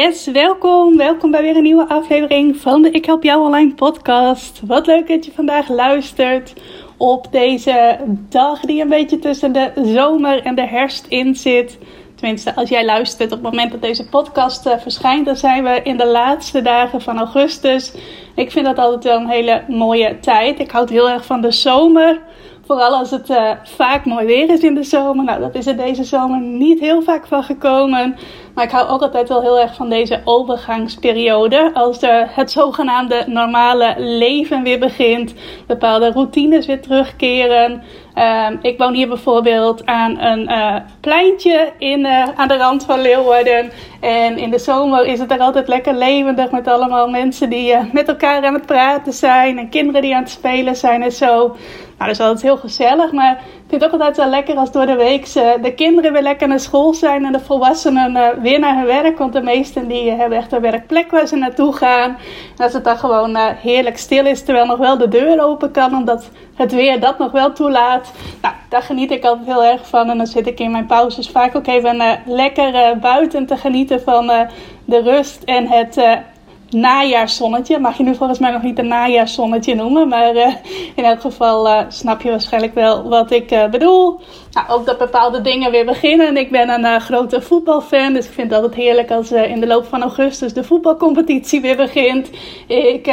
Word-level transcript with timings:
Yes, 0.00 0.26
welkom. 0.26 0.96
Welkom 0.96 1.30
bij 1.30 1.42
weer 1.42 1.56
een 1.56 1.62
nieuwe 1.62 1.88
aflevering 1.88 2.56
van 2.56 2.82
de 2.82 2.90
Ik 2.90 3.04
Help 3.04 3.22
Jou 3.22 3.44
Online 3.44 3.74
podcast. 3.74 4.60
Wat 4.66 4.86
leuk 4.86 5.08
dat 5.08 5.24
je 5.24 5.32
vandaag 5.32 5.68
luistert 5.68 6.52
op 6.96 7.26
deze 7.30 7.98
dag 8.28 8.60
die 8.60 8.82
een 8.82 8.88
beetje 8.88 9.18
tussen 9.18 9.52
de 9.52 9.70
zomer 9.82 10.42
en 10.42 10.54
de 10.54 10.66
herfst 10.66 11.06
in 11.08 11.34
zit. 11.34 11.78
Tenminste, 12.14 12.54
als 12.54 12.68
jij 12.68 12.84
luistert 12.84 13.32
op 13.32 13.42
het 13.42 13.52
moment 13.52 13.70
dat 13.70 13.82
deze 13.82 14.08
podcast 14.08 14.66
uh, 14.66 14.78
verschijnt, 14.78 15.26
dan 15.26 15.36
zijn 15.36 15.64
we 15.64 15.80
in 15.82 15.96
de 15.96 16.06
laatste 16.06 16.62
dagen 16.62 17.00
van 17.00 17.18
augustus. 17.18 17.94
Ik 18.34 18.50
vind 18.50 18.66
dat 18.66 18.78
altijd 18.78 19.04
wel 19.04 19.20
een 19.20 19.28
hele 19.28 19.62
mooie 19.68 20.18
tijd. 20.20 20.58
Ik 20.58 20.70
houd 20.70 20.90
heel 20.90 21.10
erg 21.10 21.24
van 21.24 21.40
de 21.40 21.52
zomer. 21.52 22.20
Vooral 22.70 22.96
als 22.96 23.10
het 23.10 23.30
uh, 23.30 23.50
vaak 23.62 24.04
mooi 24.04 24.26
weer 24.26 24.50
is 24.50 24.60
in 24.60 24.74
de 24.74 24.82
zomer. 24.82 25.24
Nou, 25.24 25.40
dat 25.40 25.54
is 25.54 25.66
er 25.66 25.76
deze 25.76 26.04
zomer 26.04 26.40
niet 26.40 26.80
heel 26.80 27.02
vaak 27.02 27.26
van 27.26 27.42
gekomen. 27.42 28.16
Maar 28.54 28.64
ik 28.64 28.70
hou 28.70 28.88
ook 28.88 29.02
altijd 29.02 29.28
wel 29.28 29.40
heel 29.40 29.60
erg 29.60 29.74
van 29.74 29.88
deze 29.88 30.20
overgangsperiode. 30.24 31.70
Als 31.74 32.02
uh, 32.02 32.22
het 32.26 32.50
zogenaamde 32.50 33.24
normale 33.26 33.94
leven 33.96 34.62
weer 34.62 34.78
begint. 34.78 35.34
Bepaalde 35.66 36.10
routines 36.10 36.66
weer 36.66 36.80
terugkeren. 36.80 37.82
Uh, 38.14 38.46
ik 38.62 38.78
woon 38.78 38.94
hier 38.94 39.08
bijvoorbeeld 39.08 39.86
aan 39.86 40.20
een 40.20 40.50
uh, 40.50 40.76
pleintje 41.00 41.72
in, 41.78 42.06
aan 42.36 42.48
de 42.48 42.56
rand 42.56 42.84
van 42.84 43.00
Leeuwarden. 43.00 43.70
En 44.00 44.38
in 44.38 44.50
de 44.50 44.58
zomer 44.58 45.06
is 45.06 45.18
het 45.18 45.30
er 45.30 45.38
altijd 45.38 45.68
lekker 45.68 45.94
levendig 45.94 46.50
met 46.50 46.68
allemaal 46.68 47.08
mensen 47.08 47.50
die 47.50 47.76
met 47.92 48.08
elkaar 48.08 48.44
aan 48.44 48.54
het 48.54 48.66
praten 48.66 49.12
zijn. 49.12 49.58
En 49.58 49.68
kinderen 49.68 50.02
die 50.02 50.14
aan 50.14 50.22
het 50.22 50.30
spelen 50.30 50.76
zijn 50.76 51.02
en 51.02 51.12
zo. 51.12 51.56
Nou, 52.00 52.12
dat 52.12 52.20
is 52.20 52.26
altijd 52.26 52.46
heel 52.46 52.56
gezellig. 52.56 53.12
Maar 53.12 53.32
ik 53.32 53.68
vind 53.68 53.82
het 53.82 53.84
ook 53.84 54.00
altijd 54.00 54.16
wel 54.16 54.28
lekker 54.28 54.56
als 54.56 54.72
door 54.72 54.86
de 54.86 54.96
week 54.96 55.32
de 55.62 55.72
kinderen 55.76 56.12
weer 56.12 56.22
lekker 56.22 56.48
naar 56.48 56.60
school 56.60 56.94
zijn. 56.94 57.24
En 57.24 57.32
de 57.32 57.40
volwassenen 57.40 58.16
uh, 58.16 58.28
weer 58.42 58.58
naar 58.58 58.76
hun 58.76 58.86
werk. 58.86 59.18
Want 59.18 59.32
de 59.32 59.42
meesten 59.42 59.88
die 59.88 60.10
hebben 60.10 60.38
echt 60.38 60.52
een 60.52 60.60
werkplek 60.60 61.10
waar 61.10 61.26
ze 61.26 61.36
naartoe 61.36 61.72
gaan. 61.72 62.16
En 62.56 62.64
als 62.64 62.72
het 62.72 62.84
dan 62.84 62.96
gewoon 62.96 63.30
uh, 63.30 63.46
heerlijk 63.48 63.98
stil 63.98 64.26
is. 64.26 64.44
Terwijl 64.44 64.66
nog 64.66 64.78
wel 64.78 64.98
de 64.98 65.08
deur 65.08 65.44
open 65.44 65.70
kan. 65.70 65.94
Omdat 65.94 66.30
het 66.54 66.72
weer 66.72 67.00
dat 67.00 67.18
nog 67.18 67.32
wel 67.32 67.52
toelaat. 67.52 68.12
Nou, 68.42 68.54
daar 68.68 68.82
geniet 68.82 69.10
ik 69.10 69.24
altijd 69.24 69.46
heel 69.46 69.64
erg 69.64 69.88
van. 69.88 70.10
En 70.10 70.16
dan 70.16 70.26
zit 70.26 70.46
ik 70.46 70.60
in 70.60 70.70
mijn 70.70 70.86
pauzes 70.86 71.28
vaak 71.28 71.56
ook 71.56 71.66
even 71.66 72.20
lekker 72.26 72.98
buiten 72.98 73.46
te 73.46 73.56
genieten 73.56 74.00
van 74.00 74.26
de 74.84 75.00
rust 75.02 75.42
en 75.42 75.68
het 75.68 76.00
najaarszonnetje. 76.70 77.78
Mag 77.78 77.96
je 77.96 78.02
nu 78.02 78.14
volgens 78.14 78.38
mij 78.38 78.50
nog 78.50 78.62
niet 78.62 78.78
een 78.78 78.88
najaarszonnetje 78.88 79.74
noemen. 79.74 80.08
Maar 80.08 80.34
uh, 80.34 80.54
in 80.94 81.04
elk 81.04 81.20
geval 81.20 81.66
uh, 81.66 81.80
snap 81.88 82.20
je 82.20 82.30
waarschijnlijk 82.30 82.74
wel 82.74 83.08
wat 83.08 83.30
ik 83.30 83.52
uh, 83.52 83.66
bedoel. 83.66 84.20
Nou, 84.52 84.68
ook 84.68 84.86
dat 84.86 84.98
bepaalde 84.98 85.40
dingen 85.40 85.70
weer 85.70 85.84
beginnen. 85.84 86.36
Ik 86.36 86.50
ben 86.50 86.84
een 86.84 87.00
grote 87.00 87.40
voetbalfan. 87.40 88.12
Dus 88.12 88.26
ik 88.26 88.32
vind 88.32 88.50
het 88.50 88.60
altijd 88.62 88.80
heerlijk 88.82 89.10
als 89.10 89.32
in 89.32 89.60
de 89.60 89.66
loop 89.66 89.86
van 89.86 90.02
augustus 90.02 90.52
de 90.52 90.64
voetbalcompetitie 90.64 91.60
weer 91.60 91.76
begint. 91.76 92.30
Ik 92.66 93.10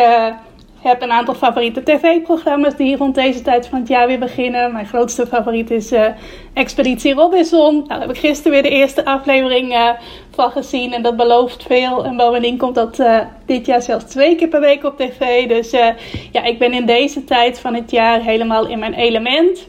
heb 0.82 1.02
een 1.02 1.12
aantal 1.12 1.34
favoriete 1.34 1.84
tv-programma's 1.84 2.76
die 2.76 2.98
rond 2.98 3.16
deze 3.16 3.42
tijd 3.42 3.68
van 3.68 3.80
het 3.80 3.88
jaar 3.88 4.08
weer 4.08 4.20
beginnen. 4.20 4.74
Mijn 4.74 4.86
grootste 4.86 5.28
favoriet 5.28 5.72
is 5.72 5.92
uh, 5.92 6.06
Expeditie 6.54 7.14
Robinson. 7.14 7.74
Nou, 7.74 7.88
daar 7.88 8.00
heb 8.00 8.10
ik 8.10 8.18
gisteren 8.18 8.52
weer 8.52 8.64
de 8.64 8.70
eerste 8.70 9.06
aflevering 9.06 9.72
uh, 9.72 9.90
van 10.32 10.52
gezien 10.52 10.94
en 10.94 11.02
dat 11.02 11.16
belooft 11.16 11.64
veel. 11.64 12.06
En 12.06 12.18
bovendien 12.18 12.58
komt 12.58 12.76
dat 12.76 13.00
uh, 13.00 13.20
dit 13.46 13.66
jaar 13.66 13.82
zelfs 13.82 14.06
twee 14.06 14.36
keer 14.36 14.48
per 14.48 14.60
week 14.60 14.84
op 14.84 14.98
tv. 14.98 15.48
Dus 15.48 15.72
ja, 16.32 16.44
ik 16.44 16.60
ben 16.60 16.74
in 16.74 16.86
deze 16.86 17.24
tijd 17.24 17.60
van 17.60 17.74
het 17.74 17.92
jaar 17.92 18.22
helemaal 18.22 18.68
in 18.68 18.80
mijn 18.80 18.94
element. 18.94 19.68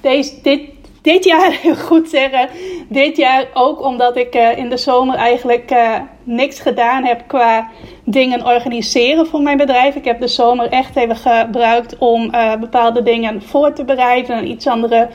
deze, 0.00 0.40
dit, 0.42 0.60
dit 1.06 1.24
jaar, 1.24 1.52
heel 1.62 1.74
goed 1.74 2.08
zeggen, 2.08 2.48
dit 2.88 3.16
jaar 3.16 3.46
ook 3.54 3.84
omdat 3.84 4.16
ik 4.16 4.34
uh, 4.34 4.58
in 4.58 4.68
de 4.68 4.76
zomer 4.76 5.16
eigenlijk 5.16 5.70
uh, 5.70 5.94
niks 6.24 6.60
gedaan 6.60 7.04
heb 7.04 7.22
qua 7.26 7.70
dingen 8.04 8.46
organiseren 8.46 9.26
voor 9.26 9.40
mijn 9.40 9.56
bedrijf. 9.56 9.94
Ik 9.94 10.04
heb 10.04 10.20
de 10.20 10.28
zomer 10.28 10.68
echt 10.68 10.96
even 10.96 11.16
gebruikt 11.16 11.98
om 11.98 12.34
uh, 12.34 12.54
bepaalde 12.56 13.02
dingen 13.02 13.42
voor 13.42 13.72
te 13.72 13.84
bereiden, 13.84 14.36
een 14.36 14.50
iets 14.50 14.66
andere 14.66 15.08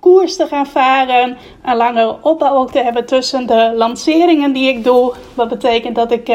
koers 0.00 0.36
te 0.36 0.46
gaan 0.46 0.66
varen, 0.66 1.36
een 1.64 1.76
langere 1.76 2.16
opbouw 2.22 2.54
ook 2.54 2.70
te 2.70 2.82
hebben 2.82 3.06
tussen 3.06 3.46
de 3.46 3.72
lanceringen 3.76 4.52
die 4.52 4.68
ik 4.68 4.84
doe. 4.84 5.14
Wat 5.34 5.48
betekent 5.48 5.94
dat 5.94 6.12
ik 6.12 6.28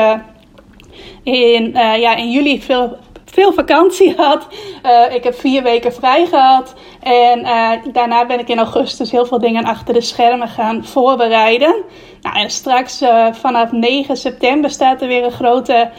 in, 1.23 1.71
ja, 1.73 2.15
in 2.15 2.31
juli 2.31 2.61
veel 2.61 2.97
veel 3.33 3.53
vakantie 3.53 4.13
had. 4.25 4.47
Uh, 4.85 5.15
ik 5.15 5.23
heb 5.23 5.35
vier 5.35 5.63
weken 5.63 5.93
vrij 5.93 6.25
gehad. 6.25 6.73
En 6.99 7.39
uh, 7.39 7.71
daarna 7.93 8.25
ben 8.25 8.39
ik 8.39 8.49
in 8.49 8.57
augustus 8.57 9.11
heel 9.11 9.25
veel 9.25 9.39
dingen 9.39 9.63
achter 9.63 9.93
de 9.93 10.01
schermen 10.01 10.47
gaan 10.47 10.85
voorbereiden. 10.85 11.75
Nou, 12.21 12.39
en 12.39 12.49
straks 12.49 13.01
uh, 13.01 13.27
vanaf 13.33 13.71
9 13.71 14.17
september 14.17 14.69
staat 14.69 15.01
er 15.01 15.07
weer 15.07 15.23
een 15.23 15.31
grote 15.31 15.89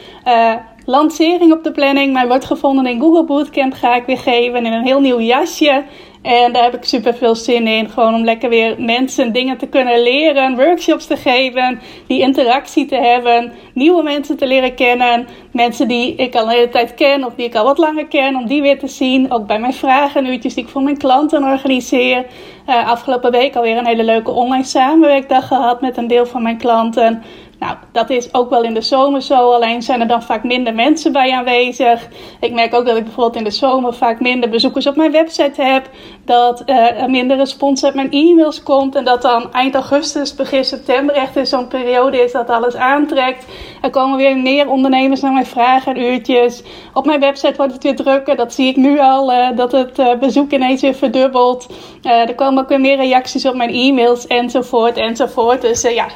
lancering 0.85 1.53
op 1.53 1.63
de 1.63 1.71
planning. 1.71 2.13
Mijn 2.13 2.27
wordt 2.27 2.45
gevonden 2.45 2.85
in 2.85 2.99
Google 2.99 3.23
Bootcamp 3.23 3.73
ga 3.73 3.95
ik 3.95 4.05
weer 4.05 4.17
geven 4.17 4.65
in 4.65 4.73
een 4.73 4.85
heel 4.85 4.99
nieuw 4.99 5.19
jasje. 5.19 5.83
En 6.25 6.53
daar 6.53 6.63
heb 6.63 6.75
ik 6.75 6.83
super 6.83 7.13
veel 7.13 7.35
zin 7.35 7.67
in. 7.67 7.89
Gewoon 7.89 8.13
om 8.13 8.23
lekker 8.23 8.49
weer 8.49 8.75
mensen 8.77 9.33
dingen 9.33 9.57
te 9.57 9.67
kunnen 9.67 10.01
leren, 10.03 10.55
workshops 10.55 11.05
te 11.05 11.17
geven, 11.17 11.79
die 12.07 12.21
interactie 12.21 12.85
te 12.85 12.95
hebben, 12.95 13.51
nieuwe 13.73 14.03
mensen 14.03 14.37
te 14.37 14.47
leren 14.47 14.75
kennen. 14.75 15.27
Mensen 15.51 15.87
die 15.87 16.15
ik 16.15 16.35
al 16.35 16.43
een 16.43 16.49
hele 16.49 16.69
tijd 16.69 16.93
ken 16.93 17.25
of 17.25 17.33
die 17.35 17.45
ik 17.45 17.55
al 17.55 17.63
wat 17.63 17.77
langer 17.77 18.07
ken, 18.07 18.35
om 18.35 18.47
die 18.47 18.61
weer 18.61 18.79
te 18.79 18.87
zien. 18.87 19.31
Ook 19.31 19.47
bij 19.47 19.59
mijn 19.59 19.73
vragenuurtjes 19.73 20.53
die 20.53 20.63
ik 20.63 20.69
voor 20.69 20.81
mijn 20.81 20.97
klanten 20.97 21.43
organiseer. 21.43 22.25
Uh, 22.69 22.89
afgelopen 22.89 23.31
week 23.31 23.55
alweer 23.55 23.77
een 23.77 23.85
hele 23.85 24.03
leuke 24.03 24.31
online 24.31 24.63
samenwerkdag 24.63 25.47
gehad 25.47 25.81
met 25.81 25.97
een 25.97 26.07
deel 26.07 26.25
van 26.25 26.43
mijn 26.43 26.57
klanten. 26.57 27.23
Nou, 27.59 27.77
dat 27.91 28.09
is 28.09 28.33
ook 28.33 28.49
wel 28.49 28.63
in 28.63 28.73
de 28.73 28.81
zomer 28.81 29.21
zo. 29.21 29.51
Alleen 29.51 29.81
zijn 29.81 30.01
er 30.01 30.07
dan 30.07 30.23
vaak 30.23 30.43
minder 30.43 30.75
mensen 30.75 31.11
bij 31.11 31.31
aanwezig. 31.31 32.07
Ik 32.39 32.53
merk 32.53 32.73
ook 32.73 32.85
dat 32.85 32.97
ik 32.97 33.03
bijvoorbeeld 33.03 33.35
in 33.35 33.43
de 33.43 33.51
zomer 33.51 33.93
vaak 33.93 34.19
minder 34.19 34.49
bezoekers 34.49 34.87
op 34.87 34.95
mijn 34.95 35.11
website 35.11 35.61
heb. 35.61 35.89
Dat 36.25 36.63
uh, 36.65 37.01
er 37.01 37.09
minder 37.09 37.37
respons 37.37 37.83
uit 37.85 37.93
mijn 37.95 38.11
e-mails 38.11 38.63
komt. 38.63 38.95
En 38.95 39.05
dat 39.05 39.21
dan 39.21 39.53
eind 39.53 39.73
augustus, 39.73 40.35
begin 40.35 40.65
september 40.65 41.15
echt 41.15 41.35
in 41.35 41.47
zo'n 41.47 41.67
periode 41.67 42.23
is 42.23 42.31
dat 42.31 42.49
alles 42.49 42.75
aantrekt. 42.75 43.45
Er 43.81 43.89
komen 43.89 44.17
weer 44.17 44.37
meer 44.37 44.69
ondernemers 44.69 45.21
naar 45.21 45.33
mijn 45.33 45.45
vragen 45.45 45.95
en 45.95 46.01
uurtjes. 46.01 46.63
Op 46.93 47.05
mijn 47.05 47.19
website 47.19 47.53
wordt 47.57 47.73
het 47.73 47.83
weer 47.83 47.95
drukker. 47.95 48.35
Dat 48.35 48.53
zie 48.53 48.67
ik 48.67 48.75
nu 48.75 48.99
al, 48.99 49.31
uh, 49.31 49.47
dat 49.55 49.71
het 49.71 49.99
uh, 49.99 50.13
bezoek 50.19 50.51
ineens 50.51 50.81
weer 50.81 50.95
verdubbelt. 50.95 51.67
er 52.01 52.35
komen 52.35 52.63
ook 52.63 52.69
weer 52.69 52.79
meer 52.79 52.97
reacties 52.97 53.45
op 53.45 53.55
mijn 53.55 53.73
e-mails 53.73 54.27
enzovoort 54.27 54.97
enzovoort. 54.97 55.61
Dus 55.61 55.81
ja, 55.81 56.07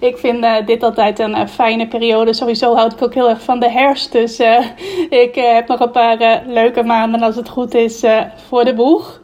ik 0.00 0.18
vind 0.18 0.66
dit 0.66 0.82
altijd 0.82 1.18
een, 1.18 1.38
een, 1.40 1.48
fijne 1.48 1.86
periode. 1.86 2.32
Sowieso 2.32 2.74
houd 2.74 2.92
ik 2.92 3.02
ook 3.02 3.14
heel 3.14 3.28
erg 3.28 3.42
van 3.42 3.60
de 3.60 3.70
herfst. 3.70 4.12
Dus 4.12 4.40
uh, 4.40 4.66
ik 5.24 5.34
heb 5.34 5.68
nog 5.68 5.80
een 5.80 5.90
paar 5.90 6.42
leuke 6.46 6.82
maanden 6.82 7.22
als 7.22 7.36
het 7.36 7.48
goed 7.48 7.74
is 7.74 8.04
voor 8.48 8.64
de 8.64 8.74
boeg. 8.74 9.22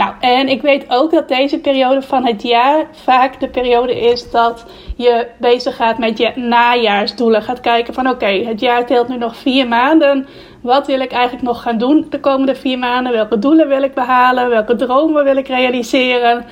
Nou, 0.00 0.14
en 0.20 0.48
ik 0.48 0.62
weet 0.62 0.84
ook 0.88 1.10
dat 1.10 1.28
deze 1.28 1.58
periode 1.58 2.02
van 2.02 2.26
het 2.26 2.42
jaar 2.42 2.86
vaak 2.92 3.40
de 3.40 3.48
periode 3.48 4.00
is 4.00 4.30
dat 4.30 4.64
je 4.96 5.26
bezig 5.38 5.76
gaat 5.76 5.98
met 5.98 6.18
je 6.18 6.32
najaarsdoelen. 6.34 7.42
Gaat 7.42 7.60
kijken 7.60 7.94
van 7.94 8.08
oké, 8.08 8.26
het 8.26 8.60
jaar 8.60 8.86
telt 8.86 9.08
nu 9.08 9.16
nog 9.16 9.36
vier 9.36 9.68
maanden. 9.68 10.26
Wat 10.62 10.86
wil 10.86 11.00
ik 11.00 11.12
eigenlijk 11.12 11.42
nog 11.42 11.62
gaan 11.62 11.78
doen 11.78 12.06
de 12.10 12.20
komende 12.20 12.54
vier 12.54 12.78
maanden? 12.78 13.12
Welke 13.12 13.38
doelen 13.38 13.68
wil 13.68 13.82
ik 13.82 13.94
behalen? 13.94 14.48
Welke 14.48 14.76
dromen 14.76 15.24
wil 15.24 15.36
ik 15.36 15.48
realiseren? 15.48 16.44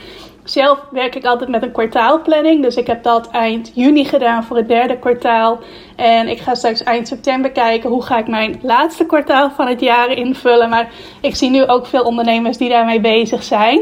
Zelf 0.50 0.84
werk 0.90 1.14
ik 1.14 1.24
altijd 1.24 1.50
met 1.50 1.62
een 1.62 1.72
kwartaalplanning. 1.72 2.62
Dus 2.62 2.76
ik 2.76 2.86
heb 2.86 3.02
dat 3.02 3.30
eind 3.30 3.72
juni 3.74 4.04
gedaan 4.04 4.44
voor 4.44 4.56
het 4.56 4.68
derde 4.68 4.98
kwartaal. 4.98 5.58
En 5.96 6.28
ik 6.28 6.38
ga 6.38 6.54
straks 6.54 6.82
eind 6.82 7.08
september 7.08 7.50
kijken 7.50 7.90
hoe 7.90 8.02
ga 8.02 8.18
ik 8.18 8.28
mijn 8.28 8.58
laatste 8.62 9.06
kwartaal 9.06 9.50
van 9.50 9.66
het 9.66 9.80
jaar 9.80 10.10
invullen. 10.10 10.68
Maar 10.68 10.90
ik 11.20 11.36
zie 11.36 11.50
nu 11.50 11.66
ook 11.66 11.86
veel 11.86 12.02
ondernemers 12.02 12.56
die 12.56 12.68
daarmee 12.68 13.00
bezig 13.00 13.42
zijn. 13.42 13.80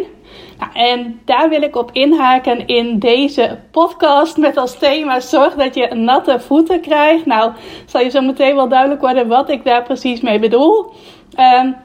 Nou, 0.59 0.73
en 0.73 1.21
daar 1.25 1.49
wil 1.49 1.63
ik 1.63 1.77
op 1.77 1.91
inhaken 1.93 2.67
in 2.67 2.99
deze 2.99 3.59
podcast 3.71 4.37
met 4.37 4.57
als 4.57 4.79
thema 4.79 5.21
zorg 5.21 5.55
dat 5.55 5.75
je 5.75 5.95
natte 5.95 6.41
voeten 6.41 6.81
krijgt. 6.81 7.27
Nou, 7.27 7.53
zal 7.87 8.01
je 8.01 8.11
zo 8.11 8.21
meteen 8.21 8.55
wel 8.55 8.69
duidelijk 8.69 9.01
worden 9.01 9.29
wat 9.29 9.51
ik 9.51 9.65
daar 9.65 9.83
precies 9.83 10.21
mee 10.21 10.39
bedoel. 10.39 10.93
Um, 11.39 11.77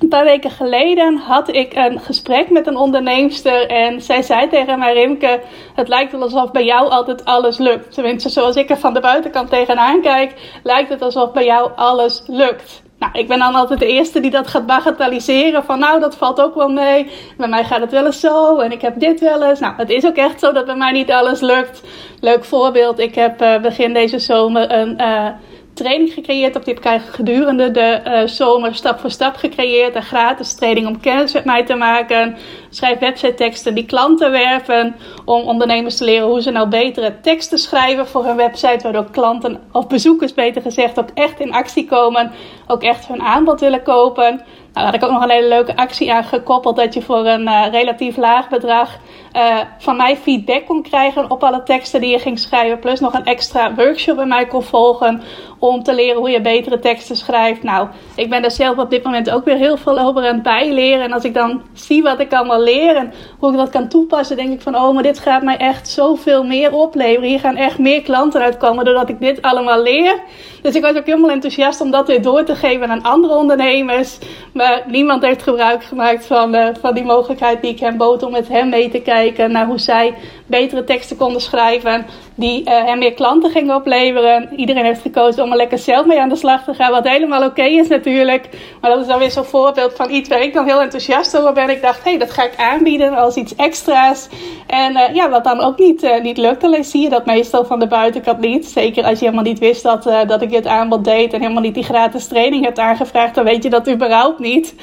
een 0.00 0.08
paar 0.08 0.24
weken 0.24 0.50
geleden 0.50 1.16
had 1.16 1.54
ik 1.54 1.74
een 1.74 2.00
gesprek 2.00 2.50
met 2.50 2.66
een 2.66 2.76
onderneemster. 2.76 3.66
En 3.66 4.02
zij 4.02 4.22
zei 4.22 4.48
tegen 4.48 4.78
mij: 4.78 4.92
Rimke, 4.92 5.40
het 5.74 5.88
lijkt 5.88 6.12
wel 6.12 6.22
alsof 6.22 6.50
bij 6.50 6.64
jou 6.64 6.90
altijd 6.90 7.24
alles 7.24 7.58
lukt. 7.58 7.94
Tenminste, 7.94 8.28
zoals 8.28 8.56
ik 8.56 8.70
er 8.70 8.78
van 8.78 8.94
de 8.94 9.00
buitenkant 9.00 9.50
tegenaan 9.50 10.00
kijk, 10.00 10.34
lijkt 10.62 10.88
het 10.88 11.02
alsof 11.02 11.32
bij 11.32 11.44
jou 11.44 11.70
alles 11.76 12.22
lukt. 12.26 12.82
Nou, 12.98 13.12
ik 13.12 13.28
ben 13.28 13.38
dan 13.38 13.54
altijd 13.54 13.80
de 13.80 13.86
eerste 13.86 14.20
die 14.20 14.30
dat 14.30 14.46
gaat 14.46 14.66
bagatelliseren. 14.66 15.64
Van 15.64 15.78
nou, 15.78 16.00
dat 16.00 16.16
valt 16.16 16.40
ook 16.40 16.54
wel 16.54 16.68
mee. 16.68 17.10
Bij 17.36 17.48
mij 17.48 17.64
gaat 17.64 17.80
het 17.80 17.90
wel 17.90 18.06
eens 18.06 18.20
zo. 18.20 18.58
En 18.58 18.72
ik 18.72 18.80
heb 18.80 18.98
dit 18.98 19.20
wel 19.20 19.44
eens. 19.44 19.60
Nou, 19.60 19.74
het 19.76 19.90
is 19.90 20.06
ook 20.06 20.16
echt 20.16 20.40
zo 20.40 20.52
dat 20.52 20.66
bij 20.66 20.76
mij 20.76 20.92
niet 20.92 21.10
alles 21.10 21.40
lukt. 21.40 21.82
Leuk 22.20 22.44
voorbeeld. 22.44 22.98
Ik 22.98 23.14
heb 23.14 23.42
uh, 23.42 23.60
begin 23.60 23.92
deze 23.92 24.18
zomer 24.18 24.72
een. 24.72 25.00
Uh, 25.00 25.28
training 25.74 26.12
gecreëerd. 26.12 26.56
Op 26.56 26.64
dit 26.64 26.80
krijg 26.80 27.14
gedurende 27.14 27.70
de 27.70 28.00
uh, 28.06 28.26
zomer 28.26 28.74
stap 28.74 28.98
voor 28.98 29.10
stap 29.10 29.36
gecreëerd. 29.36 29.94
Een 29.94 30.02
gratis 30.02 30.54
training 30.54 30.86
om 30.86 31.00
kennis 31.00 31.32
met 31.32 31.44
mij 31.44 31.64
te 31.64 31.74
maken. 31.74 32.36
Schrijf 32.70 32.98
website 32.98 33.34
teksten 33.34 33.74
die 33.74 33.86
klanten 33.86 34.30
werven. 34.30 34.96
Om 35.24 35.42
ondernemers 35.42 35.96
te 35.96 36.04
leren 36.04 36.28
hoe 36.28 36.42
ze 36.42 36.50
nou 36.50 36.68
betere 36.68 37.20
teksten 37.20 37.58
schrijven 37.58 38.06
voor 38.06 38.24
hun 38.24 38.36
website. 38.36 38.82
Waardoor 38.82 39.10
klanten 39.10 39.60
of 39.72 39.86
bezoekers 39.86 40.34
beter 40.34 40.62
gezegd 40.62 40.98
ook 40.98 41.10
echt 41.14 41.40
in 41.40 41.52
actie 41.52 41.86
komen. 41.86 42.32
Ook 42.66 42.82
echt 42.82 43.06
hun 43.06 43.22
aanbod 43.22 43.60
willen 43.60 43.82
kopen. 43.82 44.42
Nou, 44.72 44.84
daar 44.84 44.84
had 44.84 44.94
ik 44.94 45.04
ook 45.04 45.20
nog 45.20 45.22
een 45.22 45.36
hele 45.36 45.48
leuke 45.48 45.76
actie 45.76 46.12
aan 46.12 46.24
gekoppeld. 46.24 46.76
Dat 46.76 46.94
je 46.94 47.02
voor 47.02 47.26
een 47.26 47.42
uh, 47.42 47.66
relatief 47.70 48.16
laag 48.16 48.48
bedrag 48.48 48.98
uh, 49.36 49.58
van 49.78 49.96
mij 49.96 50.16
feedback 50.16 50.66
kon 50.66 50.82
krijgen 50.82 51.30
op 51.30 51.44
alle 51.44 51.62
teksten 51.62 52.00
die 52.00 52.10
je 52.10 52.18
ging 52.18 52.38
schrijven. 52.38 52.78
Plus 52.78 53.00
nog 53.00 53.14
een 53.14 53.24
extra 53.24 53.74
workshop 53.74 54.16
bij 54.16 54.26
mij 54.26 54.46
kon 54.46 54.62
volgen 54.62 55.22
om 55.58 55.82
te 55.82 55.94
leren 55.94 56.18
hoe 56.18 56.30
je 56.30 56.40
betere 56.40 56.78
teksten 56.78 57.16
schrijft. 57.16 57.62
Nou, 57.62 57.88
ik 58.14 58.30
ben 58.30 58.42
daar 58.42 58.50
zelf 58.50 58.78
op 58.78 58.90
dit 58.90 59.02
moment 59.02 59.30
ook 59.30 59.44
weer 59.44 59.56
heel 59.56 59.76
veel 59.76 59.98
over 59.98 60.26
aan 60.26 60.34
het 60.34 60.42
bijleren. 60.42 61.04
En 61.04 61.12
als 61.12 61.24
ik 61.24 61.34
dan 61.34 61.62
zie 61.72 62.02
wat 62.02 62.20
ik 62.20 62.32
allemaal 62.32 62.59
leer 62.62 62.96
en 62.96 63.12
hoe 63.38 63.50
ik 63.50 63.56
dat 63.56 63.70
kan 63.70 63.88
toepassen, 63.88 64.36
denk 64.36 64.52
ik 64.52 64.60
van, 64.60 64.76
oh, 64.76 64.94
maar 64.94 65.02
dit 65.02 65.18
gaat 65.18 65.42
mij 65.42 65.56
echt 65.56 65.88
zoveel 65.88 66.44
meer 66.44 66.72
opleveren. 66.72 67.28
Hier 67.28 67.40
gaan 67.40 67.56
echt 67.56 67.78
meer 67.78 68.02
klanten 68.02 68.40
uitkomen 68.40 68.84
doordat 68.84 69.08
ik 69.08 69.20
dit 69.20 69.42
allemaal 69.42 69.82
leer. 69.82 70.18
Dus 70.62 70.74
ik 70.74 70.82
was 70.82 70.96
ook 70.96 71.06
helemaal 71.06 71.30
enthousiast 71.30 71.80
om 71.80 71.90
dat 71.90 72.06
weer 72.06 72.22
door 72.22 72.44
te 72.44 72.54
geven 72.54 72.90
aan 72.90 73.02
andere 73.02 73.34
ondernemers. 73.34 74.18
Maar 74.52 74.82
niemand 74.86 75.22
heeft 75.22 75.42
gebruik 75.42 75.84
gemaakt 75.84 76.26
van, 76.26 76.54
uh, 76.54 76.66
van 76.80 76.94
die 76.94 77.04
mogelijkheid 77.04 77.62
die 77.62 77.70
ik 77.70 77.80
hem 77.80 77.96
bood 77.96 78.22
om 78.22 78.30
met 78.30 78.48
hem 78.48 78.68
mee 78.68 78.90
te 78.90 79.00
kijken 79.00 79.52
naar 79.52 79.66
hoe 79.66 79.78
zij 79.78 80.14
betere 80.46 80.84
teksten 80.84 81.16
konden 81.16 81.40
schrijven. 81.40 82.06
Die 82.34 82.60
uh, 82.60 82.84
hem 82.84 82.98
meer 82.98 83.12
klanten 83.12 83.50
gingen 83.50 83.74
opleveren. 83.74 84.48
Iedereen 84.56 84.84
heeft 84.84 85.00
gekozen 85.00 85.42
om 85.42 85.50
er 85.50 85.56
lekker 85.56 85.78
zelf 85.78 86.06
mee 86.06 86.20
aan 86.20 86.28
de 86.28 86.36
slag 86.36 86.64
te 86.64 86.74
gaan. 86.74 86.90
Wat 86.90 87.08
helemaal 87.08 87.44
oké 87.44 87.62
is 87.62 87.88
natuurlijk. 87.88 88.48
Maar 88.80 88.90
dat 88.90 89.00
is 89.00 89.06
dan 89.06 89.18
weer 89.18 89.30
zo'n 89.30 89.44
voorbeeld 89.44 89.92
van 89.94 90.10
iets 90.10 90.28
waar 90.28 90.42
ik 90.42 90.54
dan 90.54 90.66
heel 90.66 90.80
enthousiast 90.80 91.38
over 91.38 91.52
ben. 91.52 91.70
Ik 91.70 91.82
dacht, 91.82 92.04
hé, 92.04 92.10
hey, 92.10 92.18
dat 92.18 92.30
ga 92.30 92.42
ik 92.42 92.49
aanbieden 92.56 93.14
als 93.14 93.36
iets 93.36 93.54
extra's. 93.56 94.28
En 94.66 94.92
uh, 94.92 95.14
ja, 95.14 95.30
wat 95.30 95.44
dan 95.44 95.60
ook 95.60 95.78
niet, 95.78 96.02
uh, 96.02 96.22
niet 96.22 96.36
lukt. 96.36 96.64
Alleen 96.64 96.84
zie 96.84 97.02
je 97.02 97.08
dat 97.08 97.26
meestal 97.26 97.64
van 97.64 97.78
de 97.78 97.86
buitenkant 97.86 98.40
niet. 98.40 98.66
Zeker 98.66 99.04
als 99.04 99.18
je 99.18 99.24
helemaal 99.24 99.44
niet 99.44 99.58
wist 99.58 99.82
dat, 99.82 100.02
dat 100.02 100.42
ik 100.42 100.50
dit 100.50 100.66
aanbod 100.66 101.04
deed. 101.04 101.32
En 101.32 101.40
helemaal 101.40 101.62
niet 101.62 101.74
die 101.74 101.84
gratis 101.84 102.26
training 102.26 102.64
hebt 102.64 102.78
aangevraagd. 102.78 103.34
Dan 103.34 103.44
weet 103.44 103.62
je 103.62 103.70
dat 103.70 103.90
überhaupt 103.90 104.38
niet. 104.38 104.74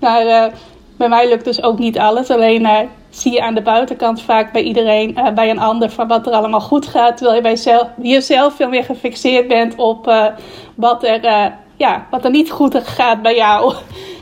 Maar 0.00 0.52
bij 0.96 1.08
mij 1.08 1.28
lukt 1.28 1.44
dus 1.44 1.62
ook 1.62 1.78
niet 1.78 1.98
alles. 1.98 2.30
Alleen 2.30 2.68
zie 3.10 3.32
je 3.32 3.42
aan 3.42 3.54
de 3.54 3.62
buitenkant 3.62 4.22
vaak 4.22 4.52
bij 4.52 4.62
iedereen, 4.62 5.18
bij 5.34 5.50
een 5.50 5.58
ander, 5.58 5.90
van 5.90 6.08
wat 6.08 6.26
er 6.26 6.32
allemaal 6.32 6.60
goed 6.60 6.86
gaat. 6.86 7.16
Terwijl 7.16 7.36
je 7.36 7.42
bij 7.42 7.50
jezelf, 7.50 7.88
jezelf 8.02 8.54
veel 8.54 8.68
meer 8.68 8.84
gefixeerd 8.84 9.48
bent 9.48 9.74
op 9.76 10.30
wat, 10.74 11.04
er, 11.04 11.52
ja, 11.76 12.06
wat 12.10 12.24
er 12.24 12.30
niet 12.30 12.50
goed 12.50 12.76
gaat 12.84 13.22
bij 13.22 13.36
jou. 13.36 13.74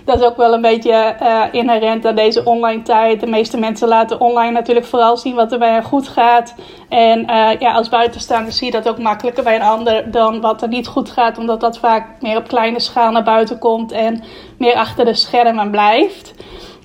Dat 0.08 0.20
is 0.20 0.26
ook 0.26 0.36
wel 0.36 0.52
een 0.52 0.60
beetje 0.60 1.16
inherent 1.52 2.06
aan 2.06 2.14
deze 2.14 2.44
online 2.44 2.82
tijd. 2.82 3.20
De 3.20 3.26
meeste 3.26 3.58
mensen 3.58 3.88
laten 3.88 4.20
online 4.20 4.50
natuurlijk 4.50 4.86
vooral 4.86 5.16
zien 5.16 5.34
wat 5.34 5.52
er 5.52 5.58
bij 5.58 5.72
hen 5.72 5.82
goed 5.82 6.08
gaat. 6.08 6.54
En 6.88 7.20
ja, 7.58 7.72
als 7.72 7.88
buitenstaander 7.88 8.52
zie 8.52 8.66
je 8.66 8.72
dat 8.72 8.88
ook 8.88 8.98
makkelijker 8.98 9.44
bij 9.44 9.54
een 9.54 9.62
ander 9.62 10.10
dan 10.10 10.40
wat 10.40 10.62
er 10.62 10.68
niet 10.68 10.86
goed 10.86 11.10
gaat. 11.10 11.38
Omdat 11.38 11.60
dat 11.60 11.78
vaak 11.78 12.06
meer 12.20 12.36
op 12.36 12.48
kleine 12.48 12.80
schaal 12.80 13.10
naar 13.10 13.22
buiten 13.22 13.58
komt 13.58 13.92
en 13.92 14.22
meer 14.58 14.74
achter 14.74 15.04
de 15.04 15.14
schermen 15.14 15.70
blijft. 15.70 16.34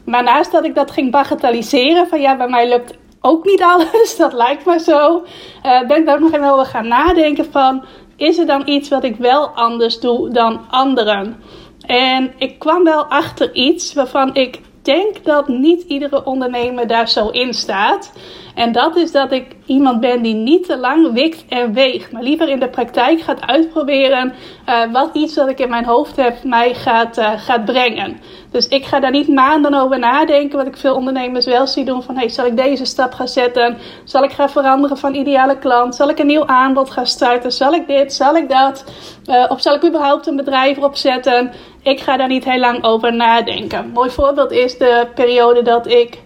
Maar 0.05 0.23
naast 0.23 0.51
dat 0.51 0.65
ik 0.65 0.75
dat 0.75 0.91
ging 0.91 1.11
bagatelliseren, 1.11 2.07
van 2.07 2.21
ja, 2.21 2.37
bij 2.37 2.49
mij 2.49 2.69
lukt 2.69 2.97
ook 3.21 3.45
niet 3.45 3.63
alles, 3.73 4.15
dat 4.17 4.33
lijkt 4.33 4.65
me 4.65 4.79
zo, 4.79 5.23
uh, 5.65 5.87
ben 5.87 5.97
ik 5.97 6.05
daar 6.05 6.15
ook 6.15 6.21
nog 6.21 6.33
even 6.33 6.51
over 6.51 6.65
gaan 6.65 6.87
nadenken 6.87 7.51
van, 7.51 7.85
is 8.15 8.37
er 8.37 8.45
dan 8.45 8.61
iets 8.65 8.89
wat 8.89 9.03
ik 9.03 9.15
wel 9.15 9.47
anders 9.47 9.99
doe 9.99 10.29
dan 10.29 10.59
anderen? 10.69 11.43
En 11.85 12.33
ik 12.37 12.59
kwam 12.59 12.83
wel 12.83 13.05
achter 13.05 13.53
iets 13.53 13.93
waarvan 13.93 14.35
ik 14.35 14.59
denk 14.81 15.23
dat 15.23 15.47
niet 15.47 15.81
iedere 15.81 16.25
ondernemer 16.25 16.87
daar 16.87 17.09
zo 17.09 17.29
in 17.29 17.53
staat. 17.53 18.13
En 18.55 18.71
dat 18.71 18.95
is 18.95 19.11
dat 19.11 19.31
ik 19.31 19.55
iemand 19.65 19.99
ben 19.99 20.21
die 20.21 20.33
niet 20.33 20.65
te 20.65 20.77
lang 20.77 21.13
wikt 21.13 21.45
en 21.49 21.73
weegt, 21.73 22.11
maar 22.11 22.23
liever 22.23 22.49
in 22.49 22.59
de 22.59 22.69
praktijk 22.69 23.21
gaat 23.21 23.41
uitproberen 23.41 24.33
uh, 24.69 24.91
wat 24.91 25.09
iets 25.15 25.33
dat 25.33 25.49
ik 25.49 25.59
in 25.59 25.69
mijn 25.69 25.85
hoofd 25.85 26.15
heb 26.15 26.43
mij 26.43 26.73
gaat, 26.73 27.17
uh, 27.17 27.31
gaat 27.35 27.65
brengen. 27.65 28.19
Dus 28.53 28.67
ik 28.67 28.85
ga 28.85 28.99
daar 28.99 29.11
niet 29.11 29.27
maanden 29.27 29.73
over 29.73 29.99
nadenken, 29.99 30.57
wat 30.57 30.67
ik 30.67 30.77
veel 30.77 30.95
ondernemers 30.95 31.45
wel 31.45 31.67
zie 31.67 31.85
doen. 31.85 32.03
Van 32.03 32.17
hey, 32.17 32.29
zal 32.29 32.45
ik 32.45 32.57
deze 32.57 32.85
stap 32.85 33.13
gaan 33.13 33.27
zetten? 33.27 33.77
Zal 34.03 34.23
ik 34.23 34.31
gaan 34.31 34.49
veranderen 34.49 34.97
van 34.97 35.13
ideale 35.13 35.57
klant? 35.57 35.95
Zal 35.95 36.09
ik 36.09 36.19
een 36.19 36.25
nieuw 36.25 36.45
aanbod 36.45 36.89
gaan 36.89 37.07
starten? 37.07 37.51
Zal 37.51 37.73
ik 37.73 37.87
dit? 37.87 38.13
Zal 38.13 38.35
ik 38.35 38.49
dat? 38.49 38.83
Uh, 39.25 39.45
of 39.49 39.61
zal 39.61 39.75
ik 39.75 39.85
überhaupt 39.85 40.27
een 40.27 40.35
bedrijf 40.35 40.77
opzetten? 40.77 41.51
Ik 41.81 41.99
ga 41.99 42.17
daar 42.17 42.27
niet 42.27 42.43
heel 42.43 42.59
lang 42.59 42.83
over 42.83 43.15
nadenken. 43.15 43.79
Een 43.79 43.91
mooi 43.93 44.09
voorbeeld 44.09 44.51
is 44.51 44.77
de 44.77 45.07
periode 45.15 45.61
dat 45.61 45.87
ik 45.87 46.19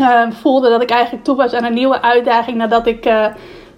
uh, 0.00 0.22
voelde 0.30 0.68
dat 0.68 0.82
ik 0.82 0.90
eigenlijk 0.90 1.24
toe 1.24 1.36
was 1.36 1.52
aan 1.52 1.64
een 1.64 1.74
nieuwe 1.74 2.02
uitdaging 2.02 2.56
nadat 2.56 2.86
ik 2.86 3.06
uh, 3.06 3.26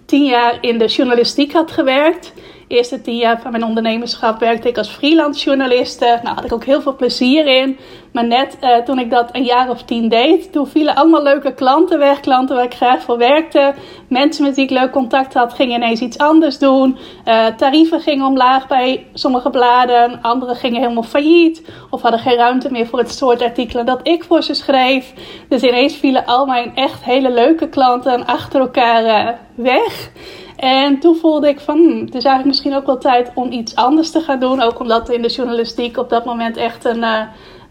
tien 0.06 0.25
jaar 0.25 0.58
in 0.60 0.78
de 0.78 0.86
journalistiek 0.86 1.52
had 1.52 1.70
gewerkt 1.70 2.32
eerste 2.69 3.00
tien 3.00 3.17
jaar 3.17 3.41
van 3.41 3.50
mijn 3.50 3.65
ondernemerschap 3.65 4.38
werkte 4.38 4.69
ik 4.69 4.79
als 4.79 4.88
freelance 4.88 5.44
journaliste. 5.44 6.20
Nou, 6.23 6.35
had 6.35 6.44
ik 6.44 6.53
ook 6.53 6.65
heel 6.65 6.81
veel 6.81 6.97
plezier 6.97 7.47
in. 7.47 7.79
Maar 8.12 8.26
net 8.26 8.56
uh, 8.61 8.76
toen 8.76 8.99
ik 8.99 9.11
dat 9.11 9.29
een 9.32 9.44
jaar 9.44 9.70
of 9.70 9.82
tien 9.82 10.09
deed, 10.09 10.53
toen 10.53 10.67
vielen 10.67 10.94
allemaal 10.94 11.23
leuke 11.23 11.55
klanten 11.55 11.99
weg. 11.99 12.20
Klanten 12.20 12.56
waar 12.56 12.65
ik 12.65 12.75
graag 12.75 13.03
voor 13.03 13.19
werkte. 13.19 13.75
Mensen 14.09 14.44
met 14.44 14.55
wie 14.55 14.65
ik 14.65 14.70
leuk 14.70 14.91
contact 14.91 15.35
had, 15.35 15.53
gingen 15.53 15.76
ineens 15.76 16.00
iets 16.00 16.19
anders 16.19 16.59
doen. 16.59 16.99
Uh, 17.25 17.47
tarieven 17.47 18.00
gingen 18.00 18.26
omlaag 18.26 18.67
bij 18.67 19.06
sommige 19.14 19.50
bladen. 19.50 20.19
Andere 20.23 20.55
gingen 20.55 20.81
helemaal 20.81 21.03
failliet. 21.03 21.62
Of 21.91 22.03
hadden 22.03 22.21
geen 22.21 22.37
ruimte 22.37 22.71
meer 22.71 22.87
voor 22.87 22.99
het 22.99 23.12
soort 23.12 23.43
artikelen 23.43 23.87
dat 23.87 24.00
ik 24.03 24.25
voor 24.25 24.43
ze 24.43 24.55
schreef. 24.55 25.12
Dus 25.49 25.62
ineens 25.62 25.97
vielen 25.97 26.26
al 26.26 26.47
mijn 26.47 26.76
echt 26.76 27.04
hele 27.04 27.31
leuke 27.31 27.69
klanten 27.69 28.26
achter 28.26 28.61
elkaar 28.61 29.04
uh, 29.04 29.28
weg. 29.54 30.11
En 30.59 30.99
toen 30.99 31.17
voelde 31.17 31.49
ik 31.49 31.61
van, 31.61 31.77
hmm, 31.77 32.00
het 32.00 32.15
is 32.15 32.25
eigenlijk 32.25 32.45
misschien 32.45 32.75
ook 32.75 32.87
wel 32.87 32.99
tijd 32.99 33.31
om 33.35 33.53
iets 33.53 33.75
anders 33.75 34.11
te 34.11 34.21
gaan 34.21 34.41
doen. 34.41 34.61
Ook 34.61 34.81
omdat 34.81 35.11
in 35.11 35.23
de 35.23 35.29
journalistiek 35.29 35.97
op 35.97 36.11
dat 36.11 36.25
moment 36.25 36.57
echt 36.57 36.85
een 36.85 36.99
uh, 36.99 37.21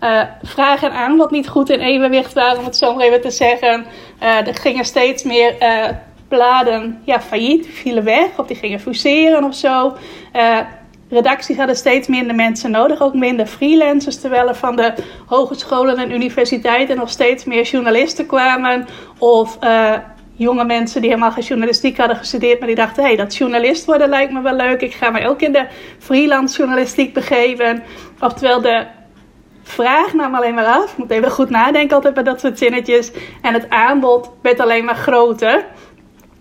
uh, 0.03 0.22
vraag 0.44 0.84
en 0.84 0.91
aanbod 0.91 1.32
niet 1.32 1.48
goed 1.48 1.70
in 1.70 1.79
evenwicht 1.79 2.34
waren, 2.34 2.60
om 2.60 2.65
het 2.65 2.77
zo 2.77 2.96
maar 2.96 3.06
even 3.06 3.22
te 3.22 3.32
zeggen. 3.32 3.86
Uh, 4.24 4.48
er 4.48 4.56
gingen 4.56 4.86
steeds 4.86 5.24
meer 5.24 5.56
bladen 6.27 7.01
ja, 7.03 7.22
failliet, 7.22 7.67
vielen 7.67 8.03
weg 8.03 8.38
of 8.38 8.48
die 8.48 8.56
gingen 8.56 8.79
fuseren 8.79 9.44
of 9.44 9.56
zo. 9.56 9.94
redacties 11.10 11.58
hadden 11.58 11.75
steeds 11.75 12.08
minder 12.08 12.36
mensen 12.36 12.72
nodig, 12.72 13.01
ook 13.01 13.13
minder 13.13 13.46
freelancers. 13.46 14.22
Terwijl 14.22 14.48
er 14.48 14.56
van 14.56 14.75
de 14.75 14.94
hogescholen 15.25 15.98
en 15.98 16.12
universiteiten 16.12 16.98
nog 16.98 17.10
steeds 17.10 17.46
meer 17.46 17.63
journalisten 17.63 18.25
kwamen. 18.25 18.88
Of 19.17 19.58
jonge 20.38 20.65
mensen 20.65 21.01
die 21.01 21.10
helemaal 21.10 21.32
geen 21.32 21.44
journalistiek 21.44 21.98
hadden 21.98 22.17
gestudeerd, 22.17 22.60
maar 22.60 22.67
die 22.67 22.77
dachten: 22.77 23.03
hé, 23.03 23.08
hey, 23.10 23.17
dat 23.17 23.36
journalist 23.36 23.86
worden 23.86 24.10
lijkt 24.10 24.32
me 24.32 24.41
wel 24.41 24.56
leuk. 24.56 24.82
Ik 24.82 24.94
ga 24.94 25.10
mij 25.10 25.27
ook 25.27 25.41
in 25.41 25.51
de 25.51 25.65
freelance 26.00 26.58
journalistiek 26.58 27.13
begeven. 27.13 27.84
Oftewel, 28.20 28.62
de 28.62 28.86
vraag 29.63 30.13
nam 30.13 30.36
alleen 30.36 30.53
maar 30.53 30.65
af. 30.65 30.91
Ik 30.91 30.98
moet 30.98 31.12
even 31.12 31.32
goed 31.32 31.50
nadenken 31.50 31.96
altijd 31.96 32.13
bij 32.13 32.24
dat 32.24 32.39
soort 32.39 32.58
zinnetjes. 32.58 33.12
En 33.41 33.53
het 33.53 33.70
aanbod 33.70 34.32
werd 34.41 34.60
alleen 34.60 34.86
maar 34.86 34.96
groter. 34.96 35.65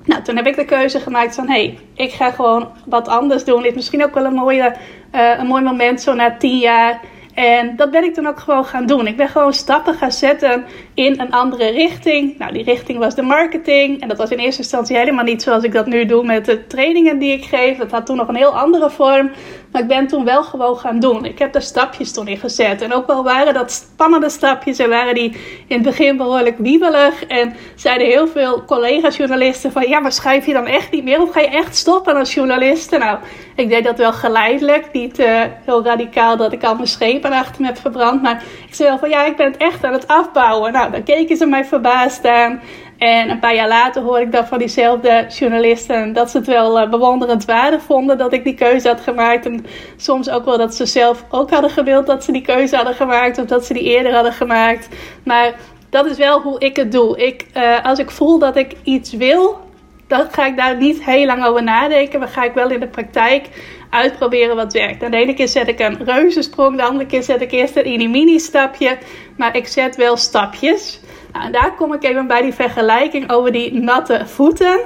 Nou, 0.04 0.22
toen 0.22 0.36
heb 0.36 0.46
ik 0.46 0.56
de 0.56 0.64
keuze 0.64 1.00
gemaakt 1.00 1.34
van: 1.34 1.48
hé, 1.48 1.52
hey, 1.52 1.78
ik 1.94 2.12
ga 2.12 2.30
gewoon 2.30 2.68
wat 2.86 3.08
anders 3.08 3.44
doen. 3.44 3.62
Dit 3.62 3.70
is 3.70 3.76
misschien 3.76 4.04
ook 4.04 4.14
wel 4.14 4.24
een, 4.24 4.34
mooie, 4.34 4.74
uh, 5.14 5.38
een 5.38 5.46
mooi 5.46 5.62
moment, 5.62 6.00
zo 6.00 6.14
na 6.14 6.36
tien 6.36 6.58
jaar 6.58 7.00
en 7.36 7.76
dat 7.76 7.90
ben 7.90 8.04
ik 8.04 8.14
dan 8.14 8.26
ook 8.26 8.38
gewoon 8.38 8.64
gaan 8.64 8.86
doen. 8.86 9.06
Ik 9.06 9.16
ben 9.16 9.28
gewoon 9.28 9.52
stappen 9.52 9.94
gaan 9.94 10.12
zetten 10.12 10.64
in 10.94 11.20
een 11.20 11.30
andere 11.30 11.70
richting. 11.70 12.38
Nou, 12.38 12.52
die 12.52 12.64
richting 12.64 12.98
was 12.98 13.14
de 13.14 13.22
marketing. 13.22 14.00
En 14.00 14.08
dat 14.08 14.18
was 14.18 14.30
in 14.30 14.38
eerste 14.38 14.62
instantie 14.62 14.96
helemaal 14.96 15.24
niet 15.24 15.42
zoals 15.42 15.64
ik 15.64 15.72
dat 15.72 15.86
nu 15.86 16.06
doe 16.06 16.24
met 16.24 16.44
de 16.44 16.66
trainingen 16.66 17.18
die 17.18 17.32
ik 17.32 17.44
geef. 17.44 17.78
Dat 17.78 17.90
had 17.90 18.06
toen 18.06 18.16
nog 18.16 18.28
een 18.28 18.36
heel 18.36 18.58
andere 18.58 18.90
vorm. 18.90 19.30
Maar 19.72 19.82
ik 19.82 19.88
ben 19.88 20.06
toen 20.06 20.24
wel 20.24 20.42
gewoon 20.42 20.76
gaan 20.76 21.00
doen. 21.00 21.24
Ik 21.24 21.38
heb 21.38 21.52
daar 21.52 21.62
stapjes 21.62 22.12
toen 22.12 22.28
in 22.28 22.36
gezet. 22.36 22.82
En 22.82 22.92
ook 22.92 23.06
wel 23.06 23.24
waren 23.24 23.54
dat 23.54 23.72
spannende 23.72 24.28
stapjes. 24.28 24.78
En 24.78 24.88
waren 24.88 25.14
die 25.14 25.32
in 25.66 25.76
het 25.76 25.82
begin 25.82 26.16
behoorlijk 26.16 26.58
wiebelig. 26.58 27.24
En 27.24 27.54
zeiden 27.74 28.06
heel 28.06 28.28
veel 28.28 28.64
collega-journalisten 28.64 29.72
van... 29.72 29.88
Ja, 29.88 30.00
maar 30.00 30.12
schrijf 30.12 30.46
je 30.46 30.52
dan 30.52 30.66
echt 30.66 30.90
niet 30.90 31.04
meer? 31.04 31.22
Of 31.22 31.32
ga 31.32 31.40
je 31.40 31.48
echt 31.48 31.76
stoppen 31.76 32.16
als 32.16 32.34
journalist? 32.34 32.90
Nou, 32.90 33.18
ik 33.56 33.68
deed 33.68 33.84
dat 33.84 33.98
wel 33.98 34.12
geleidelijk. 34.12 34.92
Niet 34.92 35.18
uh, 35.18 35.42
heel 35.64 35.84
radicaal 35.84 36.36
dat 36.36 36.52
ik 36.52 36.64
al 36.64 36.74
mijn 36.74 36.86
schepen 36.86 37.24
achter 37.32 37.60
me 37.60 37.66
heb 37.66 37.78
verbrand. 37.78 38.22
Maar 38.22 38.42
ik 38.66 38.74
zei 38.74 38.88
wel 38.88 38.98
van 38.98 39.08
ja, 39.08 39.24
ik 39.24 39.36
ben 39.36 39.46
het 39.46 39.56
echt 39.56 39.84
aan 39.84 39.92
het 39.92 40.08
afbouwen. 40.08 40.72
Nou, 40.72 40.90
dan 40.90 41.02
keken 41.02 41.36
ze 41.36 41.46
mij 41.46 41.64
verbaasd 41.64 42.26
aan. 42.26 42.60
En 42.98 43.30
een 43.30 43.38
paar 43.38 43.54
jaar 43.54 43.68
later 43.68 44.02
hoorde 44.02 44.22
ik 44.22 44.32
dan 44.32 44.46
van 44.46 44.58
diezelfde 44.58 45.26
journalisten 45.28 46.12
dat 46.12 46.30
ze 46.30 46.36
het 46.36 46.46
wel 46.46 46.82
uh, 46.82 46.90
bewonderenswaardig 46.90 47.82
vonden 47.82 48.18
dat 48.18 48.32
ik 48.32 48.44
die 48.44 48.54
keuze 48.54 48.88
had 48.88 49.00
gemaakt. 49.00 49.46
En 49.46 49.66
soms 49.96 50.30
ook 50.30 50.44
wel 50.44 50.58
dat 50.58 50.74
ze 50.74 50.86
zelf 50.86 51.24
ook 51.30 51.50
hadden 51.50 51.70
gewild 51.70 52.06
dat 52.06 52.24
ze 52.24 52.32
die 52.32 52.42
keuze 52.42 52.76
hadden 52.76 52.94
gemaakt 52.94 53.38
of 53.38 53.46
dat 53.46 53.64
ze 53.64 53.72
die 53.72 53.82
eerder 53.82 54.14
hadden 54.14 54.32
gemaakt. 54.32 54.88
Maar 55.22 55.54
dat 55.90 56.06
is 56.06 56.16
wel 56.16 56.40
hoe 56.40 56.60
ik 56.60 56.76
het 56.76 56.92
doe. 56.92 57.18
Ik, 57.18 57.46
uh, 57.56 57.84
als 57.84 57.98
ik 57.98 58.10
voel 58.10 58.38
dat 58.38 58.56
ik 58.56 58.72
iets 58.82 59.12
wil, 59.12 59.58
dan 60.06 60.26
ga 60.30 60.46
ik 60.46 60.56
daar 60.56 60.76
niet 60.76 61.04
heel 61.04 61.26
lang 61.26 61.44
over 61.44 61.62
nadenken. 61.62 62.18
Maar 62.18 62.28
ga 62.28 62.44
ik 62.44 62.54
wel 62.54 62.70
in 62.70 62.80
de 62.80 62.88
praktijk 62.88 63.48
uitproberen 63.90 64.56
wat 64.56 64.72
werkt. 64.72 65.00
De 65.00 65.16
ene 65.16 65.34
keer 65.34 65.48
zet 65.48 65.68
ik 65.68 65.80
een 65.80 66.04
reuzensprong, 66.04 66.76
de 66.76 66.82
andere 66.82 67.06
keer 67.06 67.22
zet 67.22 67.40
ik 67.40 67.52
eerst 67.52 67.76
een 67.76 68.10
mini 68.10 68.38
stapje. 68.38 68.98
Maar 69.36 69.56
ik 69.56 69.66
zet 69.66 69.96
wel 69.96 70.16
stapjes. 70.16 71.00
Nou, 71.32 71.46
en 71.46 71.52
daar 71.52 71.74
kom 71.74 71.92
ik 71.92 72.04
even 72.04 72.26
bij 72.26 72.42
die 72.42 72.54
vergelijking 72.54 73.30
over 73.30 73.52
die 73.52 73.72
natte 73.72 74.26
voeten. 74.26 74.80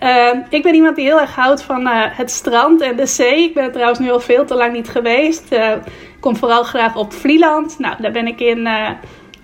Uh, 0.00 0.28
ik 0.48 0.62
ben 0.62 0.74
iemand 0.74 0.96
die 0.96 1.04
heel 1.04 1.20
erg 1.20 1.34
houdt 1.34 1.62
van 1.62 1.80
uh, 1.80 2.04
het 2.08 2.30
strand 2.30 2.80
en 2.80 2.96
de 2.96 3.06
zee. 3.06 3.42
Ik 3.42 3.54
ben 3.54 3.72
trouwens 3.72 3.98
nu 3.98 4.10
al 4.10 4.20
veel 4.20 4.44
te 4.44 4.54
lang 4.54 4.72
niet 4.72 4.88
geweest. 4.88 5.52
Uh, 5.52 5.70
ik 6.14 6.20
kom 6.20 6.36
vooral 6.36 6.62
graag 6.62 6.96
op 6.96 7.12
Vlieland. 7.12 7.78
Nou, 7.78 8.02
daar 8.02 8.12
ben 8.12 8.26
ik 8.26 8.40
in 8.40 8.66
eh, 8.66 8.90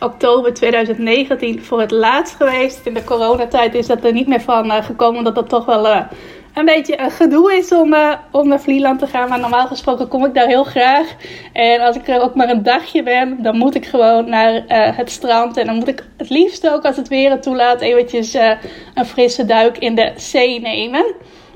oktober 0.01 0.55
2019 0.55 1.65
voor 1.65 1.81
het 1.81 1.91
laatst 1.91 2.37
geweest. 2.37 2.87
In 2.87 2.95
de 2.95 3.05
coronatijd 3.05 3.75
is 3.75 3.87
dat 3.87 4.05
er 4.05 4.13
niet 4.13 4.27
meer 4.27 4.41
van 4.41 4.71
gekomen, 4.71 5.19
omdat 5.19 5.35
dat 5.35 5.49
toch 5.49 5.65
wel 5.65 6.07
een 6.55 6.65
beetje 6.65 7.01
een 7.01 7.11
gedoe 7.11 7.55
is 7.55 7.73
om, 7.73 7.95
uh, 7.95 8.15
om 8.31 8.49
naar 8.49 8.61
Vlieland 8.61 8.99
te 8.99 9.07
gaan. 9.07 9.29
Maar 9.29 9.39
normaal 9.39 9.67
gesproken 9.67 10.09
kom 10.09 10.25
ik 10.25 10.35
daar 10.35 10.47
heel 10.47 10.65
graag. 10.65 11.15
En 11.53 11.81
als 11.81 11.97
ik 11.97 12.09
er 12.09 12.21
ook 12.21 12.35
maar 12.35 12.49
een 12.49 12.63
dagje 12.63 13.03
ben, 13.03 13.43
dan 13.43 13.57
moet 13.57 13.75
ik 13.75 13.87
gewoon 13.87 14.29
naar 14.29 14.55
uh, 14.55 14.63
het 14.97 15.11
strand. 15.11 15.57
En 15.57 15.67
dan 15.67 15.75
moet 15.75 15.89
ik 15.89 16.05
het 16.17 16.31
liefst 16.31 16.69
ook, 16.69 16.85
als 16.85 16.97
het 16.97 17.09
weer 17.09 17.31
het 17.31 17.43
toelaat, 17.43 17.81
eventjes 17.81 18.35
uh, 18.35 18.51
een 18.95 19.07
frisse 19.07 19.45
duik 19.45 19.79
in 19.79 19.95
de 19.95 20.13
zee 20.17 20.61
nemen. 20.61 21.05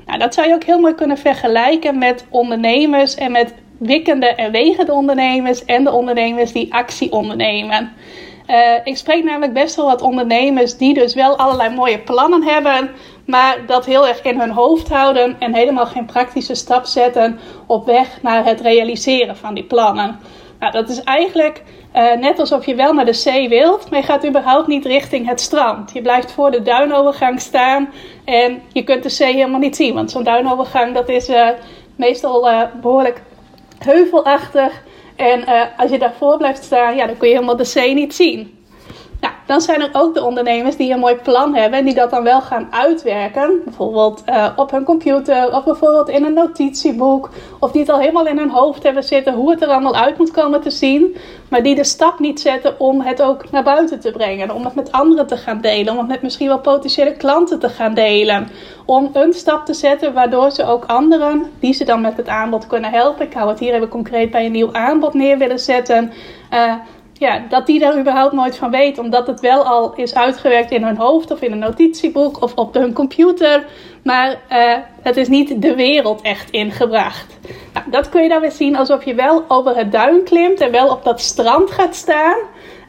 Nou, 0.05 0.19
dat 0.19 0.33
zou 0.33 0.47
je 0.47 0.53
ook 0.53 0.63
heel 0.63 0.79
mooi 0.79 0.93
kunnen 0.93 1.17
vergelijken 1.17 1.97
met 1.97 2.25
ondernemers 2.29 3.15
en 3.15 3.31
met 3.31 3.53
wikkende 3.79 4.27
en 4.27 4.51
wegende 4.51 4.91
ondernemers 4.91 5.65
en 5.65 5.83
de 5.83 5.91
ondernemers 5.91 6.51
die 6.51 6.73
actie 6.73 7.11
ondernemen. 7.11 7.91
Ik 8.83 8.97
spreek 8.97 9.23
namelijk 9.23 9.53
best 9.53 9.75
wel 9.75 9.85
wat 9.85 10.01
ondernemers 10.01 10.77
die 10.77 10.93
dus 10.93 11.13
wel 11.13 11.37
allerlei 11.37 11.75
mooie 11.75 11.99
plannen 11.99 12.43
hebben, 12.43 12.89
maar 13.25 13.65
dat 13.65 13.85
heel 13.85 14.07
erg 14.07 14.21
in 14.21 14.39
hun 14.39 14.51
hoofd 14.51 14.89
houden 14.89 15.35
en 15.39 15.53
helemaal 15.53 15.85
geen 15.85 16.05
praktische 16.05 16.55
stap 16.55 16.85
zetten 16.85 17.39
op 17.65 17.85
weg 17.85 18.21
naar 18.21 18.45
het 18.45 18.61
realiseren 18.61 19.37
van 19.37 19.53
die 19.53 19.63
plannen. 19.63 20.19
Nou, 20.59 20.71
dat 20.71 20.89
is 20.89 21.03
eigenlijk 21.03 21.63
uh, 21.95 22.13
net 22.13 22.39
alsof 22.39 22.65
je 22.65 22.75
wel 22.75 22.93
naar 22.93 23.05
de 23.05 23.13
zee 23.13 23.49
wilt, 23.49 23.89
maar 23.89 23.99
je 23.99 24.05
gaat 24.05 24.27
überhaupt 24.27 24.67
niet 24.67 24.85
richting 24.85 25.27
het 25.27 25.41
strand. 25.41 25.93
Je 25.93 26.01
blijft 26.01 26.31
voor 26.31 26.51
de 26.51 26.61
duinovergang 26.61 27.41
staan 27.41 27.89
en 28.25 28.61
je 28.73 28.83
kunt 28.83 29.03
de 29.03 29.09
zee 29.09 29.33
helemaal 29.33 29.59
niet 29.59 29.75
zien, 29.75 29.93
want 29.93 30.11
zo'n 30.11 30.23
duinovergang 30.23 30.93
dat 30.93 31.09
is 31.09 31.29
uh, 31.29 31.49
meestal 31.95 32.51
uh, 32.51 32.61
behoorlijk 32.81 33.21
heuvelachtig. 33.77 34.83
En 35.15 35.43
als 35.77 35.91
je 35.91 35.99
daarvoor 35.99 36.37
blijft 36.37 36.63
staan, 36.63 36.95
ja, 36.95 37.05
dan 37.05 37.17
kun 37.17 37.27
je 37.27 37.33
helemaal 37.33 37.55
de 37.55 37.63
zee 37.63 37.93
niet 37.93 38.15
zien. 38.15 38.64
Nou, 39.25 39.37
dan 39.45 39.61
zijn 39.61 39.81
er 39.81 39.89
ook 39.91 40.13
de 40.13 40.23
ondernemers 40.23 40.75
die 40.75 40.93
een 40.93 40.99
mooi 40.99 41.15
plan 41.15 41.55
hebben 41.55 41.79
en 41.79 41.85
die 41.85 41.93
dat 41.93 42.09
dan 42.09 42.23
wel 42.23 42.41
gaan 42.41 42.67
uitwerken. 42.69 43.61
Bijvoorbeeld 43.63 44.23
uh, 44.29 44.47
op 44.55 44.71
hun 44.71 44.83
computer 44.83 45.55
of 45.55 45.63
bijvoorbeeld 45.63 46.09
in 46.09 46.25
een 46.25 46.33
notitieboek. 46.33 47.29
Of 47.59 47.71
die 47.71 47.81
het 47.81 47.89
al 47.89 47.99
helemaal 47.99 48.27
in 48.27 48.37
hun 48.37 48.49
hoofd 48.49 48.83
hebben 48.83 49.03
zitten 49.03 49.33
hoe 49.33 49.51
het 49.51 49.61
er 49.61 49.67
allemaal 49.67 49.95
uit 49.95 50.17
moet 50.17 50.31
komen 50.31 50.61
te 50.61 50.69
zien. 50.69 51.15
Maar 51.49 51.63
die 51.63 51.75
de 51.75 51.83
stap 51.83 52.19
niet 52.19 52.39
zetten 52.39 52.79
om 52.79 53.01
het 53.01 53.21
ook 53.21 53.51
naar 53.51 53.63
buiten 53.63 53.99
te 53.99 54.11
brengen. 54.11 54.51
Om 54.51 54.63
het 54.63 54.75
met 54.75 54.91
anderen 54.91 55.27
te 55.27 55.37
gaan 55.37 55.61
delen. 55.61 55.93
Om 55.93 55.99
het 55.99 56.07
met 56.07 56.21
misschien 56.21 56.47
wel 56.47 56.59
potentiële 56.59 57.13
klanten 57.13 57.59
te 57.59 57.69
gaan 57.69 57.93
delen. 57.93 58.47
Om 58.85 59.09
een 59.13 59.33
stap 59.33 59.65
te 59.65 59.73
zetten 59.73 60.13
waardoor 60.13 60.51
ze 60.51 60.65
ook 60.65 60.85
anderen, 60.85 61.51
die 61.59 61.73
ze 61.73 61.85
dan 61.85 62.01
met 62.01 62.17
het 62.17 62.27
aanbod 62.27 62.67
kunnen 62.67 62.91
helpen. 62.91 63.25
Ik 63.25 63.33
hou 63.33 63.49
het 63.49 63.59
hier 63.59 63.73
even 63.73 63.87
concreet 63.87 64.31
bij 64.31 64.45
een 64.45 64.51
nieuw 64.51 64.73
aanbod 64.73 65.13
neer 65.13 65.37
willen 65.37 65.59
zetten. 65.59 66.11
Uh, 66.53 66.73
ja, 67.17 67.41
dat 67.49 67.65
die 67.65 67.79
daar 67.79 67.99
überhaupt 67.99 68.33
nooit 68.33 68.57
van 68.57 68.71
weten. 68.71 69.03
Omdat 69.03 69.27
het 69.27 69.39
wel 69.39 69.63
al 69.63 69.93
is 69.93 70.15
uitgewerkt 70.15 70.71
in 70.71 70.83
hun 70.83 70.97
hoofd 70.97 71.31
of 71.31 71.41
in 71.41 71.51
een 71.51 71.59
notitieboek 71.59 72.41
of 72.41 72.53
op 72.55 72.73
hun 72.73 72.93
computer. 72.93 73.65
Maar 74.03 74.29
uh, 74.51 74.73
het 75.01 75.17
is 75.17 75.27
niet 75.27 75.61
de 75.61 75.75
wereld 75.75 76.21
echt 76.21 76.49
ingebracht. 76.49 77.39
Nou, 77.73 77.89
dat 77.89 78.09
kun 78.09 78.23
je 78.23 78.29
dan 78.29 78.41
weer 78.41 78.51
zien 78.51 78.75
alsof 78.75 79.05
je 79.05 79.13
wel 79.13 79.43
over 79.47 79.75
het 79.75 79.91
duin 79.91 80.23
klimt 80.23 80.59
en 80.61 80.71
wel 80.71 80.87
op 80.87 81.03
dat 81.03 81.21
strand 81.21 81.71
gaat 81.71 81.95
staan. 81.95 82.37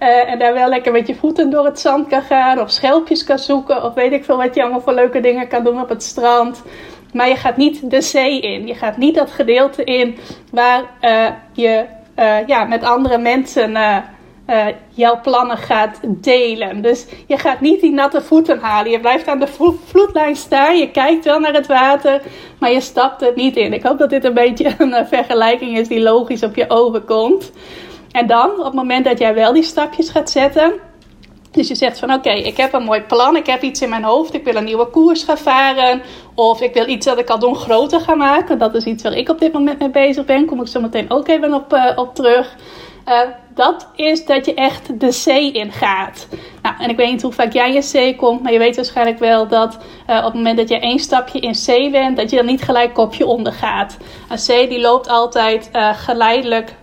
Uh, 0.00 0.30
en 0.30 0.38
daar 0.38 0.54
wel 0.54 0.68
lekker 0.68 0.92
met 0.92 1.06
je 1.06 1.14
voeten 1.14 1.50
door 1.50 1.64
het 1.64 1.80
zand 1.80 2.09
kan 2.09 2.23
gaan. 2.23 2.61
Of 2.61 2.71
schelpjes 2.71 3.25
kan 3.25 3.38
zoeken. 3.38 3.85
Of 3.85 3.95
weet 3.95 4.12
ik 4.12 4.25
veel 4.25 4.37
wat 4.37 4.54
je 4.54 4.62
allemaal 4.62 4.80
voor 4.80 4.95
leuke 4.95 5.21
dingen 5.21 5.49
kan 5.49 5.64
doen 5.64 5.80
op 5.80 5.88
het 5.88 6.02
strand. 6.02 6.62
Maar 7.12 7.28
je 7.28 7.37
gaat 7.37 7.56
niet 7.56 7.90
de 7.90 8.00
zee 8.00 8.40
in. 8.40 8.66
Je 8.66 8.75
gaat 8.75 8.97
niet 8.97 9.14
dat 9.14 9.30
gedeelte 9.30 9.85
in 9.85 10.18
waar 10.50 10.83
uh, 11.00 11.26
je 11.52 11.85
ja, 12.47 12.64
met 12.64 12.85
andere 12.85 13.18
mensen 13.18 13.76
uh, 14.46 14.66
jouw 14.88 15.20
plannen 15.20 15.56
gaat 15.56 16.00
delen. 16.02 16.82
Dus 16.82 17.06
je 17.26 17.38
gaat 17.38 17.60
niet 17.60 17.80
die 17.80 17.92
natte 17.92 18.22
voeten 18.22 18.58
halen. 18.58 18.90
Je 18.90 19.00
blijft 19.00 19.28
aan 19.28 19.40
de 19.40 19.74
vloedlijn 19.86 20.36
staan. 20.36 20.78
Je 20.78 20.90
kijkt 20.90 21.24
wel 21.24 21.38
naar 21.38 21.54
het 21.54 21.66
water, 21.66 22.22
maar 22.58 22.72
je 22.72 22.80
stapt 22.80 23.22
er 23.22 23.32
niet 23.34 23.56
in. 23.56 23.72
Ik 23.72 23.82
hoop 23.82 23.98
dat 23.98 24.10
dit 24.10 24.24
een 24.24 24.34
beetje 24.34 24.74
een 24.78 24.88
uh, 24.88 25.00
vergelijking 25.06 25.78
is 25.78 25.88
die 25.88 26.00
logisch 26.00 26.42
op 26.42 26.56
je 26.56 26.70
ogen 26.70 27.04
komt. 27.04 27.52
En 28.10 28.26
dan, 28.26 28.50
op 28.50 28.64
het 28.64 28.74
moment 28.74 29.04
dat 29.04 29.18
jij 29.18 29.34
wel 29.34 29.52
die 29.52 29.62
stapjes 29.62 30.08
gaat 30.08 30.30
zetten. 30.30 30.72
Dus 31.50 31.68
je 31.68 31.74
zegt 31.74 31.98
van 31.98 32.12
oké, 32.12 32.30
ik 32.30 32.56
heb 32.56 32.72
een 32.72 32.82
mooi 32.82 33.00
plan, 33.00 33.36
ik 33.36 33.46
heb 33.46 33.62
iets 33.62 33.80
in 33.80 33.88
mijn 33.88 34.04
hoofd, 34.04 34.34
ik 34.34 34.44
wil 34.44 34.54
een 34.54 34.64
nieuwe 34.64 34.86
koers 34.86 35.24
gaan 35.24 35.38
varen. 35.38 36.02
Of 36.34 36.60
ik 36.60 36.74
wil 36.74 36.88
iets 36.88 37.06
dat 37.06 37.18
ik 37.18 37.30
al 37.30 37.38
doen 37.38 37.56
groter 37.56 38.00
gaan 38.00 38.18
maken. 38.18 38.58
Dat 38.58 38.74
is 38.74 38.84
iets 38.84 39.02
waar 39.02 39.12
ik 39.12 39.28
op 39.28 39.38
dit 39.38 39.52
moment 39.52 39.78
mee 39.78 39.90
bezig 39.90 40.24
ben. 40.24 40.46
Kom 40.46 40.60
ik 40.60 40.66
zo 40.66 40.80
meteen 40.80 41.10
ook 41.10 41.28
even 41.28 41.54
op, 41.54 41.72
uh, 41.72 41.92
op 41.96 42.14
terug. 42.14 42.56
Uh, 43.08 43.20
dat 43.54 43.88
is 43.94 44.25
dat 44.25 44.46
je 44.46 44.54
echt 44.54 45.00
de 45.00 45.12
zee 45.12 45.52
ingaat. 45.52 46.28
Nou, 46.62 46.75
en 46.78 46.90
ik 46.90 46.96
weet 46.96 47.10
niet 47.10 47.22
hoe 47.22 47.32
vaak 47.32 47.52
jij 47.52 47.75
in 47.75 47.82
zee 47.82 48.16
komt, 48.16 48.42
maar 48.42 48.52
je 48.52 48.58
weet 48.58 48.76
waarschijnlijk 48.76 49.18
wel 49.18 49.48
dat 49.48 49.78
uh, 50.10 50.16
op 50.16 50.25
het 50.25 50.34
moment 50.34 50.56
dat 50.56 50.68
je 50.68 50.78
één 50.78 50.98
stapje 50.98 51.40
in 51.40 51.54
zee 51.54 51.90
bent, 51.90 52.16
dat 52.16 52.30
je 52.30 52.36
dan 52.36 52.46
niet 52.46 52.62
gelijk 52.62 52.94
kopje 52.94 53.26
onder 53.26 53.52
gaat. 53.52 53.96
Een 54.28 54.38
zee 54.38 54.68
die 54.68 54.80
loopt 54.80 55.08
altijd 55.08 55.70
uh, 55.72 55.94
geleidelijk 55.94 56.75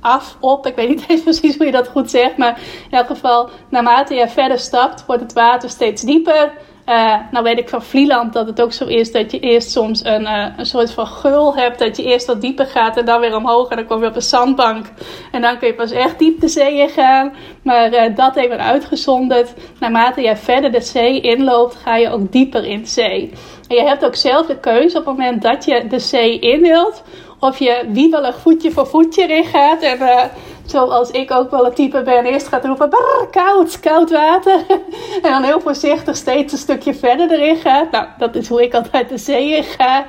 af, 0.00 0.36
op. 0.40 0.66
Ik 0.66 0.74
weet 0.74 0.88
niet 0.88 1.04
eens 1.08 1.22
precies 1.22 1.56
hoe 1.56 1.66
je 1.66 1.72
dat 1.72 1.88
goed 1.88 2.10
zegt, 2.10 2.36
maar 2.36 2.58
in 2.90 2.98
elk 2.98 3.06
geval, 3.06 3.50
naarmate 3.68 4.14
je 4.14 4.28
verder 4.28 4.58
stapt, 4.58 5.06
wordt 5.06 5.22
het 5.22 5.32
water 5.32 5.70
steeds 5.70 6.02
dieper. 6.02 6.52
Uh, 6.88 7.14
nou 7.30 7.44
weet 7.44 7.58
ik 7.58 7.68
van 7.68 7.82
Vlieland 7.82 8.32
dat 8.32 8.46
het 8.46 8.62
ook 8.62 8.72
zo 8.72 8.84
is 8.84 9.12
dat 9.12 9.30
je 9.30 9.40
eerst 9.40 9.70
soms 9.70 10.04
een, 10.04 10.22
uh, 10.22 10.46
een 10.56 10.66
soort 10.66 10.92
van 10.92 11.06
geul 11.06 11.56
hebt. 11.56 11.78
Dat 11.78 11.96
je 11.96 12.02
eerst 12.02 12.26
wat 12.26 12.40
dieper 12.40 12.66
gaat 12.66 12.96
en 12.96 13.04
dan 13.04 13.20
weer 13.20 13.36
omhoog 13.36 13.68
en 13.68 13.76
dan 13.76 13.86
kom 13.86 14.00
je 14.00 14.08
op 14.08 14.14
een 14.14 14.22
zandbank. 14.22 14.86
En 15.32 15.42
dan 15.42 15.58
kun 15.58 15.68
je 15.68 15.74
pas 15.74 15.90
echt 15.90 16.18
diep 16.18 16.40
de 16.40 16.48
zee 16.48 16.78
in 16.78 16.88
gaan. 16.88 17.32
Maar 17.62 17.92
uh, 17.92 18.16
dat 18.16 18.36
even 18.36 18.58
uitgezonderd. 18.58 19.54
Naarmate 19.80 20.20
jij 20.20 20.36
verder 20.36 20.72
de 20.72 20.80
zee 20.80 21.20
inloopt, 21.20 21.74
ga 21.74 21.96
je 21.96 22.10
ook 22.10 22.32
dieper 22.32 22.64
in 22.64 22.80
de 22.80 22.88
zee. 22.88 23.32
En 23.68 23.76
je 23.76 23.82
hebt 23.82 24.04
ook 24.04 24.14
zelf 24.14 24.46
de 24.46 24.58
keuze 24.58 24.98
op 24.98 25.06
het 25.06 25.16
moment 25.16 25.42
dat 25.42 25.64
je 25.64 25.86
de 25.88 25.98
zee 25.98 26.38
in 26.38 26.60
wilt. 26.60 27.02
Of 27.40 27.58
je 27.58 27.84
wiebelig 27.88 28.38
voetje 28.38 28.70
voor 28.70 28.86
voetje 28.86 29.22
erin 29.22 29.44
gaat. 29.44 29.82
En 29.82 29.98
zoals 30.66 31.10
ik 31.10 31.30
ook 31.30 31.50
wel 31.50 31.64
het 31.64 31.76
type 31.76 32.02
ben, 32.02 32.24
eerst 32.24 32.48
gaat 32.48 32.64
roepen: 32.64 32.88
brrr, 32.88 33.28
koud, 33.30 33.80
koud 33.80 34.10
water. 34.10 34.64
en 35.22 35.30
dan 35.30 35.42
heel 35.42 35.60
voorzichtig 35.60 36.16
steeds 36.16 36.52
een 36.52 36.58
stukje 36.58 36.94
verder 36.94 37.30
erin 37.30 37.56
gaat. 37.56 37.90
Nou, 37.90 38.06
dat 38.18 38.34
is 38.34 38.48
hoe 38.48 38.62
ik 38.62 38.74
altijd 38.74 39.08
de 39.08 39.18
zee 39.18 39.56
in 39.56 39.64
ga. 39.64 40.04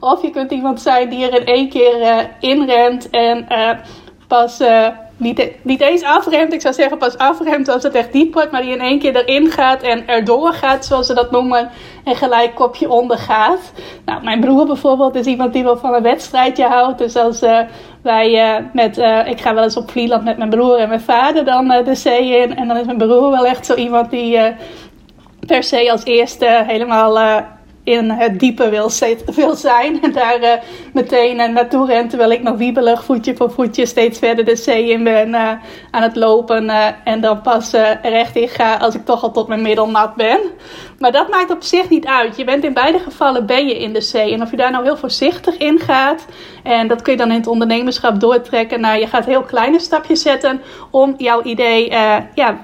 Of 0.00 0.22
je 0.22 0.30
kunt 0.30 0.50
iemand 0.50 0.80
zijn 0.80 1.08
die 1.08 1.30
er 1.30 1.40
in 1.40 1.46
één 1.46 1.68
keer 1.68 2.00
uh, 2.00 2.18
inrent 2.40 3.10
en 3.10 3.46
uh, 3.48 3.70
pas. 4.26 4.60
Uh, 4.60 4.86
niet, 5.20 5.52
niet 5.62 5.80
eens 5.80 6.02
afremt, 6.02 6.52
ik 6.52 6.60
zou 6.60 6.74
zeggen 6.74 6.98
pas 6.98 7.18
afremt 7.18 7.68
als 7.68 7.82
het 7.82 7.94
echt 7.94 8.12
diep 8.12 8.34
wordt, 8.34 8.50
maar 8.50 8.62
die 8.62 8.72
in 8.72 8.80
één 8.80 8.98
keer 8.98 9.16
erin 9.16 9.50
gaat 9.50 9.82
en 9.82 10.08
erdoor 10.08 10.52
gaat, 10.52 10.84
zoals 10.84 11.06
ze 11.06 11.14
dat 11.14 11.30
noemen, 11.30 11.70
en 12.04 12.16
gelijk 12.16 12.54
kopje 12.54 12.90
onder 12.90 13.18
gaat. 13.18 13.72
Nou, 14.04 14.22
mijn 14.22 14.40
broer 14.40 14.66
bijvoorbeeld 14.66 15.14
is 15.14 15.26
iemand 15.26 15.52
die 15.52 15.62
wel 15.62 15.76
van 15.76 15.94
een 15.94 16.02
wedstrijdje 16.02 16.64
houdt, 16.64 16.98
dus 16.98 17.16
als 17.16 17.42
wij 18.02 18.58
uh, 18.58 18.64
met, 18.72 18.98
uh, 18.98 19.26
ik 19.26 19.40
ga 19.40 19.54
wel 19.54 19.62
eens 19.62 19.76
op 19.76 19.90
Vlieland 19.90 20.24
met 20.24 20.36
mijn 20.36 20.50
broer 20.50 20.78
en 20.78 20.88
mijn 20.88 21.00
vader 21.00 21.44
dan 21.44 21.68
de 21.84 21.94
zee 21.94 22.42
in, 22.42 22.56
en 22.56 22.68
dan 22.68 22.76
is 22.76 22.86
mijn 22.86 22.98
broer 22.98 23.30
wel 23.30 23.46
echt 23.46 23.66
zo 23.66 23.74
iemand 23.74 24.10
die 24.10 24.38
per 25.46 25.62
se 25.62 25.90
als 25.90 26.04
eerste 26.04 26.62
helemaal 26.66 27.42
in 27.90 28.10
het 28.10 28.38
diepe 28.38 28.68
wil, 28.68 28.90
wil 29.34 29.54
zijn. 29.54 30.02
En 30.02 30.12
daar 30.12 30.40
uh, 30.40 30.52
meteen 30.92 31.40
uh, 31.40 31.48
naartoe 31.48 31.86
ren, 31.86 32.08
terwijl 32.08 32.30
ik 32.30 32.42
nog 32.42 32.56
wiebelig 32.56 33.04
voetje 33.04 33.36
voor 33.36 33.50
voetje 33.50 33.86
steeds 33.86 34.18
verder 34.18 34.44
de 34.44 34.56
zee 34.56 34.90
in 34.90 35.04
ben 35.04 35.34
aan 35.90 36.02
het 36.02 36.16
lopen. 36.16 36.68
en 37.04 37.20
dan 37.20 37.40
pas 37.40 37.72
recht 38.02 38.36
in 38.36 38.48
ga 38.48 38.76
als 38.76 38.94
ik 38.94 39.04
toch 39.04 39.22
al 39.22 39.30
tot 39.30 39.48
mijn 39.48 39.62
middel 39.62 39.88
nat 39.88 40.14
ben. 40.14 40.40
Maar 40.98 41.12
dat 41.12 41.28
maakt 41.28 41.50
op 41.50 41.62
zich 41.62 41.88
niet 41.88 42.06
uit. 42.06 42.36
Je 42.36 42.44
bent 42.44 42.64
in 42.64 42.72
beide 42.72 42.98
gevallen 42.98 43.46
ben 43.46 43.66
je 43.66 43.78
in 43.78 43.92
de 43.92 44.00
zee. 44.00 44.32
En 44.32 44.42
of 44.42 44.50
je 44.50 44.56
daar 44.56 44.70
nou 44.70 44.84
heel 44.84 44.96
voorzichtig 44.96 45.56
in 45.56 45.78
gaat. 45.78 46.26
En 46.62 46.88
dat 46.88 47.02
kun 47.02 47.12
je 47.12 47.18
dan 47.18 47.30
in 47.30 47.36
het 47.36 47.46
ondernemerschap 47.46 48.20
doortrekken 48.20 48.80
naar 48.80 48.98
je 48.98 49.06
gaat 49.06 49.24
heel 49.26 49.42
kleine 49.42 49.80
stapjes 49.80 50.22
zetten 50.22 50.60
om 50.90 51.14
jouw 51.16 51.42
idee 51.42 51.90
ja, 52.34 52.58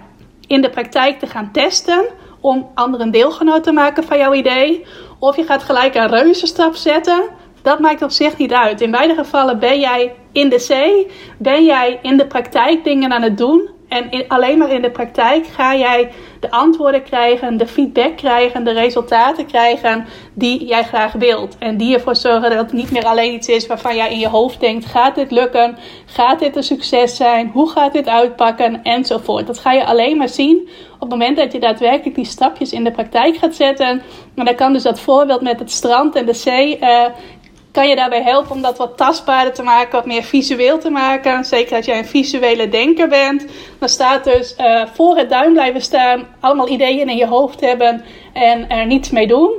in 0.47 0.61
de 0.61 0.71
praktijk 0.71 1.18
te 1.18 1.26
gaan 1.26 1.50
testen 1.52 2.04
om 2.47 2.71
anderen 2.75 3.11
deelgenoot 3.11 3.62
te 3.62 3.73
maken 3.73 4.04
van 4.04 4.18
jouw 4.18 4.33
idee. 4.33 4.87
Of 5.18 5.37
je 5.37 5.44
gaat 5.44 5.62
gelijk 5.62 5.94
een 5.94 6.08
reuzenstap 6.08 6.75
zetten. 6.75 7.23
Dat 7.62 7.78
maakt 7.78 8.02
op 8.02 8.11
zich 8.11 8.37
niet 8.37 8.52
uit. 8.52 8.80
In 8.80 8.90
beide 8.90 9.14
gevallen 9.14 9.58
ben 9.58 9.80
jij 9.80 10.14
in 10.32 10.49
de 10.49 10.58
zee, 10.58 11.06
ben 11.38 11.64
jij 11.64 11.99
in 12.02 12.16
de 12.16 12.26
praktijk 12.26 12.85
dingen 12.85 13.12
aan 13.12 13.23
het 13.23 13.38
doen. 13.38 13.68
En 13.88 14.25
alleen 14.28 14.58
maar 14.58 14.70
in 14.70 14.82
de 14.82 14.90
praktijk 14.90 15.46
ga 15.46 15.76
jij 15.76 16.11
de 16.40 16.50
antwoorden 16.50 17.02
krijgen, 17.02 17.56
de 17.56 17.66
feedback 17.66 18.16
krijgen, 18.16 18.64
de 18.64 18.72
resultaten 18.72 19.46
krijgen 19.46 20.06
die 20.34 20.64
jij 20.66 20.82
graag 20.82 21.12
wilt. 21.12 21.58
En 21.58 21.76
die 21.76 21.94
ervoor 21.94 22.16
zorgen 22.16 22.50
dat 22.50 22.58
het 22.58 22.72
niet 22.72 22.90
meer 22.90 23.04
alleen 23.04 23.34
iets 23.34 23.48
is 23.48 23.66
waarvan 23.66 23.96
jij 23.96 24.10
in 24.10 24.18
je 24.18 24.28
hoofd 24.28 24.60
denkt: 24.60 24.86
gaat 24.86 25.14
dit 25.14 25.30
lukken? 25.30 25.78
Gaat 26.06 26.38
dit 26.38 26.56
een 26.56 26.62
succes 26.62 27.16
zijn? 27.16 27.50
Hoe 27.52 27.70
gaat 27.70 27.92
dit 27.92 28.08
uitpakken? 28.08 28.82
Enzovoort. 28.82 29.46
Dat 29.46 29.58
ga 29.58 29.72
je 29.72 29.84
alleen 29.84 30.16
maar 30.16 30.28
zien 30.28 30.68
op 30.94 31.00
het 31.00 31.10
moment 31.10 31.36
dat 31.36 31.52
je 31.52 31.58
daadwerkelijk 31.58 32.14
die 32.14 32.24
stapjes 32.24 32.72
in 32.72 32.84
de 32.84 32.90
praktijk 32.90 33.36
gaat 33.36 33.54
zetten. 33.54 34.02
En 34.34 34.44
dan 34.44 34.54
kan 34.54 34.72
dus 34.72 34.82
dat 34.82 35.00
voorbeeld 35.00 35.40
met 35.40 35.58
het 35.58 35.70
strand 35.70 36.14
en 36.14 36.26
de 36.26 36.34
zee. 36.34 36.78
Uh, 36.80 37.04
kan 37.76 37.88
je 37.88 37.97
daarbij 37.97 38.23
helpen 38.23 38.54
om 38.54 38.62
dat 38.62 38.78
wat 38.78 38.97
tastbaarder 38.97 39.54
te 39.54 39.62
maken, 39.62 39.92
wat 39.92 40.06
meer 40.06 40.23
visueel 40.23 40.78
te 40.78 40.90
maken. 40.90 41.45
Zeker 41.45 41.76
als 41.76 41.87
jij 41.87 41.99
een 41.99 42.06
visuele 42.06 42.68
denker 42.68 43.09
bent. 43.09 43.47
Dan 43.78 43.88
staat 43.88 44.25
dus 44.25 44.56
uh, 44.61 44.83
voor 44.92 45.16
het 45.16 45.30
duin 45.30 45.52
blijven 45.52 45.80
staan, 45.80 46.26
allemaal 46.40 46.68
ideeën 46.68 47.09
in 47.09 47.16
je 47.16 47.26
hoofd 47.26 47.61
hebben 47.61 48.04
en 48.33 48.68
er 48.68 48.87
niets 48.87 49.11
mee 49.11 49.26
doen. 49.26 49.50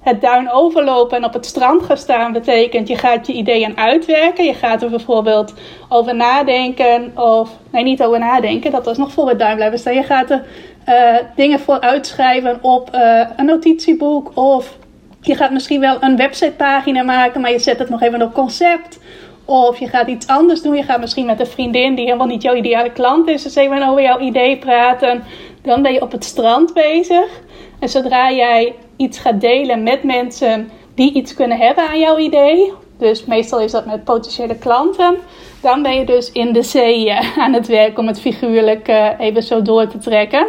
Het 0.00 0.20
duin 0.20 0.50
overlopen 0.52 1.16
en 1.16 1.24
op 1.24 1.32
het 1.32 1.46
strand 1.46 1.82
gaan 1.82 1.96
staan 1.96 2.32
betekent 2.32 2.88
je 2.88 2.96
gaat 2.96 3.26
je 3.26 3.32
ideeën 3.32 3.76
uitwerken. 3.76 4.44
Je 4.44 4.54
gaat 4.54 4.82
er 4.82 4.90
bijvoorbeeld 4.90 5.54
over 5.88 6.14
nadenken 6.14 7.12
of 7.16 7.50
nee 7.70 7.82
niet 7.82 8.02
over 8.02 8.18
nadenken, 8.18 8.70
dat 8.70 8.84
was 8.84 8.98
nog 8.98 9.12
voor 9.12 9.28
het 9.28 9.38
duin 9.38 9.56
blijven 9.56 9.78
staan. 9.78 9.94
Je 9.94 10.02
gaat 10.02 10.30
er 10.30 10.44
uh, 10.88 11.16
dingen 11.36 11.60
voor 11.60 11.80
uitschrijven 11.80 12.58
op 12.62 12.94
uh, 12.94 13.26
een 13.36 13.44
notitieboek 13.44 14.30
of 14.34 14.80
je 15.22 15.34
gaat 15.34 15.50
misschien 15.50 15.80
wel 15.80 15.96
een 16.00 16.16
websitepagina 16.16 17.02
maken, 17.02 17.40
maar 17.40 17.50
je 17.50 17.58
zet 17.58 17.78
het 17.78 17.88
nog 17.88 18.02
even 18.02 18.22
op 18.22 18.32
concept. 18.32 18.98
Of 19.44 19.78
je 19.78 19.88
gaat 19.88 20.08
iets 20.08 20.26
anders 20.26 20.62
doen. 20.62 20.76
Je 20.76 20.82
gaat 20.82 21.00
misschien 21.00 21.26
met 21.26 21.40
een 21.40 21.46
vriendin 21.46 21.94
die 21.94 22.04
helemaal 22.04 22.26
niet 22.26 22.42
jouw 22.42 22.54
ideale 22.54 22.92
klant 22.92 23.28
is, 23.28 23.42
dus 23.42 23.54
even 23.54 23.88
over 23.88 24.02
jouw 24.02 24.18
idee 24.18 24.58
praten. 24.58 25.24
Dan 25.62 25.82
ben 25.82 25.92
je 25.92 26.02
op 26.02 26.12
het 26.12 26.24
strand 26.24 26.74
bezig. 26.74 27.40
En 27.78 27.88
zodra 27.88 28.32
jij 28.32 28.74
iets 28.96 29.18
gaat 29.18 29.40
delen 29.40 29.82
met 29.82 30.02
mensen 30.02 30.70
die 30.94 31.12
iets 31.12 31.34
kunnen 31.34 31.58
hebben 31.58 31.88
aan 31.88 32.00
jouw 32.00 32.18
idee, 32.18 32.72
dus 32.98 33.24
meestal 33.24 33.60
is 33.60 33.72
dat 33.72 33.86
met 33.86 34.04
potentiële 34.04 34.58
klanten, 34.58 35.16
dan 35.62 35.82
ben 35.82 35.94
je 35.94 36.04
dus 36.04 36.32
in 36.32 36.52
de 36.52 36.62
zee 36.62 37.10
eh, 37.10 37.38
aan 37.38 37.52
het 37.52 37.66
werk 37.66 37.98
om 37.98 38.06
het 38.06 38.20
figuurlijk 38.20 38.88
eh, 38.88 39.08
even 39.18 39.42
zo 39.42 39.62
door 39.62 39.86
te 39.86 39.98
trekken. 39.98 40.46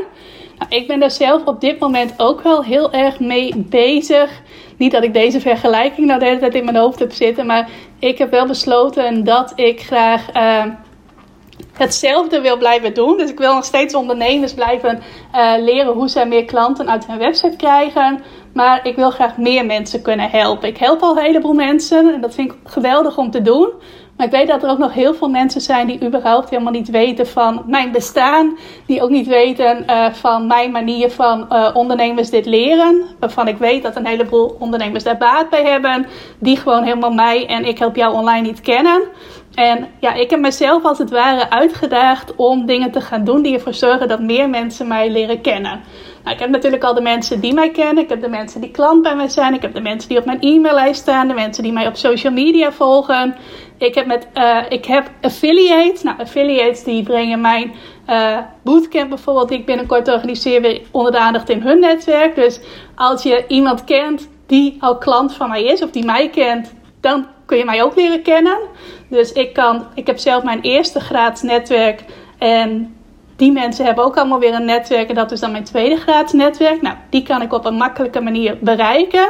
Nou, 0.58 0.82
ik 0.82 0.88
ben 0.88 1.00
daar 1.00 1.12
zelf 1.12 1.46
op 1.46 1.62
dit 1.62 1.80
moment 1.80 2.14
ook 2.18 2.42
wel 2.42 2.64
heel 2.64 2.92
erg 2.92 3.20
mee 3.20 3.54
bezig. 3.56 4.42
Niet 4.78 4.92
dat 4.92 5.04
ik 5.04 5.14
deze 5.14 5.40
vergelijking 5.40 6.08
nou 6.08 6.20
de 6.20 6.26
hele 6.26 6.40
tijd 6.40 6.56
in 6.56 6.66
mijn 6.66 6.78
hoofd 6.78 7.00
heb 7.00 7.12
zitten, 7.12 7.46
maar 7.46 7.70
ik 8.00 8.18
heb 8.18 8.32
wel 8.32 8.48
besloten 8.48 9.24
dat 9.24 9.54
ik 9.56 9.82
graag 9.82 10.36
uh, 10.36 10.66
hetzelfde 11.74 12.42
wil 12.42 12.58
blijven 12.58 12.94
doen. 12.94 13.18
Dus 13.18 13.30
ik 13.30 13.38
wil 13.38 13.54
nog 13.54 13.66
steeds 13.66 13.96
ondernemers 13.96 14.54
blijven 14.54 15.02
uh, 15.36 15.54
leren 15.60 15.94
hoe 15.94 16.08
zij 16.08 16.28
meer 16.28 16.46
klanten 16.46 16.90
uit 16.90 17.08
hun 17.08 17.18
website 17.18 17.56
krijgen. 17.56 18.24
Maar 18.54 18.88
ik 18.88 18.96
wil 18.96 19.10
graag 19.10 19.38
meer 19.38 19.66
mensen 19.66 20.02
kunnen 20.02 20.30
helpen. 20.30 20.70
Ik 20.70 20.78
help 20.78 21.02
al 21.02 21.18
een 21.18 21.24
heleboel 21.24 21.54
mensen 21.54 22.14
en 22.14 22.22
dat 22.22 22.36
vind 22.36 22.52
ik 22.52 22.58
geweldig 22.64 23.18
om 23.18 23.32
te 23.32 23.42
doen. 23.42 23.70
Maar 24.18 24.26
ik 24.26 24.32
weet 24.32 24.48
dat 24.48 24.64
er 24.64 24.70
ook 24.70 24.78
nog 24.78 24.94
heel 24.94 25.14
veel 25.14 25.30
mensen 25.30 25.62
zijn 25.62 25.88
die 25.88 26.06
überhaupt 26.06 26.50
helemaal 26.50 26.72
niet 26.72 26.90
weten 26.90 27.28
van 27.28 27.64
mijn 27.68 27.92
bestaan. 27.92 28.58
Die 28.86 29.02
ook 29.02 29.10
niet 29.10 29.28
weten 29.28 29.84
uh, 29.90 30.14
van 30.14 30.48
mijn 30.48 30.72
manier 30.72 31.10
van 31.12 31.46
uh, 31.50 31.70
ondernemers 31.74 32.30
dit 32.30 32.46
leren. 32.46 33.04
Waarvan 33.20 33.48
ik 33.48 33.58
weet 33.58 33.84
dat 33.84 33.96
een 33.96 34.06
heleboel 34.06 34.56
ondernemers 34.60 35.04
daar 35.04 35.18
baat 35.18 35.50
bij 35.50 35.64
hebben. 35.64 36.06
Die 36.40 36.58
gewoon 36.58 36.84
helemaal 36.84 37.14
mij 37.14 37.46
en 37.46 37.66
ik 37.66 37.80
help 37.80 37.96
jou 37.96 38.14
online 38.14 38.48
niet 38.48 38.62
kennen. 38.62 39.02
En 39.54 39.88
ja, 40.00 40.14
ik 40.14 40.30
heb 40.30 40.40
mezelf 40.40 40.84
als 40.84 40.98
het 40.98 41.10
ware 41.10 41.50
uitgedaagd 41.50 42.36
om 42.36 42.66
dingen 42.66 42.92
te 42.92 43.02
gaan 43.02 43.24
doen 43.24 43.42
die 43.42 43.54
ervoor 43.54 43.74
zorgen 43.74 44.08
dat 44.08 44.20
meer 44.20 44.50
mensen 44.50 44.88
mij 44.88 45.12
leren 45.12 45.42
kennen. 45.42 45.80
Nou, 46.24 46.36
ik 46.36 46.42
heb 46.42 46.50
natuurlijk 46.50 46.84
al 46.84 46.94
de 46.94 47.02
mensen 47.02 47.40
die 47.40 47.54
mij 47.54 47.72
kennen. 47.72 48.04
Ik 48.04 48.10
heb 48.10 48.22
de 48.22 48.30
mensen 48.30 48.62
die 48.62 48.72
klant 48.72 49.02
bij 49.02 49.16
mij 49.16 49.28
zijn. 49.28 49.54
Ik 49.54 49.62
heb 49.62 49.74
de 49.74 49.82
mensen 49.82 50.10
die 50.10 50.18
op 50.18 50.26
mijn 50.26 50.42
e-maillijst 50.42 51.02
staan. 51.02 51.28
De 51.28 51.34
mensen 51.34 51.64
die 51.64 51.72
mij 51.72 51.88
op 51.88 51.96
social 51.96 52.34
media 52.34 52.72
volgen. 52.72 53.36
Ik 53.78 53.96
heb, 53.96 54.06
met, 54.06 54.28
uh, 54.34 54.60
ik 54.70 54.86
heb 54.86 55.12
affiliates. 55.22 56.04
Nou, 56.04 56.20
affiliates 56.20 56.84
die 56.84 57.04
brengen 57.04 57.42
mijn 57.42 57.74
uh, 58.10 58.38
bootcamp 58.64 59.10
bijvoorbeeld, 59.10 59.50
die 59.50 59.58
ik 59.58 59.66
binnenkort 59.66 60.08
organiseer, 60.08 60.62
weer 60.62 60.82
onder 60.92 61.12
de 61.12 61.20
aandacht 61.20 61.50
in 61.50 61.62
hun 61.62 61.80
netwerk. 61.80 62.36
Dus 62.36 62.60
als 62.96 63.24
je 63.24 63.44
iemand 63.48 63.84
kent 63.84 64.30
die 64.48 64.78
al 64.80 64.98
klant 64.98 65.34
van 65.34 65.50
mij 65.50 65.64
is, 65.64 65.84
of 65.84 65.92
die 65.92 66.06
mij 66.06 66.30
kent, 66.30 66.74
dan 67.02 67.28
kun 67.46 67.58
je 67.58 67.66
mij 67.66 67.84
ook 67.84 67.96
leren 67.96 68.22
kennen. 68.22 68.58
Dus 69.10 69.32
ik, 69.32 69.54
kan, 69.54 69.86
ik 69.96 70.08
heb 70.08 70.18
zelf 70.18 70.44
mijn 70.44 70.62
eerste 70.62 71.00
graads 71.00 71.42
netwerk. 71.42 72.04
En 72.38 72.96
die 73.44 73.52
mensen 73.52 73.86
hebben 73.86 74.04
ook 74.04 74.18
allemaal 74.18 74.40
weer 74.40 74.54
een 74.54 74.66
netwerk. 74.66 75.10
En 75.10 75.16
dat 75.16 75.32
is 75.32 75.40
dan 75.40 75.52
mijn 75.52 75.64
tweede 75.64 75.96
graads 75.96 76.34
netwerk. 76.34 76.82
Nou, 76.82 76.96
die 77.10 77.24
kan 77.24 77.42
ik 77.42 77.54
op 77.54 77.66
een 77.66 77.76
makkelijke 77.76 78.22
manier 78.22 78.58
bereiken. 78.62 79.30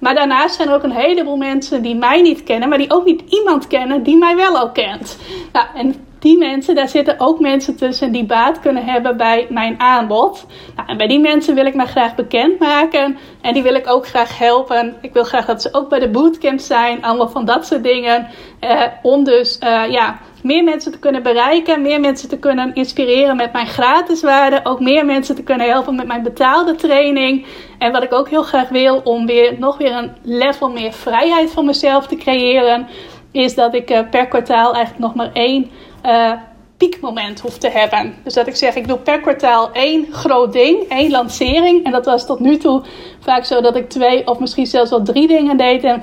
Maar 0.00 0.14
daarnaast 0.14 0.54
zijn 0.54 0.68
er 0.68 0.74
ook 0.74 0.82
een 0.82 0.90
heleboel 0.90 1.36
mensen 1.36 1.82
die 1.82 1.94
mij 1.94 2.22
niet 2.22 2.42
kennen, 2.42 2.68
maar 2.68 2.78
die 2.78 2.90
ook 2.90 3.04
niet 3.04 3.22
iemand 3.28 3.66
kennen 3.66 4.02
die 4.02 4.16
mij 4.16 4.36
wel 4.36 4.58
al 4.58 4.70
kent. 4.70 5.18
Nou, 5.52 5.66
en 5.74 5.94
die 6.18 6.38
mensen, 6.38 6.74
daar 6.74 6.88
zitten 6.88 7.14
ook 7.18 7.40
mensen 7.40 7.76
tussen 7.76 8.12
die 8.12 8.24
baat 8.24 8.60
kunnen 8.60 8.84
hebben 8.84 9.16
bij 9.16 9.46
mijn 9.48 9.80
aanbod. 9.80 10.46
Nou, 10.76 10.88
en 10.88 10.96
bij 10.96 11.06
die 11.06 11.20
mensen 11.20 11.54
wil 11.54 11.66
ik 11.66 11.74
mij 11.74 11.86
graag 11.86 12.14
bekendmaken. 12.14 13.18
En 13.40 13.54
die 13.54 13.62
wil 13.62 13.74
ik 13.74 13.88
ook 13.88 14.06
graag 14.06 14.38
helpen. 14.38 14.96
Ik 15.00 15.12
wil 15.12 15.24
graag 15.24 15.46
dat 15.46 15.62
ze 15.62 15.68
ook 15.72 15.88
bij 15.88 15.98
de 15.98 16.10
bootcamp 16.10 16.58
zijn. 16.58 17.02
Allemaal 17.02 17.28
van 17.28 17.44
dat 17.44 17.66
soort 17.66 17.82
dingen. 17.82 18.26
Eh, 18.60 18.82
om 19.02 19.24
dus 19.24 19.58
uh, 19.64 19.90
ja, 19.90 20.18
meer 20.42 20.64
mensen 20.64 20.92
te 20.92 20.98
kunnen 20.98 21.22
bereiken. 21.22 21.82
Meer 21.82 22.00
mensen 22.00 22.28
te 22.28 22.38
kunnen 22.38 22.74
inspireren 22.74 23.36
met 23.36 23.52
mijn 23.52 23.66
gratis 23.66 24.22
waarde. 24.22 24.60
Ook 24.64 24.80
meer 24.80 25.04
mensen 25.06 25.34
te 25.34 25.42
kunnen 25.42 25.68
helpen 25.68 25.94
met 25.94 26.06
mijn 26.06 26.22
betaalde 26.22 26.74
training. 26.74 27.46
En 27.78 27.92
wat 27.92 28.02
ik 28.02 28.12
ook 28.12 28.28
heel 28.28 28.42
graag 28.42 28.68
wil 28.68 29.00
om 29.04 29.26
weer 29.26 29.58
nog 29.58 29.78
weer 29.78 29.92
een 29.92 30.10
level 30.22 30.70
meer 30.70 30.92
vrijheid 30.92 31.50
voor 31.50 31.64
mezelf 31.64 32.06
te 32.06 32.16
creëren. 32.16 32.86
Is 33.32 33.54
dat 33.54 33.74
ik 33.74 33.90
uh, 33.90 34.00
per 34.10 34.26
kwartaal 34.26 34.74
eigenlijk 34.74 35.04
nog 35.04 35.14
maar 35.14 35.30
één 35.32 35.70
uh, 36.06 36.32
piekmoment 36.76 37.40
hoef 37.40 37.58
te 37.58 37.68
hebben. 37.68 38.14
Dus 38.24 38.34
dat 38.34 38.46
ik 38.46 38.56
zeg, 38.56 38.74
ik 38.74 38.88
doe 38.88 38.98
per 38.98 39.20
kwartaal 39.20 39.72
één 39.72 40.06
groot 40.10 40.52
ding, 40.52 40.88
één 40.88 41.10
lancering. 41.10 41.84
En 41.84 41.92
dat 41.92 42.04
was 42.04 42.26
tot 42.26 42.40
nu 42.40 42.56
toe 42.56 42.82
vaak 43.20 43.44
zo 43.44 43.60
dat 43.60 43.76
ik 43.76 43.88
twee 43.88 44.26
of 44.26 44.38
misschien 44.38 44.66
zelfs 44.66 44.90
wel 44.90 45.02
drie 45.02 45.26
dingen 45.26 45.56
deed. 45.56 45.84
En 45.84 46.02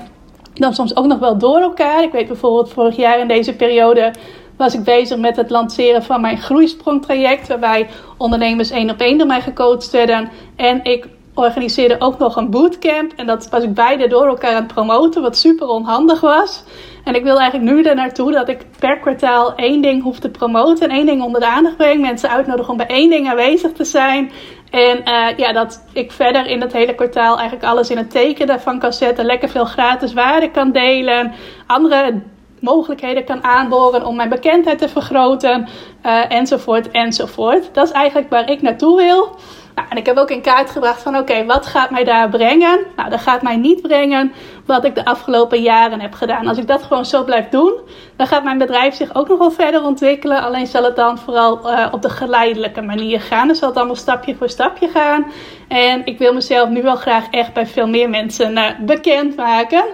dan 0.58 0.74
soms 0.74 0.96
ook 0.96 1.06
nog 1.06 1.18
wel 1.18 1.38
door 1.38 1.60
elkaar. 1.60 2.02
Ik 2.02 2.12
weet 2.12 2.26
bijvoorbeeld 2.26 2.72
vorig 2.72 2.96
jaar 2.96 3.18
in 3.18 3.28
deze 3.28 3.56
periode 3.56 4.12
was 4.56 4.74
ik 4.74 4.84
bezig 4.84 5.18
met 5.18 5.36
het 5.36 5.50
lanceren 5.50 6.02
van 6.02 6.20
mijn 6.20 6.38
groeisprongtraject. 6.38 7.48
Waarbij 7.48 7.88
ondernemers 8.16 8.70
één 8.70 8.90
op 8.90 9.00
één 9.00 9.18
door 9.18 9.26
mij 9.26 9.40
gecoacht 9.40 9.90
werden. 9.90 10.30
En 10.56 10.84
ik 10.84 11.08
organiseerde 11.34 11.96
ook 11.98 12.18
nog 12.18 12.36
een 12.36 12.50
bootcamp. 12.50 13.12
En 13.16 13.26
dat 13.26 13.48
was 13.48 13.62
ik 13.62 13.74
beide 13.74 14.08
door 14.08 14.26
elkaar 14.26 14.54
aan 14.54 14.62
het 14.62 14.74
promoten, 14.74 15.22
wat 15.22 15.36
super 15.36 15.68
onhandig 15.68 16.20
was. 16.20 16.64
En 17.04 17.14
ik 17.14 17.22
wil 17.22 17.40
eigenlijk 17.40 17.70
nu 17.70 17.82
er 17.82 17.94
naartoe 17.94 18.32
dat 18.32 18.48
ik 18.48 18.66
per 18.78 18.98
kwartaal 18.98 19.54
één 19.54 19.82
ding 19.82 20.02
hoef 20.02 20.18
te 20.18 20.30
promoten 20.30 20.88
en 20.88 20.96
één 20.96 21.06
ding 21.06 21.22
onder 21.22 21.40
de 21.40 21.46
aandacht 21.46 21.76
breng. 21.76 22.00
Mensen 22.00 22.30
uitnodigen 22.30 22.70
om 22.70 22.76
bij 22.76 22.86
één 22.86 23.10
ding 23.10 23.28
aanwezig 23.28 23.72
te 23.72 23.84
zijn. 23.84 24.30
En 24.70 25.02
uh, 25.04 25.36
ja, 25.36 25.52
dat 25.52 25.84
ik 25.92 26.12
verder 26.12 26.46
in 26.46 26.60
dat 26.60 26.72
hele 26.72 26.94
kwartaal 26.94 27.38
eigenlijk 27.38 27.68
alles 27.68 27.90
in 27.90 27.96
het 27.96 28.10
teken 28.10 28.46
daarvan 28.46 28.78
kan 28.78 28.92
zetten. 28.92 29.24
Lekker 29.24 29.48
veel 29.48 29.64
gratis 29.64 30.12
waarde 30.12 30.50
kan 30.50 30.72
delen. 30.72 31.32
Andere 31.66 32.22
mogelijkheden 32.60 33.24
kan 33.24 33.44
aanboren 33.44 34.06
om 34.06 34.16
mijn 34.16 34.28
bekendheid 34.28 34.78
te 34.78 34.88
vergroten. 34.88 35.68
Uh, 36.06 36.32
enzovoort, 36.32 36.90
enzovoort. 36.90 37.74
Dat 37.74 37.86
is 37.86 37.92
eigenlijk 37.92 38.30
waar 38.30 38.50
ik 38.50 38.62
naartoe 38.62 38.96
wil. 38.96 39.36
Nou, 39.78 39.90
en 39.90 39.96
ik 39.96 40.06
heb 40.06 40.16
ook 40.16 40.30
in 40.30 40.40
kaart 40.40 40.70
gebracht 40.70 41.02
van 41.02 41.16
oké, 41.16 41.44
wat 41.44 41.66
gaat 41.66 41.90
mij 41.90 42.04
daar 42.04 42.28
brengen? 42.28 42.78
Nou, 42.96 43.10
dat 43.10 43.20
gaat 43.20 43.42
mij 43.42 43.56
niet 43.56 43.82
brengen 43.82 44.32
wat 44.66 44.84
ik 44.84 44.94
de 44.94 45.04
afgelopen 45.04 45.62
jaren 45.62 46.00
heb 46.00 46.14
gedaan. 46.14 46.46
Als 46.46 46.58
ik 46.58 46.66
dat 46.66 46.82
gewoon 46.82 47.04
zo 47.04 47.24
blijf 47.24 47.48
doen, 47.48 47.74
dan 48.16 48.26
gaat 48.26 48.44
mijn 48.44 48.58
bedrijf 48.58 48.94
zich 48.94 49.14
ook 49.14 49.28
nog 49.28 49.38
wel 49.38 49.50
verder 49.50 49.82
ontwikkelen. 49.82 50.42
Alleen 50.42 50.66
zal 50.66 50.84
het 50.84 50.96
dan 50.96 51.18
vooral 51.18 51.70
uh, 51.70 51.86
op 51.90 52.02
de 52.02 52.10
geleidelijke 52.10 52.82
manier 52.82 53.20
gaan. 53.20 53.46
Dan 53.46 53.56
zal 53.56 53.68
het 53.68 53.76
allemaal 53.76 53.96
stapje 53.96 54.36
voor 54.36 54.48
stapje 54.48 54.88
gaan. 54.88 55.26
En 55.68 56.06
ik 56.06 56.18
wil 56.18 56.32
mezelf 56.34 56.68
nu 56.68 56.82
wel 56.82 56.96
graag 56.96 57.30
echt 57.30 57.52
bij 57.52 57.66
veel 57.66 57.88
meer 57.88 58.10
mensen 58.10 58.52
uh, 58.52 58.64
bekend 58.80 59.36
maken. 59.36 59.84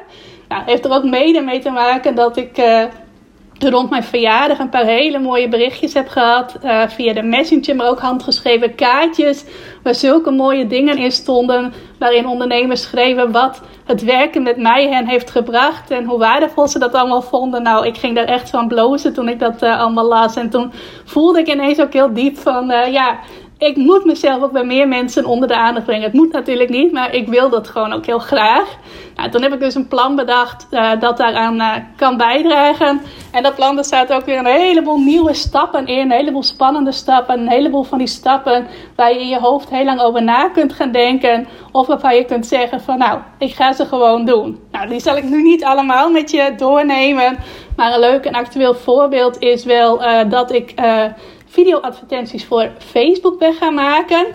Nou, 0.48 0.62
heeft 0.66 0.84
er 0.84 0.92
ook 0.92 1.04
mede 1.04 1.40
mee 1.40 1.58
te 1.58 1.70
maken 1.70 2.14
dat 2.14 2.36
ik 2.36 2.58
uh, 2.58 2.84
rond 3.70 3.90
mijn 3.90 4.04
verjaardag 4.04 4.58
een 4.58 4.68
paar 4.68 4.84
hele 4.84 5.18
mooie 5.18 5.48
berichtjes 5.48 5.94
heb 5.94 6.08
gehad. 6.08 6.56
Uh, 6.64 6.82
via 6.88 7.12
de 7.12 7.22
Messenger, 7.22 7.76
maar 7.76 7.88
ook 7.88 8.00
handgeschreven 8.00 8.74
kaartjes. 8.74 9.44
Waar 9.82 9.94
zulke 9.94 10.30
mooie 10.30 10.66
dingen 10.66 10.96
in 10.96 11.12
stonden. 11.12 11.72
Waarin 11.98 12.26
ondernemers 12.26 12.82
schreven 12.82 13.32
wat 13.32 13.62
het 13.84 14.02
werken 14.02 14.42
met 14.42 14.56
mij 14.56 14.88
hen 14.88 15.06
heeft 15.06 15.30
gebracht. 15.30 15.90
En 15.90 16.04
hoe 16.04 16.18
waardevol 16.18 16.68
ze 16.68 16.78
dat 16.78 16.94
allemaal 16.94 17.22
vonden. 17.22 17.62
Nou, 17.62 17.86
ik 17.86 17.96
ging 17.96 18.14
daar 18.14 18.24
echt 18.24 18.50
van 18.50 18.68
blozen 18.68 19.14
toen 19.14 19.28
ik 19.28 19.38
dat 19.38 19.62
uh, 19.62 19.80
allemaal 19.80 20.08
las. 20.08 20.36
En 20.36 20.50
toen 20.50 20.72
voelde 21.04 21.38
ik 21.38 21.48
ineens 21.48 21.80
ook 21.80 21.92
heel 21.92 22.12
diep 22.12 22.38
van, 22.38 22.70
uh, 22.70 22.92
ja, 22.92 23.18
ik 23.64 23.76
moet 23.76 24.04
mezelf 24.04 24.42
ook 24.42 24.52
bij 24.52 24.64
meer 24.64 24.88
mensen 24.88 25.24
onder 25.24 25.48
de 25.48 25.56
aandacht 25.56 25.86
brengen. 25.86 26.04
Het 26.04 26.12
moet 26.12 26.32
natuurlijk 26.32 26.70
niet, 26.70 26.92
maar 26.92 27.14
ik 27.14 27.28
wil 27.28 27.50
dat 27.50 27.68
gewoon 27.68 27.92
ook 27.92 28.06
heel 28.06 28.18
graag. 28.18 28.76
Nou, 29.14 29.30
toen 29.30 29.42
heb 29.42 29.52
ik 29.52 29.60
dus 29.60 29.74
een 29.74 29.88
plan 29.88 30.16
bedacht 30.16 30.66
uh, 30.70 31.00
dat 31.00 31.16
daaraan 31.16 31.54
uh, 31.54 31.74
kan 31.96 32.16
bijdragen. 32.16 33.00
En 33.32 33.42
dat 33.42 33.54
plan 33.54 33.74
daar 33.74 33.84
staat 33.84 34.12
ook 34.12 34.24
weer 34.24 34.38
een 34.38 34.46
heleboel 34.46 34.98
nieuwe 34.98 35.34
stappen 35.34 35.86
in. 35.86 35.98
Een 35.98 36.10
heleboel 36.10 36.42
spannende 36.42 36.92
stappen. 36.92 37.40
Een 37.40 37.48
heleboel 37.48 37.82
van 37.82 37.98
die 37.98 38.06
stappen 38.06 38.66
waar 38.96 39.12
je 39.12 39.20
in 39.20 39.28
je 39.28 39.38
hoofd 39.38 39.70
heel 39.70 39.84
lang 39.84 40.00
over 40.00 40.22
na 40.22 40.48
kunt 40.48 40.72
gaan 40.72 40.92
denken. 40.92 41.46
Of 41.72 41.86
waarvan 41.86 42.16
je 42.16 42.24
kunt 42.24 42.46
zeggen 42.46 42.80
van 42.80 42.98
nou, 42.98 43.18
ik 43.38 43.54
ga 43.54 43.72
ze 43.72 43.86
gewoon 43.86 44.24
doen. 44.24 44.60
Nou, 44.70 44.88
die 44.88 45.00
zal 45.00 45.16
ik 45.16 45.24
nu 45.24 45.42
niet 45.42 45.64
allemaal 45.64 46.10
met 46.10 46.30
je 46.30 46.54
doornemen. 46.56 47.38
Maar 47.76 47.92
een 47.92 48.00
leuk 48.00 48.24
en 48.24 48.34
actueel 48.34 48.74
voorbeeld 48.74 49.38
is 49.38 49.64
wel 49.64 50.02
uh, 50.02 50.30
dat 50.30 50.52
ik 50.52 50.74
video-advertenties 51.54 52.44
voor 52.44 52.70
Facebook 52.78 53.38
ben 53.38 53.54
gaan 53.54 53.74
maken. 53.74 54.26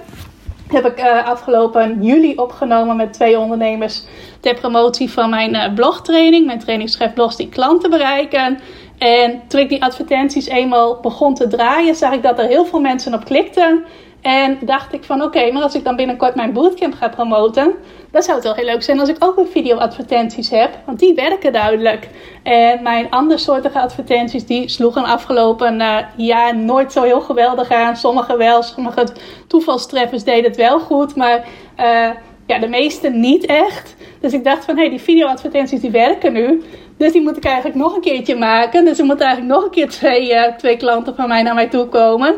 Heb 0.68 0.86
ik 0.86 1.00
uh, 1.00 1.28
afgelopen 1.28 2.04
juli 2.04 2.36
opgenomen 2.36 2.96
met 2.96 3.14
twee 3.14 3.40
ondernemers 3.40 4.04
ter 4.40 4.54
promotie 4.54 5.10
van 5.10 5.30
mijn 5.30 5.56
uh, 5.56 5.74
blogtraining. 5.74 6.46
Mijn 6.46 6.60
training 6.60 6.90
schrijft 6.90 7.38
die 7.38 7.50
klanten 7.50 7.90
bereiken. 7.90 8.60
En 8.98 9.42
toen 9.48 9.60
ik 9.60 9.70
die 9.70 9.84
advertenties 9.84 10.48
eenmaal 10.48 11.00
begon 11.00 11.34
te 11.34 11.48
draaien, 11.48 11.96
zag 11.96 12.14
ik 12.14 12.24
dat 12.24 12.40
er 12.40 12.48
heel 12.48 12.66
veel 12.66 12.80
mensen 12.80 13.14
op 13.14 13.26
klikten. 13.26 13.86
En 14.22 14.58
dacht 14.62 14.94
ik 14.94 15.04
van 15.04 15.22
oké, 15.22 15.52
maar 15.52 15.62
als 15.62 15.76
ik 15.76 15.84
dan 15.84 15.96
binnenkort 15.96 16.36
mijn 16.36 16.54
bootcamp 16.54 16.94
ga 16.94 17.10
promoten, 17.10 17.74
dan 18.12 18.24
zou 18.24 18.36
het 18.36 18.46
wel 18.46 18.56
heel 18.56 18.66
leuk 18.66 18.84
zijn 18.84 19.00
als 19.00 19.10
ik 19.10 19.16
ook 19.20 19.36
weer 19.36 19.48
video-advertenties 19.48 20.50
heb. 20.50 20.70
Want 20.86 21.00
die 21.00 21.14
werken 21.14 21.54
duidelijk. 21.54 22.08
En 22.44 22.84
mijn 22.84 23.10
andersoortige 23.10 23.80
advertenties, 23.80 24.46
die 24.46 24.70
sloegen 24.70 25.04
afgelopen 25.04 25.80
uh, 25.80 25.98
jaar 26.16 26.58
nooit 26.58 26.92
zo 26.92 27.04
heel 27.04 27.22
geweldig 27.22 27.72
aan. 27.72 27.96
Sommige 27.96 28.38
wel, 28.38 28.64
sommige 28.64 29.08
toevalstreffers 29.48 30.24
deden 30.24 30.44
het 30.44 30.56
wel 30.56 30.80
goed. 30.80 31.16
Maar 31.16 31.38
uh, 31.80 32.10
ja, 32.46 32.60
de 32.60 32.68
meeste 32.68 33.10
niet 33.10 33.46
echt. 33.46 33.96
Dus 34.22 34.34
ik 34.34 34.44
dacht 34.44 34.66
van 34.66 34.76
hé, 34.76 34.82
hey, 34.82 34.90
die 34.90 35.02
video-advertenties 35.02 35.82
die 35.82 35.92
werken 35.92 36.34
nu. 36.34 36.64
Dus 36.98 37.12
die 37.12 37.22
moet 37.22 37.38
ik 37.38 37.46
eigenlijk 37.46 37.76
nog 37.76 37.96
een 37.96 38.02
keertje 38.02 38.36
maken. 38.36 38.86
Dus 38.86 39.00
er 39.00 39.06
moeten 39.06 39.26
eigenlijk 39.26 39.56
nog 39.56 39.66
een 39.66 39.72
keer 39.72 39.90
twee, 39.90 40.34
uh, 40.34 40.44
twee 40.58 40.78
klanten 40.78 41.16
van 41.16 41.28
mij 41.28 41.42
naar 41.42 41.54
mij 41.54 41.68
toe 41.68 41.86
komen. 41.86 42.36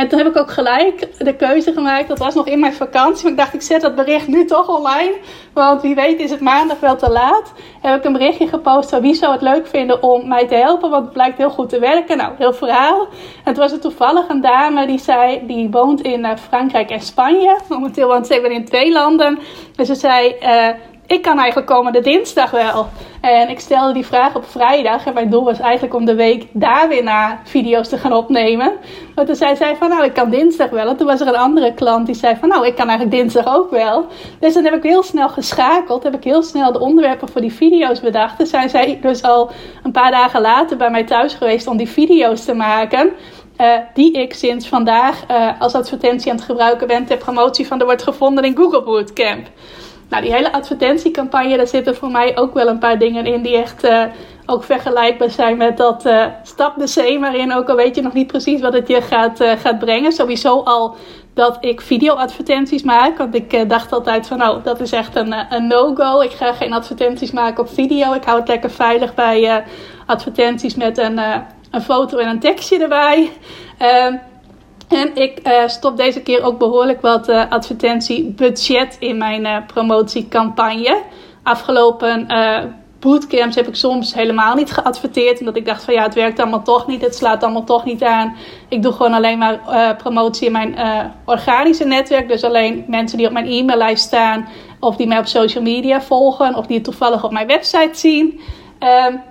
En 0.00 0.08
toen 0.08 0.18
heb 0.18 0.28
ik 0.28 0.36
ook 0.36 0.50
gelijk 0.50 1.24
de 1.24 1.36
keuze 1.36 1.72
gemaakt. 1.72 2.08
Dat 2.08 2.18
was 2.18 2.34
nog 2.34 2.46
in 2.46 2.60
mijn 2.60 2.72
vakantie. 2.72 3.22
Maar 3.22 3.32
ik 3.32 3.38
dacht, 3.38 3.54
ik 3.54 3.62
zet 3.62 3.80
dat 3.80 3.94
bericht 3.94 4.26
nu 4.26 4.44
toch 4.44 4.68
online. 4.68 5.14
Want 5.52 5.82
wie 5.82 5.94
weet 5.94 6.20
is 6.20 6.30
het 6.30 6.40
maandag 6.40 6.80
wel 6.80 6.96
te 6.96 7.10
laat. 7.10 7.52
Heb 7.80 7.96
ik 7.96 8.04
een 8.04 8.12
berichtje 8.12 8.48
gepost 8.48 8.90
van 8.90 9.00
wie 9.00 9.14
zou 9.14 9.32
het 9.32 9.42
leuk 9.42 9.66
vinden 9.66 10.02
om 10.02 10.28
mij 10.28 10.46
te 10.46 10.54
helpen. 10.54 10.90
Want 10.90 11.04
het 11.04 11.12
blijkt 11.12 11.38
heel 11.38 11.50
goed 11.50 11.68
te 11.68 11.78
werken. 11.78 12.16
Nou, 12.16 12.32
heel 12.38 12.52
verhaal. 12.52 13.08
En 13.44 13.52
toen 13.52 13.62
was 13.62 13.72
er 13.72 13.80
toevallig 13.80 14.28
een 14.28 14.40
dame 14.40 14.86
die 14.86 14.98
zei, 14.98 15.46
die 15.46 15.70
woont 15.70 16.00
in 16.00 16.20
uh, 16.20 16.36
Frankrijk 16.36 16.90
en 16.90 17.00
Spanje. 17.00 17.58
Momenteel 17.68 18.08
woont 18.08 18.26
ze 18.26 18.40
in 18.40 18.64
twee 18.64 18.92
landen. 18.92 19.38
En 19.76 19.86
ze 19.86 19.94
zei, 19.94 20.36
uh, 20.42 20.68
ik 21.10 21.22
kan 21.22 21.38
eigenlijk 21.38 21.66
komende 21.66 22.00
dinsdag 22.00 22.50
wel. 22.50 22.88
En 23.20 23.48
ik 23.48 23.60
stelde 23.60 23.92
die 23.92 24.06
vraag 24.06 24.34
op 24.36 24.44
vrijdag. 24.44 25.06
En 25.06 25.14
mijn 25.14 25.30
doel 25.30 25.44
was 25.44 25.58
eigenlijk 25.58 25.94
om 25.94 26.04
de 26.04 26.14
week 26.14 26.46
daar 26.52 26.88
weer 26.88 27.02
naar 27.02 27.40
video's 27.44 27.88
te 27.88 27.98
gaan 27.98 28.12
opnemen. 28.12 28.72
Maar 29.14 29.24
toen 29.24 29.34
zei 29.34 29.56
zij 29.56 29.76
van 29.76 29.88
nou, 29.88 30.04
ik 30.04 30.12
kan 30.12 30.30
dinsdag 30.30 30.70
wel. 30.70 30.88
En 30.88 30.96
toen 30.96 31.06
was 31.06 31.20
er 31.20 31.26
een 31.26 31.36
andere 31.36 31.74
klant 31.74 32.06
die 32.06 32.14
zei 32.14 32.36
van 32.40 32.48
nou, 32.48 32.66
ik 32.66 32.74
kan 32.74 32.88
eigenlijk 32.88 33.18
dinsdag 33.18 33.54
ook 33.56 33.70
wel. 33.70 34.06
Dus 34.40 34.54
dan 34.54 34.64
heb 34.64 34.74
ik 34.74 34.82
heel 34.82 35.02
snel 35.02 35.28
geschakeld. 35.28 36.02
Heb 36.02 36.14
ik 36.14 36.24
heel 36.24 36.42
snel 36.42 36.72
de 36.72 36.80
onderwerpen 36.80 37.28
voor 37.28 37.40
die 37.40 37.52
video's 37.52 38.00
bedacht. 38.00 38.38
Dus 38.38 38.50
zijn 38.50 38.68
zij 38.68 38.98
dus 39.02 39.22
al 39.22 39.50
een 39.82 39.92
paar 39.92 40.10
dagen 40.10 40.40
later 40.40 40.76
bij 40.76 40.90
mij 40.90 41.04
thuis 41.04 41.34
geweest 41.34 41.66
om 41.66 41.76
die 41.76 41.88
video's 41.88 42.44
te 42.44 42.54
maken. 42.54 43.10
Uh, 43.60 43.66
die 43.94 44.12
ik 44.12 44.34
sinds 44.34 44.68
vandaag 44.68 45.24
uh, 45.30 45.60
als 45.60 45.74
advertentie 45.74 46.30
aan 46.30 46.36
het 46.36 46.46
gebruiken 46.46 46.86
ben 46.86 47.06
ter 47.06 47.16
promotie 47.16 47.66
van 47.66 47.78
de 47.78 47.84
wordt 47.84 48.02
gevonden 48.02 48.44
in 48.44 48.56
Google 48.56 48.82
Bootcamp. 48.82 49.46
Nou, 50.10 50.22
die 50.22 50.32
hele 50.32 50.52
advertentiecampagne, 50.52 51.56
daar 51.56 51.66
zitten 51.66 51.96
voor 51.96 52.10
mij 52.10 52.36
ook 52.36 52.54
wel 52.54 52.68
een 52.68 52.78
paar 52.78 52.98
dingen 52.98 53.26
in 53.26 53.42
die 53.42 53.56
echt 53.56 53.84
uh, 53.84 54.02
ook 54.46 54.64
vergelijkbaar 54.64 55.30
zijn 55.30 55.56
met 55.56 55.76
dat 55.76 56.06
uh, 56.06 56.24
stap 56.42 56.78
de 56.78 56.86
zee 56.86 57.18
maar 57.18 57.36
in. 57.36 57.54
Ook 57.54 57.68
al 57.68 57.76
weet 57.76 57.94
je 57.94 58.02
nog 58.02 58.12
niet 58.12 58.26
precies 58.26 58.60
wat 58.60 58.72
het 58.72 58.88
je 58.88 59.02
gaat, 59.02 59.40
uh, 59.40 59.52
gaat 59.52 59.78
brengen. 59.78 60.12
Sowieso 60.12 60.60
al 60.62 60.96
dat 61.34 61.56
ik 61.60 61.80
video-advertenties 61.80 62.82
maak. 62.82 63.18
Want 63.18 63.34
ik 63.34 63.68
dacht 63.68 63.92
altijd 63.92 64.26
van, 64.26 64.38
nou, 64.38 64.62
dat 64.62 64.80
is 64.80 64.92
echt 64.92 65.16
een, 65.16 65.34
een 65.50 65.66
no-go. 65.66 66.20
Ik 66.20 66.30
ga 66.30 66.52
geen 66.52 66.72
advertenties 66.72 67.30
maken 67.30 67.62
op 67.62 67.74
video. 67.74 68.12
Ik 68.12 68.24
hou 68.24 68.38
het 68.38 68.48
lekker 68.48 68.70
veilig 68.70 69.14
bij 69.14 69.64
advertenties 70.06 70.74
met 70.74 70.98
een, 70.98 71.18
een 71.70 71.82
foto 71.82 72.18
en 72.18 72.28
een 72.28 72.40
tekstje 72.40 72.78
erbij. 72.78 73.30
Ehm, 73.78 74.16
en 74.90 75.16
ik 75.16 75.48
uh, 75.48 75.68
stop 75.68 75.96
deze 75.96 76.22
keer 76.22 76.42
ook 76.42 76.58
behoorlijk 76.58 77.00
wat 77.00 77.28
uh, 77.28 77.50
advertentiebudget 77.50 78.96
in 78.98 79.18
mijn 79.18 79.44
uh, 79.44 79.56
promotiecampagne. 79.66 81.02
Afgelopen 81.42 82.26
bootcamps 83.00 83.56
heb 83.56 83.68
ik 83.68 83.74
soms 83.74 84.14
helemaal 84.14 84.54
niet 84.54 84.72
geadverteerd. 84.72 85.38
Omdat 85.38 85.56
ik 85.56 85.66
dacht 85.66 85.84
van 85.84 85.94
ja, 85.94 86.02
het 86.02 86.14
werkt 86.14 86.40
allemaal 86.40 86.62
toch 86.62 86.86
niet. 86.86 87.00
Het 87.00 87.14
slaat 87.14 87.42
allemaal 87.42 87.64
toch 87.64 87.84
niet 87.84 88.02
aan. 88.02 88.36
Ik 88.68 88.82
doe 88.82 88.92
gewoon 88.92 89.12
alleen 89.12 89.38
maar 89.38 89.58
promotie 89.96 90.46
in 90.46 90.52
mijn 90.52 90.74
organische 91.24 91.84
netwerk. 91.84 92.28
Dus 92.28 92.44
alleen 92.44 92.84
mensen 92.86 93.18
die 93.18 93.26
op 93.26 93.32
mijn 93.32 93.46
e-maillijst 93.46 94.04
staan. 94.04 94.48
Of 94.80 94.96
die 94.96 95.06
mij 95.06 95.18
op 95.18 95.26
social 95.26 95.62
media 95.62 96.00
volgen. 96.00 96.54
Of 96.54 96.66
die 96.66 96.76
het 96.76 96.84
toevallig 96.84 97.24
op 97.24 97.32
mijn 97.32 97.46
website 97.46 97.98
zien. 97.98 98.40
Um, 99.08 99.22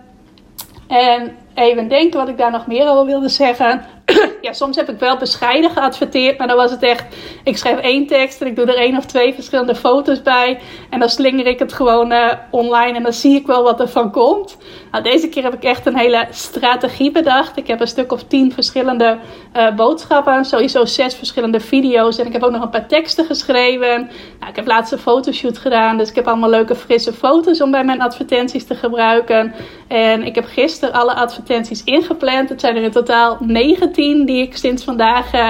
en 0.88 1.36
even 1.54 1.88
denken 1.88 2.20
wat 2.20 2.30
ik 2.30 2.38
daar 2.38 2.52
nog 2.52 2.68
meer 2.68 2.90
over 2.90 3.06
wilde 3.06 3.30
zeggen. 3.30 3.82
ja, 4.42 4.54
soms 4.54 4.76
heb 4.76 4.90
ik 4.90 5.00
wel 5.00 5.18
bescheiden 5.18 5.72
geadverteerd, 5.72 6.38
maar 6.38 6.48
dan 6.48 6.58
was 6.58 6.72
het 6.72 6.84
echt. 6.84 7.06
Ik 7.44 7.58
schrijf 7.58 7.80
één 7.80 8.08
tekst 8.08 8.42
en 8.42 8.48
ik 8.48 8.56
doe 8.56 8.66
er 8.66 8.78
één 8.78 8.98
of 8.98 9.06
twee 9.06 9.34
verschillende 9.34 9.76
foto's 9.76 10.22
bij. 10.22 10.60
En 10.90 11.00
dan 11.00 11.10
slinger 11.10 11.46
ik 11.46 11.60
het 11.60 11.74
gewoon 11.74 12.12
uh, 12.12 12.32
online 12.50 12.98
en 12.98 13.04
dan 13.04 13.14
zie 13.14 13.36
ik 13.36 13.48
wel 13.48 13.64
wat 13.64 13.80
er 13.80 13.90
van 13.90 14.12
komt. 14.12 14.58
Nou, 14.92 15.04
deze 15.04 15.30
keer 15.30 15.44
heb 15.44 15.54
ik 15.54 15.64
echt 15.64 15.86
een 15.86 15.98
hele 15.98 16.28
strategie 16.32 17.12
bedacht. 17.12 17.58
Ik 17.58 17.68
heb 17.68 17.80
een 17.80 17.88
stuk 17.88 18.12
of 18.12 18.24
tien 18.24 18.52
verschillende 18.52 19.18
uh, 19.56 19.76
boodschappen, 19.76 20.46
sowieso 20.46 20.86
zes 20.86 21.16
verschillende 21.16 21.60
video's. 21.60 22.18
En 22.18 22.26
ik 22.26 22.34
heb 22.34 22.44
ook 22.44 22.52
nog 22.52 22.62
een 22.62 22.70
paar 22.70 22.88
teksten 22.88 23.26
geschreven. 23.26 24.10
Nou, 24.40 24.50
ik 24.50 24.56
heb 24.56 24.68
laatst 24.68 24.92
een 24.92 25.00
fotoshoot 25.00 25.58
gedaan, 25.58 25.98
dus 25.98 26.10
ik 26.10 26.16
heb 26.16 26.28
allemaal 26.28 26.50
leuke 26.50 26.76
frisse 26.76 27.14
foto's 27.14 27.62
om 27.62 27.72
bij 27.72 27.84
mijn 27.84 28.02
advertenties 28.02 28.66
te 28.66 28.76
gebruiken. 28.76 29.54
En 29.88 30.24
ik 30.24 30.36
heb 30.36 30.46
gisteren 30.46 30.94
alle 30.94 31.14
advertenties 31.14 31.84
ingepland. 31.84 32.50
Het 32.50 32.60
zijn 32.60 32.76
er 32.76 32.84
in 32.84 32.92
totaal 32.92 33.38
19 33.40 34.26
die 34.26 34.42
ik 34.42 34.58
sinds 34.58 34.84
vandaag 34.84 35.34
uh, 35.34 35.50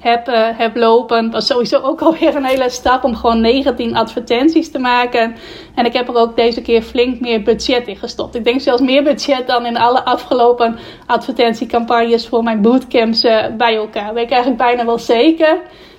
heb, 0.00 0.28
uh, 0.28 0.48
heb 0.52 0.76
lopen. 0.76 1.30
Was 1.30 1.46
sowieso 1.46 1.80
ook 1.80 2.00
alweer 2.10 2.36
een 2.36 2.44
hele 2.44 2.70
stap 2.70 3.04
om 3.04 3.14
gewoon 3.14 3.40
19 3.40 3.96
advertenties 3.96 4.70
te 4.70 4.78
maken. 4.78 5.36
En 5.74 5.84
ik 5.84 5.92
heb 5.92 6.08
er 6.08 6.14
ook 6.14 6.36
deze 6.36 6.62
keer 6.62 6.82
flink 6.82 7.20
meer 7.20 7.42
budget 7.42 7.86
in 7.86 7.96
gestopt. 7.96 8.34
Ik 8.34 8.44
denk 8.44 8.60
zelfs 8.60 8.82
meer 8.82 9.02
budget 9.02 9.46
dan 9.46 9.66
in 9.66 9.76
alle 9.76 10.04
afgelopen 10.04 10.78
advertentiecampagnes 11.06 12.28
voor 12.28 12.42
mijn 12.42 12.62
bootcamps 12.62 13.24
uh, 13.24 13.44
bij 13.56 13.76
elkaar. 13.76 14.14
Weet 14.14 14.24
ik 14.24 14.30
eigenlijk 14.30 14.62
bijna 14.62 14.84
wel 14.84 14.98
zeker. 14.98 15.58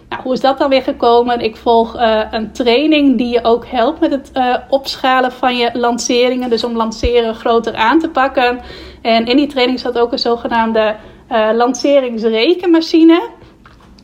Nou, 0.09 0.23
hoe 0.23 0.33
is 0.33 0.41
dat 0.41 0.57
dan 0.57 0.69
weer 0.69 0.83
gekomen? 0.83 1.39
Ik 1.39 1.55
volg 1.55 1.95
uh, 1.95 2.21
een 2.31 2.51
training 2.51 3.17
die 3.17 3.29
je 3.29 3.43
ook 3.43 3.65
helpt 3.65 3.99
met 3.99 4.11
het 4.11 4.31
opschalen 4.69 5.31
van 5.31 5.57
je 5.57 5.69
lanceringen. 5.73 6.49
Dus 6.49 6.63
om 6.63 6.75
lanceren 6.75 7.35
groter 7.35 7.75
aan 7.75 7.99
te 7.99 8.09
pakken. 8.09 8.59
En 9.01 9.25
in 9.25 9.37
die 9.37 9.47
training 9.47 9.79
zat 9.79 9.99
ook 9.99 10.11
een 10.11 10.19
zogenaamde 10.19 10.95
uh, 11.31 11.49
lanceringsrekenmachine. 11.53 13.29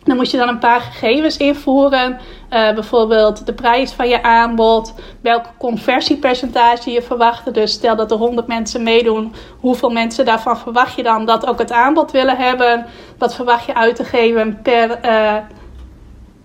Dan 0.07 0.15
moet 0.15 0.31
je 0.31 0.37
dan 0.37 0.47
een 0.47 0.59
paar 0.59 0.81
gegevens 0.81 1.37
invoeren. 1.37 2.11
Uh, 2.11 2.73
bijvoorbeeld 2.73 3.45
de 3.45 3.53
prijs 3.53 3.91
van 3.91 4.09
je 4.09 4.23
aanbod, 4.23 4.93
welk 5.21 5.45
conversiepercentage 5.57 6.91
je 6.91 7.01
verwacht. 7.01 7.53
Dus 7.53 7.71
stel 7.71 7.95
dat 7.95 8.11
er 8.11 8.17
100 8.17 8.47
mensen 8.47 8.83
meedoen, 8.83 9.33
hoeveel 9.59 9.89
mensen 9.89 10.25
daarvan 10.25 10.57
verwacht 10.57 10.95
je 10.95 11.03
dan 11.03 11.25
dat 11.25 11.47
ook 11.47 11.59
het 11.59 11.71
aanbod 11.71 12.11
willen 12.11 12.37
hebben? 12.37 12.85
Wat 13.17 13.35
verwacht 13.35 13.65
je 13.65 13.75
uit 13.75 13.95
te 13.95 14.03
geven 14.03 14.61
per, 14.61 14.99
uh, 15.05 15.35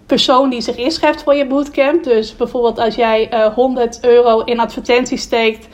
persoon 0.07 0.51
die 0.51 0.61
zich 0.61 0.77
inschrijft 0.77 1.23
voor 1.23 1.35
je 1.35 1.47
bootcamp. 1.47 2.05
Dus 2.05 2.37
bijvoorbeeld 2.37 2.79
als 2.79 2.95
jij 2.95 3.33
uh, 3.33 3.45
eh, 3.45 3.55
100 3.55 3.99
euro 4.05 4.41
in 4.41 4.61
advertentie 4.61 5.19
steekt, 5.19 5.69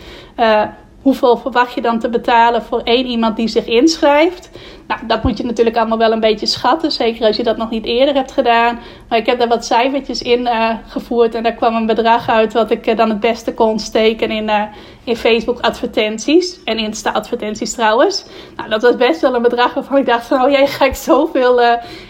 hoeveel 1.03 1.37
verwacht 1.37 1.75
je 1.75 1.81
dan 1.81 1.99
te 1.99 2.09
betalen 2.09 2.63
voor 2.63 2.81
één 2.85 3.07
iemand 3.07 3.37
die 3.37 3.49
zich 3.49 3.67
inschrijft? 3.67 4.51
Nou, 4.89 5.01
dat 5.07 5.23
moet 5.23 5.39
je 5.39 5.45
natuurlijk 5.45 5.77
allemaal 5.77 5.99
wel 5.99 6.13
een 6.13 6.21
beetje 6.21 6.47
schatten. 6.47 6.91
Zeker 6.93 7.27
als 7.27 7.37
je 7.37 7.43
dat 7.43 7.57
nog 7.57 7.71
niet 7.71 7.85
eerder 7.85 8.15
hebt 8.15 8.33
gedaan. 8.33 8.79
Maar 9.09 9.19
ik 9.19 9.27
heb 9.27 9.39
daar 9.39 9.49
wat 9.49 9.65
cijfertjes 9.65 10.23
in 10.23 10.41
uh, 10.41 10.71
gevoerd. 10.87 11.35
En 11.35 11.43
daar 11.43 11.53
kwam 11.53 11.75
een 11.75 11.87
bedrag 11.87 12.29
uit 12.29 12.53
wat 12.53 12.71
ik 12.71 12.87
uh, 12.87 12.97
dan 12.97 13.09
het 13.09 13.21
beste 13.21 13.55
kon 13.55 13.79
steken 13.79 14.31
in, 14.31 14.45
uh, 14.45 14.63
in 15.05 15.17
Facebook 15.17 15.61
advertenties. 15.61 16.59
En 16.65 16.79
Insta 16.79 17.11
advertenties 17.11 17.73
trouwens. 17.73 18.25
Nou, 18.57 18.69
dat 18.69 18.83
was 18.83 18.97
best 18.97 19.21
wel 19.21 19.35
een 19.35 19.43
bedrag 19.43 19.75
waarvan 19.75 19.97
ik 19.97 20.07
dacht 20.07 20.27
van... 20.27 20.43
Oh 20.43 20.51
jee, 20.51 20.67
ga 20.67 20.85
ik 20.85 20.95
zoveel 20.95 21.61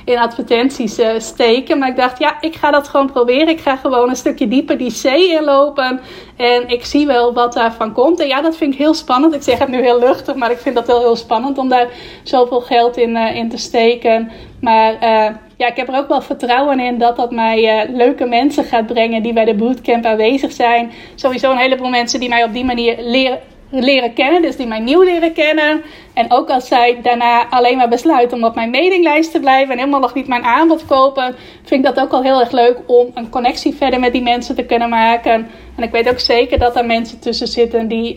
in 0.04 0.18
advertenties 0.18 1.00
steken. 1.18 1.78
Maar 1.78 1.88
ik 1.88 1.96
dacht, 1.96 2.18
ja, 2.18 2.36
ik 2.40 2.56
ga 2.56 2.70
dat 2.70 2.88
gewoon 2.88 3.12
proberen. 3.12 3.48
Ik 3.48 3.60
ga 3.60 3.76
gewoon 3.76 4.08
een 4.08 4.16
stukje 4.16 4.48
dieper 4.48 4.78
die 4.78 4.92
C 5.02 5.04
inlopen. 5.04 6.00
En 6.36 6.68
ik 6.68 6.84
zie 6.84 7.06
wel 7.06 7.32
wat 7.32 7.52
daarvan 7.52 7.92
komt. 7.92 8.20
En 8.20 8.26
ja, 8.26 8.40
dat 8.40 8.56
vind 8.56 8.72
ik 8.72 8.78
heel 8.78 8.94
spannend. 8.94 9.34
Ik 9.34 9.42
zeg 9.42 9.58
het 9.58 9.68
nu 9.68 9.80
heel 9.80 9.98
luchtig, 9.98 10.34
maar 10.34 10.50
ik 10.50 10.58
vind 10.58 10.74
dat 10.74 10.86
wel 10.86 11.00
heel 11.00 11.16
spannend 11.16 11.58
om 11.58 11.68
daar 11.68 11.88
zoveel 12.22 12.60
geld 12.68 12.96
in, 12.96 13.10
uh, 13.10 13.34
in 13.34 13.48
te 13.48 13.56
steken. 13.56 14.30
Maar 14.60 14.92
uh, 14.92 15.34
ja, 15.56 15.66
ik 15.66 15.76
heb 15.76 15.88
er 15.88 15.96
ook 15.96 16.08
wel 16.08 16.20
vertrouwen 16.20 16.80
in 16.80 16.98
dat 16.98 17.16
dat 17.16 17.30
mij 17.30 17.86
uh, 17.86 17.96
leuke 17.96 18.24
mensen 18.24 18.64
gaat 18.64 18.86
brengen 18.86 19.22
die 19.22 19.32
bij 19.32 19.44
de 19.44 19.54
bootcamp 19.54 20.04
aanwezig 20.04 20.52
zijn. 20.52 20.92
Sowieso 21.14 21.50
een 21.50 21.56
heleboel 21.56 21.88
mensen 21.88 22.20
die 22.20 22.28
mij 22.28 22.44
op 22.44 22.52
die 22.52 22.64
manier 22.64 22.96
leren, 23.00 23.38
leren 23.70 24.12
kennen, 24.12 24.42
dus 24.42 24.56
die 24.56 24.66
mij 24.66 24.80
nieuw 24.80 25.02
leren 25.02 25.32
kennen. 25.32 25.82
En 26.14 26.32
ook 26.32 26.50
als 26.50 26.68
zij 26.68 26.98
daarna 27.02 27.48
alleen 27.50 27.76
maar 27.76 27.88
besluiten 27.88 28.36
om 28.36 28.44
op 28.44 28.54
mijn 28.54 28.70
mailinglijst 28.70 29.32
te 29.32 29.40
blijven 29.40 29.72
en 29.72 29.78
helemaal 29.78 30.00
nog 30.00 30.14
niet 30.14 30.28
mijn 30.28 30.44
aanbod 30.44 30.86
kopen, 30.86 31.34
vind 31.64 31.86
ik 31.86 31.94
dat 31.94 32.04
ook 32.04 32.12
al 32.12 32.22
heel 32.22 32.40
erg 32.40 32.50
leuk 32.50 32.78
om 32.86 33.10
een 33.14 33.30
connectie 33.30 33.74
verder 33.74 34.00
met 34.00 34.12
die 34.12 34.22
mensen 34.22 34.54
te 34.54 34.64
kunnen 34.64 34.88
maken. 34.88 35.48
En 35.76 35.82
ik 35.82 35.90
weet 35.90 36.08
ook 36.08 36.20
zeker 36.20 36.58
dat 36.58 36.76
er 36.76 36.86
mensen 36.86 37.20
tussen 37.20 37.48
zitten 37.48 37.88
die 37.88 38.16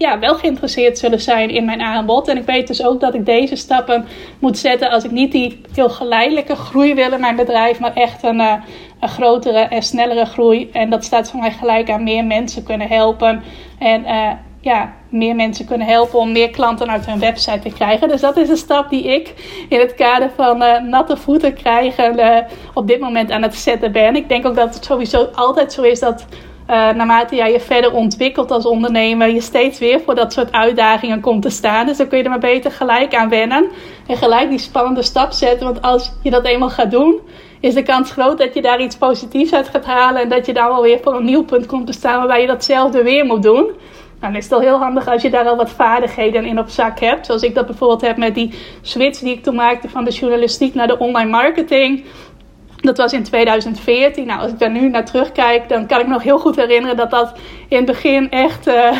ja, 0.00 0.18
wel 0.18 0.34
geïnteresseerd 0.34 0.98
zullen 0.98 1.20
zijn 1.20 1.50
in 1.50 1.64
mijn 1.64 1.80
aanbod. 1.80 2.28
En 2.28 2.36
ik 2.36 2.46
weet 2.46 2.66
dus 2.66 2.84
ook 2.84 3.00
dat 3.00 3.14
ik 3.14 3.26
deze 3.26 3.56
stappen 3.56 4.04
moet 4.38 4.58
zetten 4.58 4.90
als 4.90 5.04
ik 5.04 5.10
niet 5.10 5.32
die 5.32 5.60
heel 5.74 5.88
geleidelijke 5.88 6.56
groei 6.56 6.94
wil 6.94 7.12
in 7.12 7.20
mijn 7.20 7.36
bedrijf, 7.36 7.80
maar 7.80 7.94
echt 7.94 8.22
een, 8.22 8.40
uh, 8.40 8.54
een 9.00 9.08
grotere 9.08 9.58
en 9.58 9.82
snellere 9.82 10.24
groei. 10.24 10.70
En 10.72 10.90
dat 10.90 11.04
staat 11.04 11.30
voor 11.30 11.40
mij 11.40 11.50
gelijk 11.50 11.90
aan 11.90 12.02
meer 12.02 12.24
mensen 12.24 12.62
kunnen 12.62 12.88
helpen. 12.88 13.42
En 13.78 14.02
uh, 14.02 14.30
ja, 14.60 14.92
meer 15.08 15.34
mensen 15.34 15.66
kunnen 15.66 15.86
helpen 15.86 16.18
om 16.18 16.32
meer 16.32 16.50
klanten 16.50 16.90
uit 16.90 17.06
hun 17.06 17.18
website 17.18 17.58
te 17.58 17.74
krijgen. 17.74 18.08
Dus 18.08 18.20
dat 18.20 18.36
is 18.36 18.48
een 18.48 18.56
stap 18.56 18.90
die 18.90 19.04
ik 19.04 19.34
in 19.68 19.80
het 19.80 19.94
kader 19.94 20.30
van 20.36 20.62
uh, 20.62 20.80
natte 20.80 21.16
voeten 21.16 21.54
krijgen 21.54 22.18
uh, 22.18 22.36
op 22.74 22.86
dit 22.86 23.00
moment 23.00 23.30
aan 23.30 23.42
het 23.42 23.54
zetten 23.54 23.92
ben. 23.92 24.16
Ik 24.16 24.28
denk 24.28 24.46
ook 24.46 24.56
dat 24.56 24.74
het 24.74 24.84
sowieso 24.84 25.28
altijd 25.34 25.72
zo 25.72 25.82
is 25.82 26.00
dat 26.00 26.26
uh, 26.70 26.90
naarmate 26.90 27.36
jij 27.36 27.52
je 27.52 27.60
verder 27.60 27.92
ontwikkelt 27.92 28.50
als 28.50 28.66
ondernemer, 28.66 29.28
je 29.28 29.40
steeds 29.40 29.78
weer 29.78 30.00
voor 30.00 30.14
dat 30.14 30.32
soort 30.32 30.52
uitdagingen 30.52 31.20
komt 31.20 31.42
te 31.42 31.50
staan. 31.50 31.86
Dus 31.86 31.96
dan 31.96 32.08
kun 32.08 32.18
je 32.18 32.24
er 32.24 32.30
maar 32.30 32.38
beter 32.38 32.70
gelijk 32.70 33.14
aan 33.14 33.28
wennen. 33.28 33.68
En 34.06 34.16
gelijk 34.16 34.48
die 34.48 34.58
spannende 34.58 35.02
stap 35.02 35.32
zetten. 35.32 35.66
Want 35.66 35.82
als 35.82 36.12
je 36.22 36.30
dat 36.30 36.44
eenmaal 36.44 36.70
gaat 36.70 36.90
doen, 36.90 37.20
is 37.60 37.74
de 37.74 37.82
kans 37.82 38.10
groot 38.10 38.38
dat 38.38 38.54
je 38.54 38.62
daar 38.62 38.80
iets 38.80 38.96
positiefs 38.96 39.54
uit 39.54 39.68
gaat 39.68 39.84
halen. 39.84 40.22
En 40.22 40.28
dat 40.28 40.46
je 40.46 40.52
dan 40.52 40.68
wel 40.68 40.82
weer 40.82 40.98
voor 41.02 41.14
een 41.14 41.24
nieuw 41.24 41.44
punt 41.44 41.66
komt 41.66 41.86
te 41.86 41.92
staan 41.92 42.18
waarbij 42.18 42.40
je 42.40 42.46
datzelfde 42.46 43.02
weer 43.02 43.24
moet 43.24 43.42
doen. 43.42 43.70
Nou, 44.20 44.32
dan 44.32 44.42
is 44.42 44.50
het 44.50 44.60
heel 44.60 44.78
handig 44.78 45.08
als 45.08 45.22
je 45.22 45.30
daar 45.30 45.48
al 45.48 45.56
wat 45.56 45.70
vaardigheden 45.70 46.44
in 46.44 46.58
op 46.58 46.68
zak 46.68 47.00
hebt. 47.00 47.26
Zoals 47.26 47.42
ik 47.42 47.54
dat 47.54 47.66
bijvoorbeeld 47.66 48.00
heb 48.00 48.16
met 48.16 48.34
die 48.34 48.54
switch 48.82 49.18
die 49.18 49.32
ik 49.32 49.42
toen 49.42 49.54
maakte 49.54 49.88
van 49.88 50.04
de 50.04 50.10
journalistiek 50.10 50.74
naar 50.74 50.86
de 50.86 50.98
online 50.98 51.30
marketing. 51.30 52.04
Dat 52.80 52.96
was 52.96 53.12
in 53.12 53.22
2014. 53.22 54.26
Nou, 54.26 54.40
als 54.40 54.52
ik 54.52 54.58
daar 54.58 54.70
nu 54.70 54.88
naar 54.88 55.04
terugkijk, 55.04 55.68
dan 55.68 55.86
kan 55.86 56.00
ik 56.00 56.06
nog 56.06 56.22
heel 56.22 56.38
goed 56.38 56.56
herinneren 56.56 56.96
dat 56.96 57.10
dat 57.10 57.32
in 57.68 57.76
het 57.76 57.86
begin 57.86 58.30
echt 58.30 58.66
uh, 58.66 58.92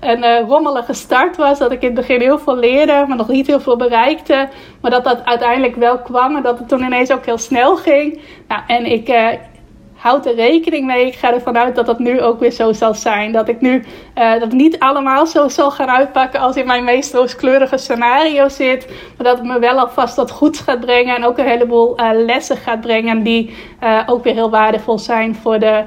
een 0.00 0.24
uh, 0.24 0.40
rommelige 0.40 0.92
start 0.92 1.36
was. 1.36 1.58
Dat 1.58 1.72
ik 1.72 1.80
in 1.80 1.86
het 1.86 1.96
begin 1.96 2.20
heel 2.20 2.38
veel 2.38 2.56
leerde, 2.56 3.04
maar 3.08 3.16
nog 3.16 3.28
niet 3.28 3.46
heel 3.46 3.60
veel 3.60 3.76
bereikte. 3.76 4.48
Maar 4.80 4.90
dat 4.90 5.04
dat 5.04 5.24
uiteindelijk 5.24 5.76
wel 5.76 5.98
kwam 5.98 6.36
en 6.36 6.42
dat 6.42 6.58
het 6.58 6.68
toen 6.68 6.82
ineens 6.82 7.12
ook 7.12 7.24
heel 7.26 7.38
snel 7.38 7.76
ging. 7.76 8.20
Nou, 8.48 8.62
en 8.66 8.86
ik, 8.86 9.08
uh, 9.08 9.28
houd 9.98 10.26
er 10.26 10.34
rekening 10.34 10.86
mee. 10.86 11.06
Ik 11.06 11.14
ga 11.14 11.32
ervan 11.34 11.58
uit 11.58 11.74
dat 11.74 11.86
dat 11.86 11.98
nu 11.98 12.20
ook 12.20 12.40
weer 12.40 12.50
zo 12.50 12.72
zal 12.72 12.94
zijn. 12.94 13.32
Dat 13.32 13.48
ik 13.48 13.60
nu 13.60 13.84
uh, 14.14 14.40
dat 14.40 14.52
niet 14.52 14.78
allemaal 14.78 15.26
zo 15.26 15.48
zal 15.48 15.70
gaan 15.70 15.90
uitpakken 15.90 16.40
als 16.40 16.56
in 16.56 16.66
mijn 16.66 16.84
meest 16.84 17.14
rooskleurige 17.14 17.76
scenario 17.76 18.48
zit. 18.48 18.86
Maar 18.88 19.26
dat 19.26 19.38
het 19.38 19.46
me 19.46 19.58
wel 19.58 19.78
alvast 19.78 20.16
wat 20.16 20.30
goed 20.30 20.58
gaat 20.58 20.80
brengen. 20.80 21.16
En 21.16 21.24
ook 21.24 21.38
een 21.38 21.48
heleboel 21.48 22.00
uh, 22.00 22.10
lessen 22.12 22.56
gaat 22.56 22.80
brengen 22.80 23.22
die 23.22 23.54
uh, 23.82 24.02
ook 24.06 24.24
weer 24.24 24.34
heel 24.34 24.50
waardevol 24.50 24.98
zijn 24.98 25.34
voor 25.34 25.58
de 25.58 25.84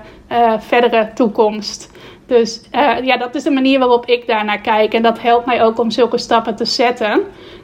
verdere 0.60 1.12
toekomst. 1.14 1.91
Dus 2.32 2.62
ja, 3.04 3.18
dat 3.18 3.36
is 3.36 3.44
de 3.44 3.52
manier 3.52 3.80
waarop 3.80 4.06
ik 4.06 4.28
daarnaar 4.28 4.62
kijk. 4.62 4.94
En 4.94 5.02
dat 5.02 5.22
helpt 5.22 5.46
mij 5.46 5.64
ook 5.64 5.80
om 5.80 5.92
zulke 5.92 6.18
stappen 6.18 6.56
te 6.56 6.66
zetten. 6.66 7.10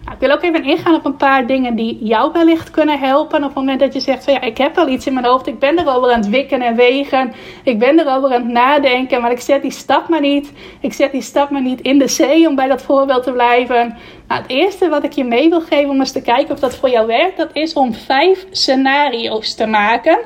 Nou, 0.04 0.14
ik 0.14 0.20
wil 0.20 0.32
ook 0.32 0.44
even 0.44 0.64
ingaan 0.64 0.96
op 0.96 1.06
een 1.06 1.16
paar 1.16 1.48
dingen 1.48 1.76
die 1.76 1.98
jou 2.02 2.32
wellicht 2.32 2.72
kunnen 2.72 3.00
helpen. 3.00 3.38
Op 3.38 3.44
het 3.44 3.54
moment 3.54 3.80
dat 3.80 3.94
je 3.94 4.00
zegt 4.00 4.24
van 4.24 4.34
ja, 4.34 4.42
ik 4.42 4.58
heb 4.58 4.76
wel 4.76 4.88
iets 4.88 5.08
in 5.08 5.14
mijn 5.14 5.26
hoofd. 5.26 5.48
Ik 5.48 5.60
ben 5.60 5.80
erover 5.80 6.12
aan 6.12 6.20
het 6.20 6.30
wikken 6.30 6.62
en 6.62 6.76
wegen. 6.76 7.34
Ik 7.64 7.80
ben 7.80 8.00
erover 8.00 8.34
aan 8.34 8.42
het 8.42 8.52
nadenken. 8.52 9.22
Maar 9.22 9.32
ik 9.32 9.40
zet 9.40 9.62
die 9.62 9.72
stap 9.72 10.08
maar 10.10 10.22
niet. 10.22 10.54
Ik 10.82 10.94
zet 10.94 11.12
die 11.12 11.22
stap 11.22 11.50
maar 11.50 11.62
niet 11.62 11.82
in 11.82 11.98
de 12.00 12.08
zee 12.08 12.48
om 12.48 12.56
bij 12.56 12.68
dat 12.68 12.82
voorbeeld 12.82 13.24
te 13.24 13.32
blijven. 13.32 13.98
Nou, 14.28 14.42
het 14.42 14.52
eerste 14.52 14.90
wat 14.90 15.04
ik 15.04 15.12
je 15.12 15.24
mee 15.24 15.50
wil 15.50 15.62
geven 15.62 15.90
om 15.90 16.00
eens 16.00 16.12
te 16.12 16.22
kijken 16.22 16.54
of 16.54 16.60
dat 16.60 16.76
voor 16.76 16.90
jou 16.90 17.08
werkt. 17.08 17.38
Dat 17.38 17.50
is 17.54 17.74
om 17.74 17.94
vijf 17.94 18.46
scenario's 18.52 19.56
te 19.56 19.66
maken. 19.66 20.20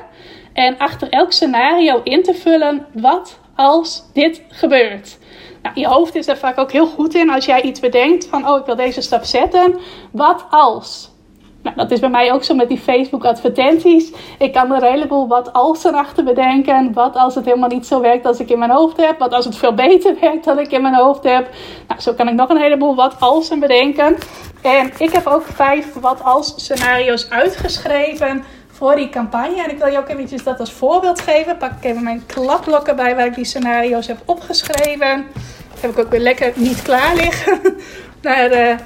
En 0.52 0.78
achter 0.78 1.08
elk 1.08 1.32
scenario 1.32 2.00
in 2.04 2.22
te 2.22 2.34
vullen 2.34 2.86
wat 2.92 3.40
als 3.56 4.04
dit 4.12 4.42
gebeurt. 4.48 5.18
Nou, 5.62 5.80
je 5.80 5.86
hoofd 5.86 6.14
is 6.14 6.26
er 6.26 6.36
vaak 6.36 6.58
ook 6.58 6.72
heel 6.72 6.86
goed 6.86 7.14
in 7.14 7.30
als 7.30 7.44
jij 7.44 7.62
iets 7.62 7.80
bedenkt 7.80 8.26
van, 8.26 8.48
oh, 8.48 8.58
ik 8.58 8.66
wil 8.66 8.76
deze 8.76 9.00
stap 9.00 9.24
zetten. 9.24 9.78
Wat 10.10 10.44
als? 10.50 11.10
Nou, 11.62 11.76
dat 11.76 11.90
is 11.90 12.00
bij 12.00 12.10
mij 12.10 12.32
ook 12.32 12.44
zo 12.44 12.54
met 12.54 12.68
die 12.68 12.78
Facebook 12.78 13.24
advertenties. 13.24 14.12
Ik 14.38 14.52
kan 14.52 14.72
er 14.72 14.82
een 14.82 14.92
heleboel 14.92 15.28
wat 15.28 15.52
als 15.52 15.84
erachter 15.84 16.24
bedenken. 16.24 16.92
Wat 16.92 17.16
als 17.16 17.34
het 17.34 17.44
helemaal 17.44 17.68
niet 17.68 17.86
zo 17.86 18.00
werkt 18.00 18.26
als 18.26 18.40
ik 18.40 18.50
in 18.50 18.58
mijn 18.58 18.70
hoofd 18.70 18.96
heb. 18.96 19.18
Wat 19.18 19.32
als 19.32 19.44
het 19.44 19.56
veel 19.56 19.74
beter 19.74 20.16
werkt 20.20 20.44
dan 20.44 20.58
ik 20.58 20.70
in 20.70 20.82
mijn 20.82 20.94
hoofd 20.94 21.24
heb. 21.24 21.48
Nou, 21.88 22.00
zo 22.00 22.12
kan 22.12 22.28
ik 22.28 22.34
nog 22.34 22.48
een 22.48 22.60
heleboel 22.60 22.94
wat 22.94 23.16
als 23.20 23.58
bedenken. 23.58 24.16
En 24.62 24.92
ik 24.98 25.12
heb 25.12 25.26
ook 25.26 25.42
vijf 25.42 25.92
wat 26.00 26.24
als 26.24 26.54
scenario's 26.56 27.30
uitgeschreven 27.30 28.44
voor 28.82 28.96
die 28.96 29.08
campagne. 29.08 29.62
En 29.62 29.70
ik 29.70 29.78
wil 29.78 29.86
je 29.86 29.98
ook 29.98 30.08
eventjes 30.08 30.42
dat 30.42 30.60
als 30.60 30.72
voorbeeld 30.72 31.20
geven. 31.20 31.56
Pak 31.56 31.70
ik 31.70 31.84
even 31.84 32.02
mijn 32.02 32.26
klapblokken 32.26 32.96
bij 32.96 33.16
waar 33.16 33.26
ik 33.26 33.34
die 33.34 33.44
scenario's 33.44 34.06
heb 34.06 34.18
opgeschreven. 34.24 35.26
heb 35.80 35.90
ik 35.90 35.98
ook 35.98 36.10
weer 36.10 36.20
lekker 36.20 36.52
niet 36.54 36.82
klaar 36.82 37.16
liggen. 37.16 37.60
maar 38.22 38.52
uh, 38.52 38.76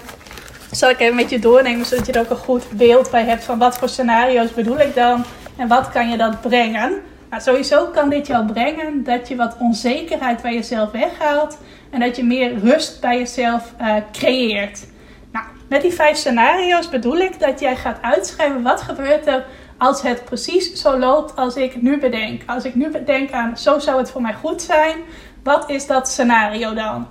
zal 0.71 0.91
ik 0.91 1.01
even 1.01 1.15
met 1.15 1.31
je 1.31 1.39
doornemen, 1.39 1.87
zodat 1.87 2.07
je 2.07 2.13
er 2.13 2.21
ook 2.21 2.31
een 2.31 2.37
goed 2.37 2.71
beeld 2.71 3.11
bij 3.11 3.25
hebt 3.25 3.45
van 3.45 3.59
wat 3.59 3.79
voor 3.79 3.89
scenario's 3.89 4.55
bedoel 4.55 4.81
ik 4.81 4.95
dan. 4.95 5.25
En 5.57 5.69
wat 5.69 5.91
kan 5.91 6.11
je 6.11 6.17
dat 6.17 6.41
brengen. 6.41 6.93
Nou, 7.31 7.43
sowieso 7.43 7.87
kan 7.87 8.09
dit 8.09 8.27
jou 8.27 8.53
brengen 8.53 9.05
dat 9.05 9.29
je 9.29 9.37
wat 9.37 9.57
onzekerheid 9.59 10.43
bij 10.43 10.55
jezelf 10.55 10.91
weghaalt. 10.91 11.59
En 11.91 12.01
dat 12.01 12.17
je 12.17 12.25
meer 12.25 12.59
rust 12.59 13.01
bij 13.01 13.19
jezelf 13.19 13.73
uh, 13.81 13.95
creëert. 14.13 14.87
Nou, 15.33 15.47
met 15.69 15.83
die 15.83 15.93
vijf 15.93 16.17
scenario's 16.17 16.89
bedoel 16.89 17.17
ik 17.17 17.41
dat 17.41 17.61
jij 17.61 17.77
gaat 17.77 17.99
uitschrijven 18.03 18.63
wat 18.63 18.83
gebeurt 18.83 19.27
er 19.27 19.45
als 19.79 20.03
het 20.03 20.25
precies 20.25 20.73
zo 20.73 20.99
loopt 20.99 21.37
als 21.37 21.57
ik 21.57 21.83
nu 21.83 21.99
bedenk. 21.99 22.43
Als 22.47 22.65
ik 22.65 22.75
nu 22.75 22.91
bedenk 22.91 23.33
aan 23.33 23.57
zo 23.59 23.79
zou 23.79 23.99
het 23.99 24.11
voor 24.11 24.21
mij 24.23 24.35
goed 24.35 24.63
zijn, 24.63 24.97
wat 25.43 25.71
is 25.71 25.87
dat 25.87 26.09
scenario 26.09 26.75
dan? 26.75 27.07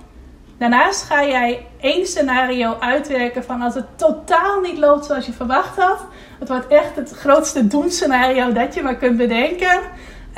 Daarnaast 0.58 1.02
ga 1.02 1.24
jij 1.24 1.66
één 1.80 2.06
scenario 2.06 2.76
uitwerken 2.80 3.44
van 3.44 3.62
als 3.62 3.74
het 3.74 3.86
totaal 3.96 4.60
niet 4.60 4.78
loopt 4.78 5.04
zoals 5.04 5.26
je 5.26 5.32
verwacht 5.32 5.76
had. 5.76 6.04
Het 6.38 6.48
wordt 6.48 6.66
echt 6.66 6.96
het 6.96 7.10
grootste 7.10 7.66
doenscenario 7.66 8.52
dat 8.52 8.74
je 8.74 8.82
maar 8.82 8.96
kunt 8.96 9.16
bedenken. 9.16 9.80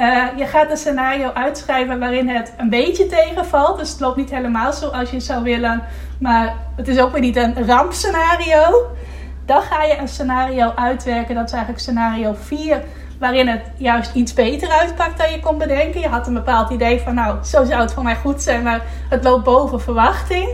Uh, 0.01 0.27
je 0.37 0.47
gaat 0.47 0.71
een 0.71 0.77
scenario 0.77 1.31
uitschrijven 1.33 1.99
waarin 1.99 2.29
het 2.29 2.53
een 2.57 2.71
beetje 2.71 3.07
tegenvalt. 3.07 3.79
Dus 3.79 3.91
het 3.91 4.01
loopt 4.01 4.17
niet 4.17 4.31
helemaal 4.31 4.73
zoals 4.73 5.11
je 5.11 5.21
zou 5.21 5.43
willen. 5.43 5.83
Maar 6.21 6.57
het 6.77 6.89
is 6.89 6.99
ook 6.99 7.13
weer 7.13 7.21
niet 7.21 7.37
een 7.37 7.67
rampscenario. 7.67 8.87
Dan 9.49 9.63
ga 9.63 9.83
je 9.85 9.99
een 9.99 10.09
scenario 10.09 10.73
uitwerken. 10.75 11.35
Dat 11.35 11.47
is 11.47 11.53
eigenlijk 11.53 11.83
scenario 11.83 12.35
4. 12.41 12.83
Waarin 13.19 13.49
het 13.49 13.63
juist 13.77 14.15
iets 14.15 14.35
beter 14.35 14.69
uitpakt 14.69 15.19
dan 15.19 15.31
je 15.31 15.41
kon 15.41 15.59
bedenken. 15.59 16.01
Je 16.01 16.09
had 16.09 16.27
een 16.27 16.35
bepaald 16.35 16.71
idee 16.71 17.01
van 17.01 17.15
nou, 17.15 17.45
zo 17.45 17.65
zou 17.65 17.81
het 17.81 17.93
voor 17.93 18.03
mij 18.03 18.17
goed 18.17 18.43
zijn. 18.43 18.63
Maar 18.63 18.83
het 19.09 19.25
loopt 19.25 19.45
boven 19.45 19.81
verwachting. 19.81 20.49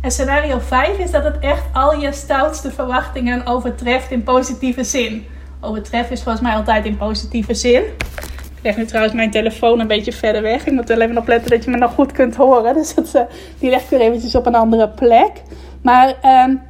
En 0.00 0.10
scenario 0.10 0.58
5 0.58 0.98
is 0.98 1.10
dat 1.10 1.24
het 1.24 1.38
echt 1.38 1.62
al 1.72 2.00
je 2.00 2.12
stoutste 2.12 2.70
verwachtingen 2.70 3.46
overtreft 3.46 4.10
in 4.10 4.22
positieve 4.22 4.84
zin. 4.84 5.26
Overtreft 5.60 6.10
is 6.10 6.22
volgens 6.22 6.44
mij 6.44 6.54
altijd 6.54 6.84
in 6.84 6.96
positieve 6.96 7.54
zin. 7.54 7.82
Ik 7.82 8.62
leg 8.62 8.76
nu 8.76 8.84
trouwens 8.84 9.14
mijn 9.14 9.30
telefoon 9.30 9.80
een 9.80 9.86
beetje 9.86 10.12
verder 10.12 10.42
weg. 10.42 10.66
Ik 10.66 10.72
moet 10.72 10.88
wel 10.88 11.00
even 11.00 11.18
opletten 11.18 11.50
dat 11.50 11.64
je 11.64 11.70
me 11.70 11.76
nog 11.76 11.92
goed 11.94 12.12
kunt 12.12 12.36
horen. 12.36 12.74
Dus 12.94 12.94
uh, 13.14 13.22
die 13.58 13.70
leg 13.70 13.82
ik 13.82 13.88
weer 13.88 14.00
eventjes 14.00 14.34
op 14.34 14.46
een 14.46 14.54
andere 14.54 14.88
plek. 14.88 15.32
Maar... 15.82 16.14
Um, 16.48 16.68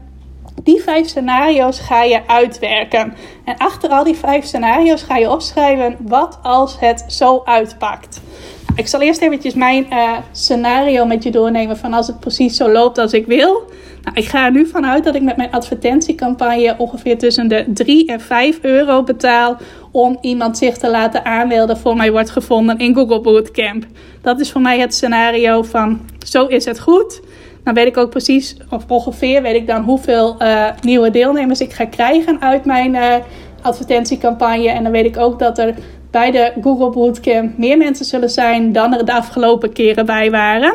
Die 0.62 0.83
vijf 0.83 1.09
scenario's 1.09 1.79
ga 1.79 2.03
je 2.03 2.20
uitwerken. 2.27 3.14
En 3.44 3.57
achter 3.57 3.90
al 3.90 4.05
die 4.05 4.16
vijf 4.16 4.44
scenario's 4.44 5.03
ga 5.03 5.16
je 5.16 5.31
opschrijven 5.31 5.96
wat 6.01 6.38
als 6.42 6.77
het 6.81 7.05
zo 7.09 7.42
uitpakt. 7.44 8.20
Nou, 8.66 8.79
ik 8.79 8.87
zal 8.87 9.01
eerst 9.01 9.20
eventjes 9.20 9.55
mijn 9.55 9.87
uh, 9.90 10.12
scenario 10.33 11.05
met 11.05 11.23
je 11.23 11.31
doornemen 11.31 11.77
van 11.77 11.92
als 11.92 12.07
het 12.07 12.20
precies 12.20 12.57
zo 12.57 12.70
loopt 12.70 12.99
als 12.99 13.12
ik 13.12 13.27
wil. 13.27 13.62
Nou, 14.03 14.16
ik 14.16 14.25
ga 14.25 14.44
er 14.44 14.53
nu 14.53 14.66
vanuit 14.66 15.05
dat 15.05 15.14
ik 15.14 15.23
met 15.23 15.37
mijn 15.37 15.53
advertentiecampagne 15.53 16.75
ongeveer 16.79 17.18
tussen 17.18 17.49
de 17.49 17.64
3 17.68 18.07
en 18.07 18.20
5 18.20 18.59
euro 18.62 19.03
betaal 19.03 19.57
om 19.90 20.18
iemand 20.20 20.59
zich 20.59 20.77
te 20.77 20.90
laten 20.90 21.25
aanmelden 21.25 21.79
voor 21.79 21.96
mij 21.96 22.12
wordt 22.12 22.31
gevonden 22.31 22.79
in 22.79 22.94
Google 22.94 23.20
Bootcamp. 23.20 23.87
Dat 24.23 24.40
is 24.40 24.51
voor 24.51 24.61
mij 24.61 24.81
het 24.81 24.94
scenario 24.94 25.62
van 25.62 26.01
zo 26.27 26.46
is 26.46 26.64
het 26.64 26.81
goed. 26.81 27.20
Dan 27.64 27.75
weet 27.75 27.87
ik 27.87 27.96
ook 27.96 28.11
precies, 28.11 28.57
of 28.70 28.85
ongeveer 28.88 29.42
weet 29.42 29.55
ik 29.55 29.66
dan 29.66 29.83
hoeveel 29.83 30.37
uh, 30.38 30.66
nieuwe 30.81 31.11
deelnemers 31.11 31.61
ik 31.61 31.73
ga 31.73 31.85
krijgen 31.85 32.40
uit 32.40 32.64
mijn 32.64 32.94
uh, 32.94 33.14
advertentiecampagne. 33.62 34.68
En 34.68 34.83
dan 34.83 34.92
weet 34.92 35.05
ik 35.05 35.16
ook 35.16 35.38
dat 35.38 35.59
er 35.59 35.75
bij 36.11 36.31
de 36.31 36.53
Google 36.62 36.90
Bootcamp 36.90 37.59
meer 37.59 37.79
mensen 37.79 38.05
zullen 38.05 38.31
zijn 38.31 38.73
dan 38.73 38.94
er 38.94 39.05
de 39.05 39.12
afgelopen 39.12 39.73
keren 39.73 40.07
bij 40.07 40.31
waren. 40.31 40.75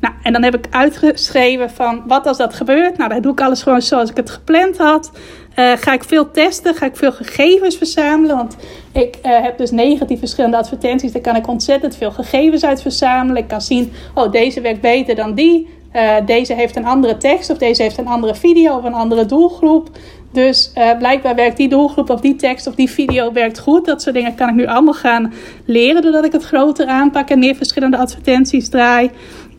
Nou, 0.00 0.14
en 0.22 0.32
dan 0.32 0.42
heb 0.42 0.54
ik 0.54 0.66
uitgeschreven 0.70 1.70
van 1.70 2.02
wat 2.06 2.26
als 2.26 2.36
dat 2.36 2.54
gebeurt. 2.54 2.96
Nou, 2.96 3.10
dan 3.10 3.22
doe 3.22 3.32
ik 3.32 3.40
alles 3.40 3.62
gewoon 3.62 3.82
zoals 3.82 4.10
ik 4.10 4.16
het 4.16 4.30
gepland 4.30 4.78
had. 4.78 5.10
Uh, 5.56 5.72
ga 5.76 5.92
ik 5.92 6.04
veel 6.04 6.30
testen, 6.30 6.74
ga 6.74 6.86
ik 6.86 6.96
veel 6.96 7.12
gegevens 7.12 7.76
verzamelen. 7.76 8.36
Want 8.36 8.56
ik 8.92 9.18
heb 9.22 9.58
dus 9.58 9.70
19 9.70 10.18
verschillende 10.18 10.56
advertenties. 10.56 11.12
Daar 11.12 11.22
kan 11.22 11.36
ik 11.36 11.48
ontzettend 11.48 11.96
veel 11.96 12.10
gegevens 12.10 12.64
uit 12.64 12.82
verzamelen. 12.82 13.42
Ik 13.42 13.48
kan 13.48 13.60
zien, 13.60 13.92
oh 14.14 14.32
deze 14.32 14.60
werkt 14.60 14.80
beter 14.80 15.14
dan 15.14 15.34
die. 15.34 15.68
Uh, 15.96 16.14
deze 16.26 16.54
heeft 16.54 16.76
een 16.76 16.86
andere 16.86 17.16
tekst 17.16 17.50
of 17.50 17.58
deze 17.58 17.82
heeft 17.82 17.98
een 17.98 18.06
andere 18.06 18.34
video 18.34 18.76
of 18.76 18.84
een 18.84 18.94
andere 18.94 19.26
doelgroep. 19.26 19.90
Dus 20.32 20.72
blijkbaar 20.98 21.34
werkt 21.34 21.56
die 21.56 21.68
doelgroep 21.68 22.10
of 22.10 22.20
die 22.20 22.36
tekst 22.36 22.66
of 22.66 22.74
die 22.74 22.90
video 22.90 23.32
werkt 23.32 23.58
goed. 23.58 23.86
Dat 23.86 24.02
soort 24.02 24.14
dingen 24.14 24.34
kan 24.34 24.48
ik 24.48 24.54
nu 24.54 24.66
allemaal 24.66 24.94
gaan 24.94 25.32
leren 25.64 26.02
doordat 26.02 26.24
ik 26.24 26.32
het 26.32 26.44
groter 26.44 26.86
aanpak 26.86 27.28
en 27.28 27.38
meer 27.38 27.54
verschillende 27.54 27.96
advertenties 27.96 28.68
draai. 28.68 29.10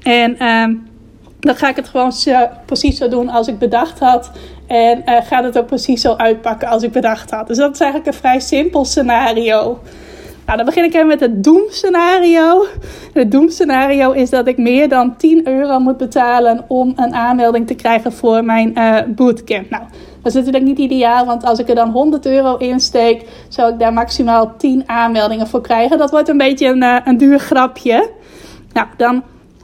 En 0.04 0.38
ehm, 0.40 0.74
dan 1.40 1.56
ga 1.56 1.70
ik 1.70 1.76
het 1.76 1.88
gewoon 1.88 2.12
zo, 2.12 2.48
precies 2.66 2.98
zo 2.98 3.08
doen 3.08 3.30
als 3.30 3.48
ik 3.48 3.60
bedacht 3.60 4.00
had. 4.00 4.32
En 4.68 5.04
uh, 5.06 5.18
gaat 5.24 5.44
het 5.44 5.58
ook 5.58 5.68
precies 5.68 6.02
zo 6.02 6.14
uitpakken 6.16 6.68
als 6.68 6.84
ik 6.84 6.92
bedacht 6.92 7.32
had. 7.32 7.48
Dus 7.48 7.58
dat 7.58 7.74
is 7.74 7.80
eigenlijk 7.80 8.12
een 8.12 8.20
vrij 8.20 8.40
simpel 8.40 8.86
scenario. 8.86 9.80
Nou, 10.46 10.58
dan 10.58 10.66
begin 10.66 10.84
ik 10.84 10.94
even 10.94 11.08
met 11.08 11.20
het 11.20 11.44
doemscenario. 11.44 12.66
Het 13.14 13.32
doemscenario 13.32 14.12
is 14.12 14.30
dat 14.30 14.48
ik 14.48 14.58
meer 14.58 14.90
dan 14.90 15.16
10 15.18 15.48
euro 15.48 15.80
moet 15.80 15.98
betalen 15.98 16.66
om 16.68 16.94
een 16.96 17.14
aanmelding 17.14 17.68
te 17.68 17.76
krijgen 17.76 18.12
voor 18.14 18.46
mijn 18.46 18.74
uh, 18.78 18.98
bootcamp. 19.08 19.70
Nou, 19.70 19.84
dat 20.22 20.32
is 20.32 20.34
natuurlijk 20.34 20.64
niet 20.64 20.78
ideaal, 20.78 21.26
want 21.26 21.44
als 21.44 21.60
ik 21.60 21.70
er 21.70 21.76
dan 21.76 21.90
100 21.90 22.26
euro 22.26 22.56
in 22.56 22.80
steek, 22.80 23.26
zou 23.50 23.74
ik 23.74 23.80
daar 23.80 23.94
maximaal 23.94 24.54
10 24.58 24.84
aanmeldingen 24.86 25.48
voor 25.48 25.62
krijgen. 25.62 25.98
Dat 25.98 26.12
wordt 26.12 26.30
een 26.30 26.38
beetje 26.38 26.68
een, 26.68 26.84
uh, 26.84 26.98
een 27.04 27.18
duur 27.18 27.40
grapje. 27.40 28.10
Nou, 28.74 28.88
dan 28.98 29.24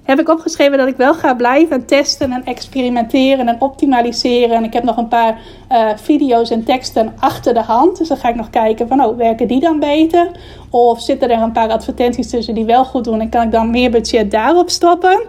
heb 0.10 0.19
ik 0.19 0.30
opgeschreven 0.30 0.78
dat 0.78 0.88
ik 0.88 0.98
wel 0.98 1.13
ga 1.13 1.34
blijven 1.34 1.86
testen 1.86 2.32
en 2.32 2.45
experimenteren 2.45 3.48
en 3.48 3.62
optimaliseren. 3.62 4.56
En 4.56 4.63
ik 4.63 4.74
heb 4.74 4.84
nog 4.84 4.98
een 4.98 5.08
paar 5.08 5.39
uh, 5.72 5.89
video's 5.95 6.50
en 6.50 6.63
teksten 6.63 7.13
achter 7.19 7.54
de 7.54 7.62
hand. 7.62 7.98
Dus 7.98 8.08
dan 8.08 8.17
ga 8.17 8.30
ik 8.30 8.36
nog 8.36 8.50
kijken 8.50 8.88
van, 8.88 9.06
oh, 9.06 9.17
werken 9.17 9.48
die 9.48 9.60
dan 9.60 9.80
beter? 9.80 10.32
Of 10.69 11.02
zitten 11.02 11.30
er 11.30 11.41
een 11.41 11.52
paar 11.52 11.69
advertenties 11.69 12.30
tussen 12.30 12.56
die 12.56 12.65
wel 12.65 12.86
goed 12.86 13.04
doen 13.04 13.22
en 13.22 13.30
kan 13.30 13.43
ik 13.43 13.52
dan 13.52 13.69
meer 13.69 13.91
budget 13.91 14.32
daarop 14.32 14.69
stoppen? 14.69 15.22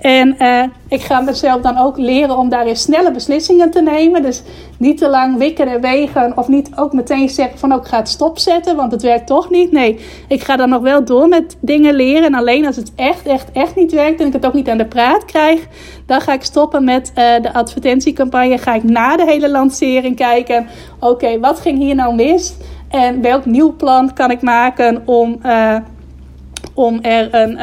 En 0.00 0.36
uh, 0.38 0.62
ik 0.88 1.00
ga 1.00 1.20
mezelf 1.20 1.60
dan 1.60 1.78
ook 1.78 1.98
leren 1.98 2.38
om 2.38 2.48
daarin 2.48 2.76
snelle 2.76 3.12
beslissingen 3.12 3.70
te 3.70 3.82
nemen. 3.82 4.22
Dus 4.22 4.42
niet 4.78 4.98
te 4.98 5.08
lang 5.08 5.38
wikken 5.38 5.68
en 5.68 5.80
wegen. 5.80 6.36
Of 6.36 6.48
niet 6.48 6.70
ook 6.76 6.92
meteen 6.92 7.28
zeggen 7.28 7.58
van 7.58 7.72
ook 7.72 7.82
oh, 7.84 7.88
ga 7.88 7.96
het 7.96 8.08
stopzetten, 8.08 8.76
want 8.76 8.92
het 8.92 9.02
werkt 9.02 9.26
toch 9.26 9.50
niet. 9.50 9.72
Nee, 9.72 10.00
ik 10.28 10.42
ga 10.42 10.56
dan 10.56 10.68
nog 10.68 10.82
wel 10.82 11.04
door 11.04 11.28
met 11.28 11.56
dingen 11.60 11.94
leren. 11.94 12.24
En 12.24 12.34
alleen 12.34 12.66
als 12.66 12.76
het 12.76 12.92
echt, 12.96 13.26
echt, 13.26 13.52
echt 13.52 13.76
niet 13.76 13.92
werkt 13.92 14.20
en 14.20 14.26
ik 14.26 14.32
het 14.32 14.46
ook 14.46 14.54
niet 14.54 14.68
aan 14.68 14.78
de 14.78 14.86
praat 14.86 15.24
krijg, 15.24 15.66
dan 16.06 16.20
ga 16.20 16.32
ik 16.32 16.42
stoppen 16.42 16.84
met 16.84 17.08
uh, 17.08 17.42
de 17.42 17.52
advertentiecampagne. 17.52 18.58
Ga 18.58 18.74
ik 18.74 18.82
na 18.82 19.16
de 19.16 19.24
hele 19.24 19.50
lancering 19.50 20.16
kijken. 20.16 20.66
Oké, 21.00 21.40
wat 21.40 21.60
ging 21.60 21.78
hier 21.78 21.94
nou 21.94 22.14
mis? 22.14 22.56
En 22.88 23.20
welk 23.20 23.44
nieuw 23.44 23.76
plan 23.76 24.12
kan 24.14 24.30
ik 24.30 24.42
maken 24.42 25.02
om, 25.04 25.38
uh, 25.42 25.76
om 26.74 26.98
er 27.02 27.34
een 27.34 27.58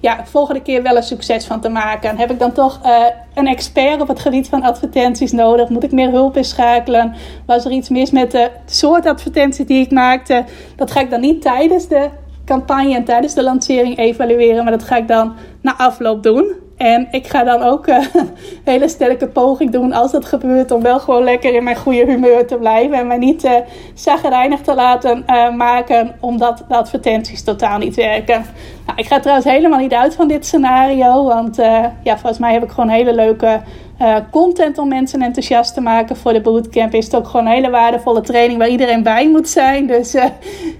ja, 0.00 0.24
volgende 0.24 0.62
keer 0.62 0.82
wel 0.82 0.96
een 0.96 1.02
succes 1.02 1.46
van 1.46 1.60
te 1.60 1.68
maken. 1.68 2.16
Heb 2.16 2.30
ik 2.30 2.38
dan 2.38 2.52
toch 2.52 2.80
uh, 2.84 3.04
een 3.34 3.46
expert 3.46 4.00
op 4.00 4.08
het 4.08 4.20
gebied 4.20 4.48
van 4.48 4.62
advertenties 4.62 5.32
nodig? 5.32 5.68
Moet 5.68 5.82
ik 5.82 5.92
meer 5.92 6.10
hulp 6.10 6.36
inschakelen? 6.36 7.14
Was 7.46 7.64
er 7.64 7.70
iets 7.70 7.88
mis 7.88 8.10
met 8.10 8.30
de 8.30 8.50
soort 8.66 9.06
advertenties 9.06 9.66
die 9.66 9.84
ik 9.84 9.90
maakte? 9.90 10.44
Dat 10.76 10.90
ga 10.90 11.00
ik 11.00 11.10
dan 11.10 11.20
niet 11.20 11.42
tijdens 11.42 11.88
de 11.88 12.08
campagne 12.44 12.94
en 12.94 13.04
tijdens 13.04 13.34
de 13.34 13.42
lancering 13.42 13.98
evalueren, 13.98 14.62
maar 14.64 14.72
dat 14.72 14.82
ga 14.82 14.96
ik 14.96 15.08
dan 15.08 15.34
na 15.62 15.76
afloop 15.76 16.22
doen. 16.22 16.54
En 16.80 17.08
ik 17.10 17.26
ga 17.26 17.44
dan 17.44 17.62
ook 17.62 17.86
een 17.86 18.08
hele 18.64 18.88
sterke 18.88 19.26
poging 19.26 19.70
doen 19.70 19.92
als 19.92 20.12
dat 20.12 20.24
gebeurt. 20.24 20.70
Om 20.70 20.82
wel 20.82 21.00
gewoon 21.00 21.24
lekker 21.24 21.54
in 21.54 21.64
mijn 21.64 21.76
goede 21.76 22.04
humeur 22.04 22.46
te 22.46 22.56
blijven. 22.56 22.98
En 22.98 23.06
mij 23.06 23.18
niet 23.18 23.44
uh, 23.44 24.54
te 24.62 24.74
laten 24.74 25.24
uh, 25.26 25.54
maken. 25.54 26.14
Omdat 26.20 26.64
de 26.68 26.74
advertenties 26.74 27.42
totaal 27.42 27.78
niet 27.78 27.94
werken. 27.94 28.44
Nou, 28.86 28.98
ik 28.98 29.06
ga 29.06 29.20
trouwens 29.20 29.46
helemaal 29.46 29.78
niet 29.78 29.92
uit 29.92 30.14
van 30.14 30.28
dit 30.28 30.46
scenario. 30.46 31.24
Want 31.24 31.56
ja, 32.02 32.18
volgens 32.18 32.38
mij 32.38 32.52
heb 32.52 32.62
ik 32.62 32.70
gewoon 32.70 32.88
hele 32.88 33.14
leuke 33.14 33.60
uh, 34.00 34.16
content 34.30 34.78
om 34.78 34.88
mensen 34.88 35.22
enthousiast 35.22 35.74
te 35.74 35.80
maken 35.80 36.16
voor 36.16 36.32
de 36.32 36.40
bootcamp. 36.40 36.94
Is 36.94 37.04
het 37.04 37.16
ook 37.16 37.26
gewoon 37.26 37.46
een 37.46 37.52
hele 37.52 37.70
waardevolle 37.70 38.20
training 38.20 38.58
waar 38.58 38.68
iedereen 38.68 39.02
bij 39.02 39.28
moet 39.28 39.48
zijn. 39.48 39.86
Dus 39.86 40.14
uh, 40.14 40.24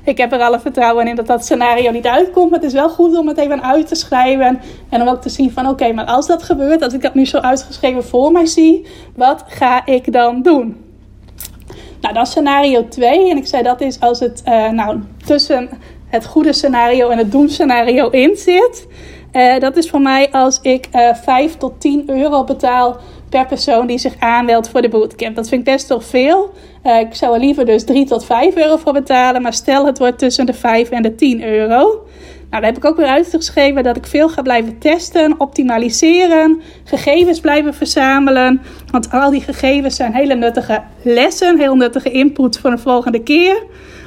ik 0.05 0.19
heb 0.19 0.33
er 0.33 0.41
alle 0.41 0.61
vertrouwen 0.61 1.07
in 1.07 1.17
dat 1.17 1.27
dat 1.27 1.45
scenario 1.45 1.91
niet 1.91 2.07
uitkomt. 2.07 2.51
Maar 2.51 2.59
het 2.59 2.69
is 2.69 2.75
wel 2.75 2.89
goed 2.89 3.19
om 3.19 3.29
het 3.29 3.39
even 3.39 3.63
uit 3.63 3.87
te 3.89 3.95
schrijven. 3.95 4.61
En 4.89 5.03
om 5.03 5.09
ook 5.09 5.23
te 5.23 5.29
zien 5.29 5.53
van 5.53 5.69
oké, 5.69 5.93
maar 5.93 6.05
als 6.05 6.27
dat 6.27 6.43
gebeurt, 6.43 6.83
als 6.83 6.93
ik 6.93 7.03
dat 7.03 7.15
nu 7.15 7.27
zo 7.27 7.39
uitgeschreven 7.39 8.05
voor 8.05 8.33
mij 8.33 8.47
zie, 8.47 8.87
wat 9.17 9.45
ga 9.47 9.87
ik 9.87 10.13
dan 10.13 10.43
doen? 10.43 10.77
Nou, 12.01 12.15
dan 12.15 12.27
scenario 12.27 12.89
2. 12.89 13.31
En 13.31 13.37
ik 13.37 13.47
zei 13.47 13.63
dat 13.63 13.81
is 13.81 14.01
als 14.01 14.21
het 14.21 14.43
uh, 14.47 14.71
nou, 14.71 15.01
tussen 15.25 15.69
het 16.07 16.27
goede 16.27 16.53
scenario 16.53 17.09
en 17.09 17.19
het 17.19 17.33
doemscenario 17.33 18.09
in 18.09 18.37
zit. 18.37 18.87
Uh, 19.33 19.59
dat 19.59 19.77
is 19.77 19.91
voor 19.91 20.01
mij 20.01 20.31
als 20.31 20.59
ik 20.63 20.87
uh, 20.95 21.09
eh, 21.09 21.17
5 21.17 21.57
tot 21.57 21.81
10 21.81 22.05
euro 22.07 22.45
betaal 22.45 22.97
per 23.29 23.47
persoon 23.47 23.87
die 23.87 23.99
zich 23.99 24.15
aanmeldt 24.19 24.69
voor 24.69 24.83
de 24.83 24.89
bootcamp. 24.89 25.37
Dat 25.37 25.49
vind 25.49 25.67
ik 25.67 25.73
best 25.73 25.89
wel 25.89 26.01
veel. 26.01 26.53
Uh, 26.85 26.99
ik 26.99 27.15
zou 27.15 27.35
er 27.35 27.41
liever 27.41 27.67
dus 27.67 27.85
3 27.85 28.07
tot 28.07 28.25
5 28.25 28.57
euro 28.57 28.77
voor 28.77 28.93
betalen. 28.93 29.43
Maar 29.43 29.53
stel 29.53 29.87
het 29.87 29.99
wordt 29.99 30.19
tussen 30.19 30.47
de 30.47 30.53
5 30.53 30.91
en 30.91 31.03
de 31.03 31.15
10 31.15 31.45
euro. 31.45 31.79
Nou, 32.51 32.63
daar 32.63 32.73
heb 32.73 32.77
ik 32.77 32.85
ook 32.85 32.97
weer 32.97 33.07
uitgeschreven 33.07 33.83
dat 33.83 33.97
ik 33.97 34.07
veel 34.07 34.29
ga 34.29 34.43
blijven 34.43 34.79
testen, 34.79 35.35
optimaliseren, 35.39 36.61
gegevens 36.85 37.41
blijven 37.41 37.75
verzamelen. 37.75 38.63
Want 38.91 39.11
al 39.11 39.31
die 39.31 39.41
gegevens 39.41 39.97
zijn 39.97 40.15
hele 40.15 40.35
nuttige 40.35 40.83
lessen, 41.03 41.59
heel 41.59 41.75
nuttige 41.75 42.11
input 42.11 42.59
voor 42.59 42.71
de 42.71 42.79
volgende 42.79 43.23
keer. 43.23 43.63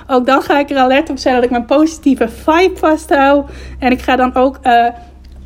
Ook 0.08 0.26
dan 0.26 0.42
ga 0.42 0.60
ik 0.60 0.70
er 0.70 0.78
alert 0.78 1.10
op 1.10 1.18
zijn 1.18 1.36
dat 1.36 1.44
ik 1.44 1.50
mijn 1.50 1.66
positieve 1.66 2.30
vibe 2.30 2.78
vasthoud. 2.78 3.50
En 3.80 3.92
ik 3.92 4.02
ga 4.02 4.16
dan 4.16 4.36
ook 4.36 4.60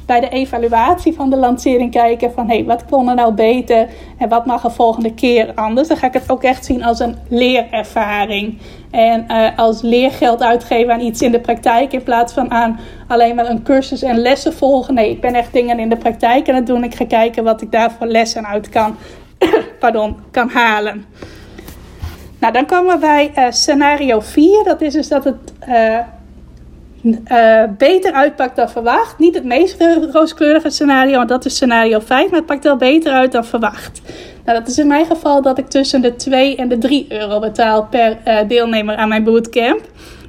bij 0.08 0.20
de 0.20 0.30
evaluatie 0.30 1.14
van 1.14 1.30
de 1.30 1.38
lancering 1.38 1.92
kijken 1.92 2.32
van 2.32 2.48
hey, 2.48 2.66
wat 2.66 2.86
kon 2.86 3.10
er 3.10 3.16
nou 3.16 3.34
beter 3.34 3.88
en 4.18 4.30
wat 4.30 4.46
mag 4.46 4.64
er 4.64 4.72
volgende 4.72 5.14
keer 5.14 5.52
anders. 5.56 5.88
Dan 5.88 5.98
ga 5.98 6.08
ik 6.08 6.14
het 6.14 6.32
ook 6.32 6.44
echt 6.44 6.66
zien 6.66 6.84
als 6.84 7.00
een 7.00 7.16
leerervaring. 7.30 8.58
En 8.92 9.26
uh, 9.28 9.58
als 9.58 9.82
leergeld 9.82 10.42
uitgeven 10.42 10.94
aan 10.94 11.00
iets 11.00 11.22
in 11.22 11.32
de 11.32 11.40
praktijk 11.40 11.94
in 11.94 12.04
plaats 12.04 12.34
van 12.34 12.52
aan 12.52 12.80
alleen 13.08 13.36
maar 13.36 13.50
een 13.50 13.64
cursus 13.64 14.02
en 14.02 14.18
lessen 14.18 14.54
volgen. 14.54 14.94
Nee, 14.94 15.10
ik 15.10 15.22
ben 15.22 15.34
echt 15.34 15.54
dingen 15.54 15.80
in 15.80 15.90
de 15.90 15.98
praktijk 15.98 16.50
aan 16.50 16.56
het 16.56 16.68
doen. 16.68 16.84
Ik 16.84 16.96
ga 16.96 17.06
kijken 17.06 17.44
wat 17.44 17.62
ik 17.62 17.72
daar 17.72 17.92
voor 17.92 18.08
lessen 18.08 18.48
uit 18.48 18.70
kan, 18.70 18.96
pardon, 19.80 20.18
kan 20.32 20.50
halen. 20.50 21.06
Nou, 22.40 22.54
dan 22.54 22.66
komen 22.66 22.94
we 22.94 23.00
bij 23.00 23.32
uh, 23.36 23.46
scenario 23.50 24.20
4. 24.20 24.64
Dat 24.64 24.82
is 24.82 24.94
dus 24.94 25.08
dat 25.08 25.24
het 25.24 25.54
uh, 25.70 26.00
uh, 27.32 27.64
beter 27.78 28.12
uitpakt 28.12 28.56
dan 28.56 28.70
verwacht. 28.70 29.20
Niet 29.20 29.36
het 29.36 29.44
meest 29.44 29.84
rooskleurige 30.12 30.70
scenario, 30.70 31.18
want 31.18 31.30
dat 31.30 31.46
is 31.46 31.56
scenario 31.56 32.00
5, 32.00 32.30
maar 32.30 32.40
het 32.40 32.48
pakt 32.48 32.64
wel 32.64 32.78
beter 32.78 33.12
uit 33.12 33.32
dan 33.32 33.46
verwacht. 33.46 34.02
Nou, 34.46 34.60
dat 34.60 34.68
is 34.68 34.78
in 34.78 34.88
mijn 34.88 35.06
geval 35.06 35.42
dat 35.42 35.58
ik 35.58 35.68
tussen 35.68 36.02
de 36.02 36.16
2 36.16 36.56
en 36.56 36.68
de 36.68 36.78
3 36.78 37.06
euro 37.10 37.40
betaal 37.40 37.84
per 37.86 38.18
uh, 38.26 38.38
deelnemer 38.48 38.96
aan 38.96 39.10
mijn 39.10 39.24
bootcamp. 39.24 39.82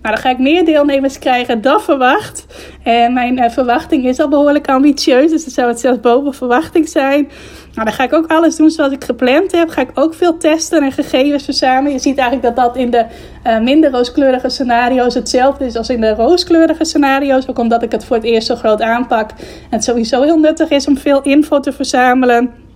Nou, 0.03 0.15
dan 0.15 0.19
ga 0.19 0.31
ik 0.31 0.39
meer 0.39 0.65
deelnemers 0.65 1.19
krijgen 1.19 1.61
dan 1.61 1.81
verwacht. 1.81 2.47
En 2.83 3.13
mijn 3.13 3.39
uh, 3.39 3.51
verwachting 3.51 4.05
is 4.05 4.21
al 4.21 4.29
behoorlijk 4.29 4.69
ambitieus, 4.69 5.31
dus 5.31 5.45
dan 5.45 5.53
zou 5.53 5.69
het 5.69 5.81
zelfs 5.81 6.01
boven 6.01 6.35
verwachting 6.35 6.89
zijn. 6.89 7.29
Nou, 7.75 7.91
dan 7.91 7.93
ga 7.93 8.05
ik 8.05 8.13
ook 8.13 8.31
alles 8.31 8.57
doen 8.57 8.71
zoals 8.71 8.93
ik 8.93 9.05
gepland 9.05 9.53
heb. 9.53 9.69
Ga 9.69 9.81
ik 9.81 9.91
ook 9.95 10.15
veel 10.15 10.37
testen 10.37 10.83
en 10.83 10.93
gegevens 10.93 11.45
verzamelen. 11.45 11.93
Je 11.93 11.99
ziet 11.99 12.19
eigenlijk 12.19 12.57
dat 12.57 12.65
dat 12.65 12.77
in 12.77 12.91
de 12.91 13.05
uh, 13.47 13.61
minder 13.61 13.91
rooskleurige 13.91 14.49
scenario's 14.49 15.15
hetzelfde 15.15 15.65
is 15.65 15.77
als 15.77 15.89
in 15.89 16.01
de 16.01 16.15
rooskleurige 16.15 16.85
scenario's. 16.85 17.49
Ook 17.49 17.59
omdat 17.59 17.83
ik 17.83 17.93
het 17.93 18.05
voor 18.05 18.17
het 18.17 18.25
eerst 18.25 18.47
zo 18.47 18.55
groot 18.55 18.83
aanpak. 18.83 19.31
En 19.31 19.37
het 19.71 19.85
sowieso 19.85 20.23
heel 20.23 20.39
nuttig 20.39 20.69
is 20.69 20.87
om 20.87 20.97
veel 20.97 21.23
info 21.23 21.61
te 21.61 21.73
verzamelen. 21.73 22.68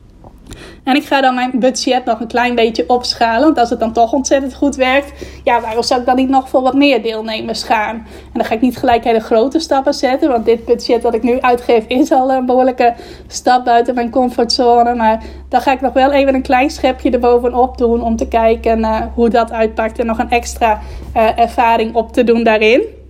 En 0.84 0.96
ik 0.96 1.05
ga 1.05 1.20
dan 1.20 1.34
mijn 1.34 1.50
budget 1.55 2.05
nog 2.05 2.20
een 2.20 2.26
klein 2.26 2.55
beetje 2.55 2.84
opschalen. 2.86 3.42
Want 3.42 3.59
als 3.59 3.70
het 3.70 3.80
dan 3.80 3.92
toch 3.92 4.12
ontzettend 4.12 4.55
goed 4.55 4.76
werkt, 4.76 5.12
ja, 5.44 5.61
waarom 5.61 5.82
zou 5.82 6.00
ik 6.00 6.07
dan 6.07 6.16
niet 6.16 6.28
nog 6.28 6.48
voor 6.48 6.62
wat 6.62 6.74
meer 6.74 7.03
deelnemers 7.03 7.62
gaan? 7.62 7.94
En 7.96 8.32
dan 8.32 8.44
ga 8.44 8.55
ik 8.55 8.61
niet 8.61 8.76
gelijk 8.76 9.05
hele 9.05 9.20
grote 9.20 9.59
stappen 9.59 9.94
zetten. 9.94 10.28
Want 10.28 10.44
dit 10.44 10.64
budget 10.64 11.03
dat 11.03 11.14
ik 11.14 11.22
nu 11.22 11.40
uitgeef 11.40 11.84
is 11.86 12.12
al 12.12 12.32
een 12.32 12.46
behoorlijke 12.46 12.94
stap 13.26 13.64
buiten 13.64 13.94
mijn 13.94 14.11
comfortzone. 14.11 14.94
Maar 14.94 15.22
dan 15.48 15.61
ga 15.61 15.72
ik 15.72 15.80
nog 15.80 15.92
wel 15.92 16.12
even 16.12 16.34
een 16.34 16.42
klein 16.42 16.70
schepje 16.70 17.11
erbovenop 17.11 17.78
doen 17.78 18.03
om 18.03 18.16
te 18.16 18.28
kijken 18.28 18.78
uh, 18.78 19.00
hoe 19.14 19.28
dat 19.28 19.53
uitpakt. 19.53 19.98
En 19.98 20.07
nog 20.07 20.18
een 20.18 20.30
extra 20.30 20.80
uh, 21.16 21.38
ervaring 21.38 21.94
op 21.94 22.12
te 22.12 22.24
doen 22.24 22.42
daarin. 22.42 23.01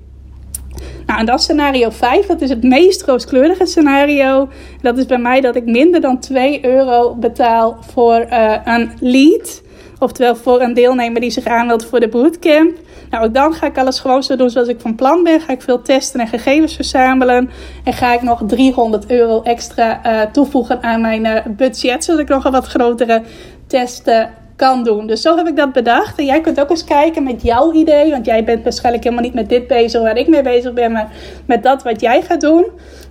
Nou, 1.07 1.21
en 1.21 1.27
dat 1.27 1.43
scenario 1.43 1.91
5, 1.91 2.27
dat 2.27 2.41
is 2.41 2.49
het 2.49 2.63
meest 2.63 3.03
rooskleurige 3.03 3.67
scenario. 3.67 4.49
Dat 4.81 4.99
is 4.99 5.07
bij 5.07 5.19
mij 5.19 5.41
dat 5.41 5.57
ik 5.57 5.65
minder 5.65 6.01
dan 6.01 6.19
2 6.19 6.65
euro 6.65 7.15
betaal 7.15 7.77
voor 7.93 8.27
uh, 8.31 8.55
een 8.65 8.91
lead. 9.01 9.63
Oftewel 9.99 10.37
voor 10.37 10.61
een 10.61 10.75
deelnemer 10.75 11.21
die 11.21 11.31
zich 11.31 11.47
aanmeldt 11.47 11.85
voor 11.85 12.01
de 12.01 12.09
bootcamp. 12.09 12.77
Nou, 13.11 13.25
ook 13.25 13.35
dan 13.35 13.53
ga 13.53 13.67
ik 13.67 13.79
alles 13.79 14.01
gewoon 14.01 14.23
zo 14.23 14.37
doen 14.37 14.51
zoals 14.51 14.69
ik 14.69 14.81
van 14.81 14.95
plan 14.95 15.23
ben. 15.23 15.41
Ga 15.41 15.53
ik 15.53 15.63
veel 15.63 15.83
testen 15.83 16.21
en 16.21 16.27
gegevens 16.27 16.75
verzamelen. 16.75 17.51
En 17.85 17.93
ga 17.93 18.15
ik 18.15 18.23
nog 18.23 18.43
300 18.47 19.11
euro 19.11 19.43
extra 19.43 20.01
uh, 20.07 20.31
toevoegen 20.31 20.83
aan 20.83 21.01
mijn 21.01 21.25
uh, 21.25 21.37
budget. 21.57 22.05
Zodat 22.05 22.21
ik 22.21 22.29
nog 22.29 22.45
een 22.45 22.53
wat 22.53 22.67
grotere 22.67 23.23
testen 23.67 24.31
kan 24.57 24.85
doen. 24.85 25.07
Dus 25.07 25.23
zo 25.23 25.37
heb 25.37 25.47
ik 25.47 25.57
dat 25.57 25.73
bedacht. 25.73 26.19
En 26.19 26.25
jij 26.25 26.41
kunt 26.41 26.61
ook 26.61 26.71
eens 26.71 26.85
kijken 26.85 27.23
met 27.23 27.43
jouw 27.43 27.73
idee. 27.73 28.11
Want 28.11 28.27
jij 28.27 28.45
bent 28.45 28.63
waarschijnlijk 28.63 29.05
helemaal 29.05 29.25
niet 29.25 29.35
met 29.35 29.49
dit 29.49 29.67
bezig 29.67 30.03
waar 30.03 30.17
ik 30.17 30.29
mee 30.29 30.43
bezig 30.43 30.73
ben. 30.73 30.93
Maar 30.93 31.09
met 31.47 31.63
dat 31.63 31.83
wat 31.83 32.01
jij 32.01 32.23
gaat 32.23 32.41
doen. 32.41 32.67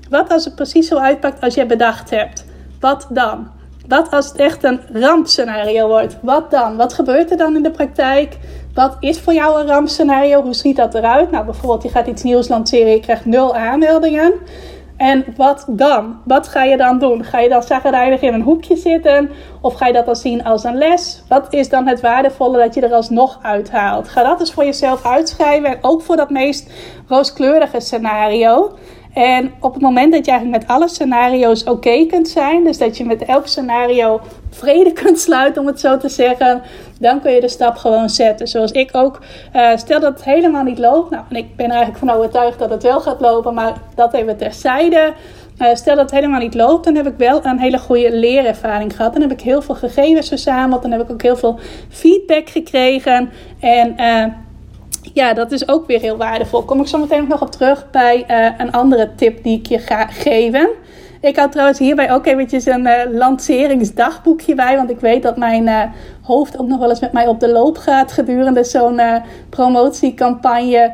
Wat 0.10 0.32
als 0.32 0.46
het 0.46 0.56
precies 0.56 0.88
zo 0.88 0.98
uitpakt 0.98 1.42
als 1.42 1.54
jij 1.54 1.68
bedacht 1.68 2.10
hebt? 2.10 2.46
Wat 2.80 3.08
dan? 3.10 3.48
Wat 3.88 4.12
als 4.12 4.28
het 4.28 4.36
echt 4.36 4.64
een 4.64 4.80
rampscenario 4.94 5.88
wordt? 5.88 6.18
Wat 6.22 6.52
dan? 6.52 6.76
Wat 6.76 6.94
gebeurt 6.94 7.32
er 7.32 7.38
dan 7.38 7.56
in 7.56 7.64
de 7.64 7.72
praktijk? 7.72 8.38
Wat 8.74 8.98
is 9.00 9.20
voor 9.20 9.34
jou 9.34 9.62
een 9.62 9.68
rampscenario? 9.68 10.42
Hoe 10.42 10.54
ziet 10.54 10.76
dat 10.76 10.96
eruit? 10.96 11.32
Nou, 11.32 11.46
bijvoorbeeld, 11.46 11.84
je 11.84 11.90
gaat 11.90 12.08
iets 12.08 12.24
nieuws 12.24 12.48
lanceren, 12.48 12.92
je 12.92 13.00
krijgt 13.00 13.26
nul 13.26 13.56
aanmeldingen. 13.56 14.34
En 15.02 15.26
wat 15.36 15.66
dan? 15.68 16.22
Wat 16.26 16.48
ga 16.48 16.64
je 16.64 16.78
dan 16.78 17.00
doen? 17.00 17.24
Ga 17.24 17.40
je 17.40 17.50
dan 17.50 17.64
zagrijnig 17.64 18.22
in 18.22 18.34
een 18.34 18.42
hoekje 18.42 18.76
zitten? 18.76 19.30
Of 19.62 19.74
ga 19.74 19.88
je 19.88 19.94
dat 19.94 20.06
dan 20.06 20.16
zien 20.16 20.44
als 20.44 20.64
een 20.64 20.78
les? 20.78 21.24
Wat 21.28 21.54
is 21.54 21.70
dan 21.70 21.88
het 21.88 22.02
waardevolle 22.02 22.58
dat 22.58 22.74
je 22.74 22.82
er 22.82 22.94
alsnog 22.94 23.40
uithaalt? 23.42 24.10
Ga 24.10 24.24
dat 24.24 24.40
eens 24.40 24.54
voor 24.54 24.66
jezelf 24.66 25.06
uitschrijven. 25.06 25.70
En 25.70 25.78
ook 25.82 26.02
voor 26.02 26.16
dat 26.16 26.30
meest 26.30 26.72
rooskleurige 27.08 27.80
scenario. 27.80 28.72
En 29.14 29.52
op 29.60 29.74
het 29.74 29.82
moment 29.82 30.12
dat 30.14 30.26
je 30.26 30.32
eigenlijk 30.32 30.62
met 30.62 30.76
alle 30.76 30.88
scenario's 30.88 31.64
oké 31.64 32.06
kunt 32.06 32.28
zijn, 32.28 32.64
dus 32.64 32.78
dat 32.78 32.98
je 32.98 33.06
met 33.06 33.26
elk 33.26 33.48
scenario 33.48 34.22
vrede 34.50 34.92
kunt 35.04 35.20
sluiten, 35.20 35.62
om 35.62 35.68
het 35.68 35.80
zo 35.80 35.98
te 35.98 36.10
zeggen, 36.10 36.62
dan 37.00 37.22
kun 37.22 37.32
je 37.32 37.42
de 37.42 37.48
stap 37.48 37.76
gewoon 37.76 38.10
zetten. 38.10 38.48
Zoals 38.48 38.72
ik 38.72 38.90
ook. 38.96 39.20
Uh, 39.56 39.76
stel 39.76 40.00
dat 40.00 40.14
het 40.14 40.24
helemaal 40.24 40.64
niet 40.64 40.80
loopt. 40.80 41.10
Nou, 41.10 41.24
en 41.30 41.36
ik 41.36 41.56
ben 41.56 41.66
er 41.66 41.76
eigenlijk 41.76 42.06
van 42.06 42.16
overtuigd 42.18 42.60
dat 42.60 42.70
het 42.70 42.84
wel 42.84 43.00
gaat 43.00 43.22
lopen, 43.22 43.54
maar 43.54 43.74
dat 43.96 44.14
even 44.14 44.38
terzijde. 44.38 45.14
Uh, 45.58 45.68
stel 45.74 45.96
dat 45.96 46.04
het 46.06 46.20
helemaal 46.20 46.40
niet 46.40 46.56
loopt, 46.56 46.86
dan 46.86 46.96
heb 46.96 47.08
ik 47.08 47.18
wel 47.18 47.46
een 47.46 47.60
hele 47.60 47.78
goede 47.78 48.16
leerervaring 48.16 48.96
gehad. 48.96 49.14
Dan 49.14 49.22
heb 49.22 49.32
ik 49.32 49.42
heel 49.42 49.62
veel 49.62 49.76
gegevens 49.76 50.28
verzameld. 50.28 50.82
Dan 50.82 50.92
heb 50.92 51.02
ik 51.02 51.12
ook 51.12 51.22
heel 51.22 51.38
veel 51.38 51.60
feedback 51.90 52.50
gekregen. 52.50 53.30
En 53.60 53.94
uh, 53.98 54.26
ja, 55.14 55.34
dat 55.34 55.52
is 55.52 55.68
ook 55.68 55.88
weer 55.88 56.00
heel 56.00 56.18
waardevol. 56.18 56.64
Kom 56.64 56.82
ik 56.82 56.88
zo 56.88 56.98
meteen 56.98 57.28
nog 57.28 57.42
op 57.42 57.52
terug 57.52 57.90
bij 57.92 58.26
uh, 58.28 58.48
een 58.58 58.72
andere 58.72 59.10
tip 59.16 59.44
die 59.44 59.58
ik 59.58 59.66
je 59.66 59.80
ga 59.80 60.06
geven. 60.06 60.70
Ik 61.22 61.36
had 61.36 61.52
trouwens 61.52 61.80
hierbij 61.80 62.12
ook 62.12 62.26
eventjes 62.26 62.66
een 62.66 62.86
uh, 62.86 62.94
lanceringsdagboekje 63.12 64.56
bij. 64.56 64.76
Want 64.76 64.90
ik 64.90 65.00
weet 65.00 65.24
dat 65.24 65.38
mijn 65.38 65.68
uh, 65.68 65.84
hoofd 66.32 66.60
ook 66.60 66.68
nog 66.68 66.80
wel 66.80 66.90
eens 66.90 67.00
met 67.00 67.12
mij 67.12 67.28
op 67.28 67.40
de 67.40 67.50
loop 67.50 67.78
gaat 67.78 68.12
gedurende 68.12 68.64
zo'n 68.64 69.00
uh, 69.00 69.16
promotiecampagne. 69.50 70.94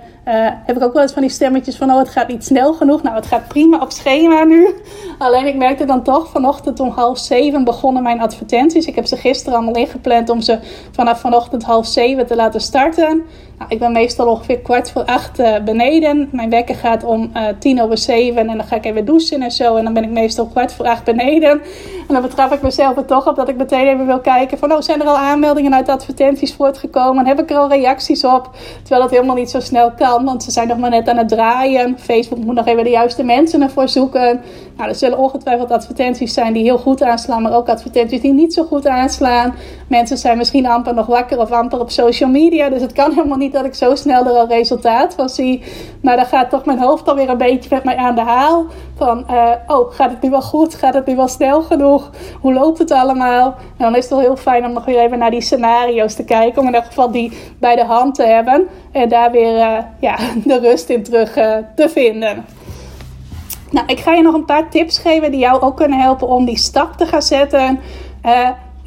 heb 0.66 0.76
ik 0.76 0.84
ook 0.84 0.94
wel 0.94 1.02
eens 1.02 1.12
van 1.14 1.22
die 1.22 1.32
stemmetjes 1.32 1.76
van, 1.76 1.92
oh 1.92 1.98
het 1.98 2.10
gaat 2.10 2.28
niet 2.28 2.46
snel 2.46 2.74
genoeg. 2.74 3.04
Nou, 3.04 3.16
het 3.16 3.26
gaat 3.26 3.48
prima 3.48 3.80
op 3.82 3.92
schema 3.92 4.44
nu. 4.44 4.68
Alleen 5.18 5.48
ik 5.48 5.56
merkte 5.56 5.86
dan 5.86 6.04
toch, 6.04 6.30
vanochtend 6.30 6.80
om 6.80 6.90
half 6.90 7.18
zeven 7.18 7.64
begonnen 7.64 8.04
mijn 8.04 8.22
advertenties. 8.22 8.86
Ik 8.86 8.96
heb 8.96 9.06
ze 9.06 9.18
gisteren 9.18 9.58
allemaal 9.58 9.76
ingepland 9.76 10.30
om 10.30 10.42
ze 10.42 10.60
vanaf 10.92 11.20
vanochtend 11.20 11.64
half 11.64 11.86
zeven 11.88 12.28
te 12.28 12.36
laten 12.36 12.62
starten. 12.62 13.24
Nou, 13.58 13.72
ik 13.72 13.80
ben 13.80 13.92
meestal 13.92 14.28
ongeveer 14.28 14.60
kwart 14.60 14.92
voor 14.92 15.06
acht 15.06 15.40
uh, 15.40 15.56
beneden. 15.66 16.30
Mijn 16.32 16.50
wekker 16.50 16.76
gaat 16.76 17.04
om 17.04 17.32
uh, 17.34 17.48
tien 17.60 17.82
over 17.82 17.98
zeven 17.98 18.50
en 18.50 18.58
dan 18.58 18.66
ga 18.66 18.76
ik 18.76 18.86
even 18.86 19.06
douchen 19.06 19.42
en 19.42 19.52
zo. 19.52 19.76
En 19.76 19.84
dan 19.84 19.94
ben 19.94 20.04
ik 20.04 20.10
meestal 20.10 20.46
kwart 20.46 20.74
voor 20.74 20.86
acht 20.86 21.04
beneden. 21.04 21.62
En 22.08 22.14
dan 22.14 22.22
betrap 22.22 22.52
ik 22.52 22.62
mezelf 22.62 22.98
er 22.98 23.06
toch 23.06 23.28
op 23.28 23.36
dat 23.36 23.50
ik 23.50 23.58
meteen 23.58 23.88
even 23.88 24.06
wil 24.06 24.20
kijken 24.20 24.58
van... 24.58 24.72
oh, 24.72 24.82
zijn 24.82 25.02
er 25.02 25.08
al 25.08 25.18
aanmeldingen 25.28 25.74
uit 25.74 25.90
advertenties 25.90 26.54
voortgekomen? 26.54 27.26
Heb 27.26 27.40
ik 27.40 27.50
er 27.50 27.58
al 27.58 27.70
reacties 27.70 28.24
op? 28.26 28.50
Terwijl 28.80 29.02
dat 29.02 29.12
helemaal 29.12 29.36
niet 29.36 29.50
zo 29.50 29.60
snel 29.60 29.92
kan, 29.92 30.26
want 30.26 30.44
ze 30.44 30.52
zijn 30.52 30.68
nog 30.68 30.78
maar 30.78 30.90
net 30.90 31.10
aan 31.10 31.18
het 31.18 31.30
draaien. 31.30 32.00
Facebook 32.00 32.40
moet 32.40 32.56
nog 32.56 32.66
even 32.66 32.84
de 32.84 32.90
juiste 32.90 33.24
mensen 33.24 33.62
ervoor 33.62 33.90
zoeken. 33.90 34.42
Nou, 34.78 34.90
er 34.90 34.96
zullen 34.96 35.18
ongetwijfeld 35.18 35.72
advertenties 35.72 36.34
zijn 36.34 36.54
die 36.54 36.64
heel 36.64 36.78
goed 36.78 37.04
aanslaan... 37.04 37.42
maar 37.42 37.56
ook 37.56 37.70
advertenties 37.70 38.22
die 38.22 38.34
niet 38.34 38.54
zo 38.54 38.64
goed 38.64 38.88
aanslaan. 38.88 39.56
Mensen 39.88 40.18
zijn 40.18 40.38
misschien 40.38 40.66
amper 40.66 40.94
nog 40.94 41.06
wakker 41.06 41.40
of 41.40 41.52
amper 41.52 41.80
op 41.80 41.90
social 41.92 42.30
media. 42.30 42.70
Dus 42.70 42.82
het 42.82 42.94
kan 42.94 43.12
helemaal 43.14 43.38
niet 43.38 43.54
dat 43.54 43.66
ik 43.66 43.76
zo 43.76 43.96
snel 43.96 44.26
er 44.26 44.32
al 44.32 44.48
resultaat 44.48 45.14
van 45.14 45.30
zie. 45.30 45.64
Maar 46.02 46.16
dan 46.16 46.26
gaat 46.26 46.50
toch 46.50 46.66
mijn 46.66 46.80
hoofd 46.80 47.08
alweer 47.08 47.30
een 47.30 47.38
beetje 47.38 47.70
met 47.72 47.84
mij 47.84 47.96
aan 47.96 48.16
de 48.16 48.22
haal. 48.22 48.66
Van, 48.96 49.26
uh, 49.32 49.52
oh, 49.68 49.92
gaat 49.92 50.12
het 50.12 50.22
nu 50.22 50.30
wel 50.30 50.42
goed? 50.42 50.76
Gaat 50.76 50.94
het 50.94 51.06
nu 51.06 51.16
wel 51.16 51.28
snel 51.28 51.62
genoeg? 51.62 52.10
Hoe 52.42 52.54
loopt 52.54 52.78
het 52.78 52.92
allemaal? 52.92 53.46
En 53.46 53.84
dan 53.84 53.96
is 53.96 54.04
het 54.04 54.10
wel 54.10 54.20
heel 54.20 54.36
fijn 54.36 54.66
om 54.66 54.74
nog 54.74 54.86
weer 54.86 55.00
even 55.00 55.17
naar 55.18 55.32
die 55.32 55.42
scenario's 55.42 56.14
te 56.14 56.24
kijken. 56.24 56.62
Om 56.62 56.68
in 56.68 56.76
elk 56.76 56.86
geval 56.86 57.12
die 57.12 57.32
bij 57.60 57.76
de 57.76 57.84
hand 57.84 58.16
te 58.16 58.24
hebben. 58.24 58.68
En 58.92 59.10
daar 59.10 59.32
weer 59.32 59.56
uh, 59.56 59.78
ja, 60.00 60.18
de 60.46 60.60
rust 60.60 60.90
in 60.90 61.04
terug 61.04 61.38
uh, 61.38 61.58
te 61.76 61.90
vinden. 61.90 62.46
Nou, 63.72 63.88
ik 63.88 64.00
ga 64.00 64.14
je 64.14 64.22
nog 64.22 64.34
een 64.34 64.46
paar 64.46 64.70
tips 64.70 64.98
geven 64.98 65.32
die 65.32 65.40
jou 65.40 65.62
ook 65.62 65.78
kunnen 65.78 66.00
helpen 66.00 66.28
om 66.28 66.46
die 66.46 66.58
stap 66.58 66.94
te 66.94 67.06
gaan 67.06 67.22
zetten. 67.22 67.80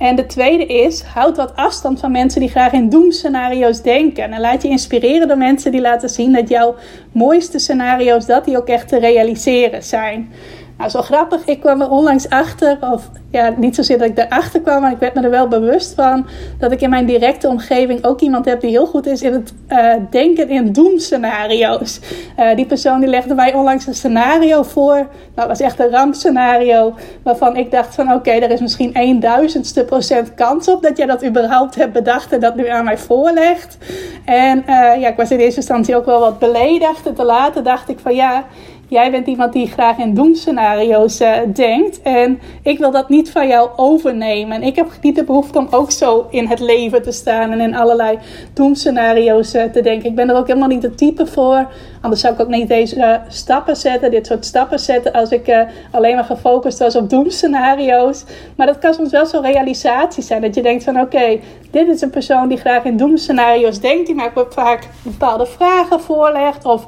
En 0.01 0.16
de 0.16 0.26
tweede 0.26 0.66
is, 0.66 1.03
houd 1.03 1.37
wat 1.37 1.57
afstand 1.57 2.01
van 2.01 2.11
mensen 2.11 2.41
die 2.41 2.49
graag 2.49 2.72
in 2.72 2.89
doemscenario's 2.89 3.83
denken. 3.83 4.33
En 4.33 4.41
laat 4.41 4.62
je 4.62 4.68
inspireren 4.68 5.28
door 5.28 5.37
mensen 5.39 5.72
die 5.72 5.81
laten 5.81 6.09
zien 6.09 6.33
dat 6.33 6.49
jouw 6.49 6.74
mooiste 7.12 7.59
scenario's, 7.59 8.26
dat 8.26 8.45
die 8.45 8.57
ook 8.57 8.68
echt 8.68 8.89
te 8.89 8.99
realiseren 8.99 9.83
zijn. 9.83 10.33
Nou, 10.81 10.93
zo 10.93 11.03
grappig. 11.03 11.45
Ik 11.45 11.61
kwam 11.61 11.81
er 11.81 11.91
onlangs 11.91 12.28
achter, 12.28 12.78
of 12.81 13.11
ja, 13.31 13.55
niet 13.57 13.74
zozeer 13.74 13.99
dat 13.99 14.09
ik 14.09 14.18
erachter 14.18 14.61
kwam, 14.61 14.81
maar 14.81 14.93
ik 14.93 14.99
werd 14.99 15.14
me 15.14 15.20
er 15.20 15.31
wel 15.31 15.49
bewust 15.49 15.95
van 15.95 16.26
dat 16.59 16.72
ik 16.72 16.81
in 16.81 16.91
mijn 16.91 17.07
directe 17.07 17.49
omgeving 17.49 18.05
ook 18.05 18.20
iemand 18.20 18.45
heb 18.45 18.61
die 18.61 18.70
heel 18.70 18.87
goed 18.87 19.07
is 19.07 19.22
in 19.22 19.33
het 19.33 19.53
uh, 19.68 19.95
denken 20.11 20.49
in 20.49 20.72
doemscenario's. 20.72 22.01
Uh, 22.39 22.55
die 22.55 22.66
persoon 22.66 23.01
die 23.01 23.09
legde 23.09 23.35
mij 23.35 23.55
onlangs 23.55 23.87
een 23.87 23.95
scenario 23.95 24.62
voor. 24.62 24.95
Nou, 24.95 25.09
dat 25.35 25.47
was 25.47 25.61
echt 25.61 25.81
een 25.81 25.91
rampscenario, 25.91 26.95
waarvan 27.22 27.57
ik 27.57 27.70
dacht 27.70 27.95
van 27.95 28.12
oké, 28.12 28.31
er 28.31 28.51
is 28.51 28.61
misschien 28.61 28.91
een 28.93 29.20
duizendste 29.20 29.85
procent 29.85 30.35
kans 30.35 30.68
op 30.68 30.83
dat 30.83 30.97
jij 30.97 31.07
dat 31.07 31.24
überhaupt 31.24 31.74
hebt 31.74 31.93
bedacht 31.93 32.33
en 32.33 32.41
dat 32.41 32.57
nu 32.57 32.68
aan 32.68 32.85
mij 32.85 32.99
voorlegt. 32.99 33.78
En 34.24 34.59
uh, 34.59 35.01
ja, 35.01 35.09
ik 35.09 35.16
was 35.16 35.31
in 35.31 35.39
eerste 35.39 35.61
instantie 35.61 35.97
ook 35.97 36.07
wel 36.07 36.20
wat 36.20 36.39
beledigd 36.39 37.07
en 37.07 37.14
te 37.14 37.24
later 37.24 37.62
dacht 37.62 37.89
ik 37.89 37.99
van 37.99 38.14
ja, 38.14 38.45
Jij 38.91 39.11
bent 39.11 39.26
iemand 39.26 39.53
die 39.53 39.66
graag 39.66 39.99
in 39.99 40.14
doemscenario's 40.14 41.20
uh, 41.20 41.36
denkt. 41.55 42.03
En 42.03 42.41
ik 42.62 42.78
wil 42.78 42.91
dat 42.91 43.09
niet 43.09 43.30
van 43.30 43.49
jou 43.49 43.70
overnemen. 43.76 44.62
Ik 44.62 44.76
heb 44.76 44.91
niet 45.01 45.14
de 45.14 45.24
behoefte 45.24 45.59
om 45.59 45.66
ook 45.70 45.91
zo 45.91 46.26
in 46.30 46.47
het 46.47 46.61
leven 46.61 47.03
te 47.03 47.12
staan 47.12 47.51
en 47.51 47.61
in 47.61 47.74
allerlei 47.74 48.18
doemscenario's 48.53 49.55
uh, 49.55 49.62
te 49.62 49.80
denken. 49.80 50.09
Ik 50.09 50.14
ben 50.14 50.28
er 50.30 50.36
ook 50.36 50.47
helemaal 50.47 50.68
niet 50.68 50.82
de 50.82 50.95
type 50.95 51.26
voor. 51.26 51.66
Anders 52.01 52.20
zou 52.20 52.34
ik 52.34 52.41
ook 52.41 52.49
niet 52.49 52.68
deze 52.68 52.97
uh, 52.97 53.14
stappen 53.28 53.76
zetten, 53.76 54.11
dit 54.11 54.26
soort 54.26 54.45
stappen 54.45 54.78
zetten, 54.78 55.12
als 55.12 55.30
ik 55.30 55.66
alleen 55.91 56.14
maar 56.14 56.24
gefocust 56.24 56.78
was 56.78 56.97
op 56.97 57.11
doemscenario's. 57.11 58.24
Maar 58.57 58.66
dat 58.66 58.78
kan 58.78 58.95
soms 58.95 59.11
wel 59.11 59.26
zo'n 59.26 59.43
realisatie 59.43 60.22
zijn. 60.22 60.41
Dat 60.41 60.55
je 60.55 60.62
denkt 60.62 60.84
van 60.84 61.01
oké, 61.01 61.41
dit 61.70 61.88
is 61.88 62.01
een 62.01 62.11
persoon 62.11 62.49
die 62.49 62.59
graag 62.59 62.84
in 62.84 62.97
doemscenario's 62.97 63.80
denkt. 63.80 64.07
Die 64.07 64.14
mij 64.14 64.30
vaak 64.49 64.88
bepaalde 65.03 65.47
vragen 65.47 66.01
voorlegt. 66.01 66.64
Of 66.64 66.86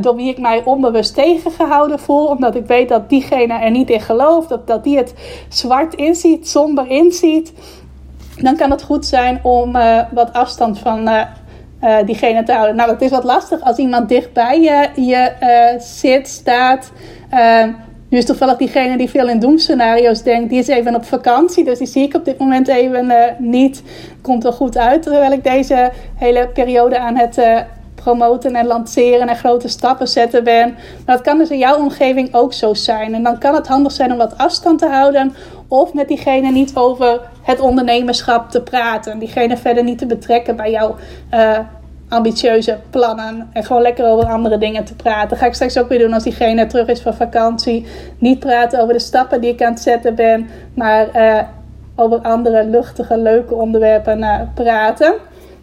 door 0.00 0.16
wie 0.16 0.28
ik 0.28 0.38
mij 0.38 0.62
onbewust 0.64 1.14
tegengehouden 1.22 1.98
voel, 1.98 2.26
omdat 2.26 2.54
ik 2.54 2.66
weet 2.66 2.88
dat 2.88 3.08
diegene 3.08 3.58
er 3.58 3.70
niet 3.70 3.90
in 3.90 4.00
gelooft, 4.00 4.48
dat, 4.48 4.66
dat 4.66 4.84
die 4.84 4.96
het 4.96 5.14
zwart 5.48 5.94
inziet, 5.94 6.48
somber 6.48 6.86
inziet, 6.88 7.52
dan 8.36 8.56
kan 8.56 8.70
het 8.70 8.82
goed 8.82 9.06
zijn 9.06 9.40
om 9.42 9.76
uh, 9.76 9.98
wat 10.12 10.32
afstand 10.32 10.78
van 10.78 11.08
uh, 11.08 11.22
uh, 11.82 11.96
diegene 12.06 12.42
te 12.42 12.52
houden. 12.52 12.76
Nou, 12.76 12.90
het 12.90 13.02
is 13.02 13.10
wat 13.10 13.24
lastig 13.24 13.60
als 13.60 13.76
iemand 13.76 14.08
dichtbij 14.08 14.60
je, 14.60 14.88
je 15.02 15.32
zit, 15.78 16.28
staat. 16.28 16.92
nu 18.08 18.18
is 18.18 18.24
toevallig 18.24 18.56
diegene 18.56 18.96
die 18.96 19.10
veel 19.10 19.28
in 19.28 19.38
doemscenario's 19.38 20.22
denkt, 20.22 20.50
die 20.50 20.58
is 20.58 20.68
even 20.68 20.94
op 20.94 21.04
vakantie. 21.04 21.64
Dus 21.64 21.78
die 21.78 21.86
zie 21.86 22.02
ik 22.02 22.14
op 22.14 22.24
dit 22.24 22.38
moment 22.38 22.68
even 22.68 23.12
niet. 23.38 23.82
Komt 24.22 24.44
er 24.44 24.52
goed 24.52 24.78
uit, 24.78 25.02
terwijl 25.02 25.32
ik 25.32 25.44
deze 25.44 25.90
hele 26.16 26.48
periode 26.48 26.98
aan 26.98 27.16
het 27.16 27.38
promoten 28.02 28.54
en 28.54 28.66
lanceren 28.66 29.28
en 29.28 29.36
grote 29.36 29.68
stappen 29.68 30.08
zetten 30.08 30.44
ben. 30.44 30.74
Maar 31.06 31.16
dat 31.16 31.24
kan 31.24 31.38
dus 31.38 31.50
in 31.50 31.58
jouw 31.58 31.76
omgeving 31.76 32.34
ook 32.34 32.52
zo 32.52 32.74
zijn. 32.74 33.14
En 33.14 33.22
dan 33.22 33.38
kan 33.38 33.54
het 33.54 33.68
handig 33.68 33.92
zijn 33.92 34.12
om 34.12 34.18
wat 34.18 34.38
afstand 34.38 34.78
te 34.78 34.86
houden 34.86 35.34
Of 35.68 35.94
met 35.94 36.08
diegene 36.08 36.50
niet 36.50 36.76
over 36.76 37.20
het 37.42 37.60
ondernemerschap 37.60 38.50
te 38.50 38.62
praten. 38.62 39.18
Diegene 39.18 39.56
verder 39.56 39.84
niet 39.84 39.98
te 39.98 40.06
betrekken 40.06 40.56
bij 40.56 40.70
jouw 40.70 40.96
uh, 41.34 41.58
ambitieuze 42.08 42.78
plannen. 42.90 43.48
En 43.52 43.64
gewoon 43.64 43.82
lekker 43.82 44.06
over 44.06 44.24
andere 44.24 44.58
dingen 44.58 44.84
te 44.84 44.94
praten. 44.94 45.36
ga 45.36 45.46
ik 45.46 45.54
straks 45.54 45.78
ook 45.78 45.88
weer 45.88 45.98
doen 45.98 46.12
als 46.12 46.22
diegene 46.22 46.66
terug 46.66 46.86
is 46.86 47.00
van 47.00 47.14
vakantie. 47.14 47.86
Niet 48.18 48.38
praten 48.38 48.80
over 48.80 48.92
de 48.92 49.00
stappen 49.00 49.40
die 49.40 49.52
ik 49.52 49.62
aan 49.62 49.72
het 49.72 49.82
zetten 49.82 50.14
ben. 50.14 50.48
Maar 50.74 51.06
uh, 51.16 51.42
over 51.96 52.18
andere 52.18 52.64
luchtige, 52.64 53.18
leuke 53.18 53.54
onderwerpen 53.54 54.18
uh, 54.18 54.40
praten. 54.54 55.14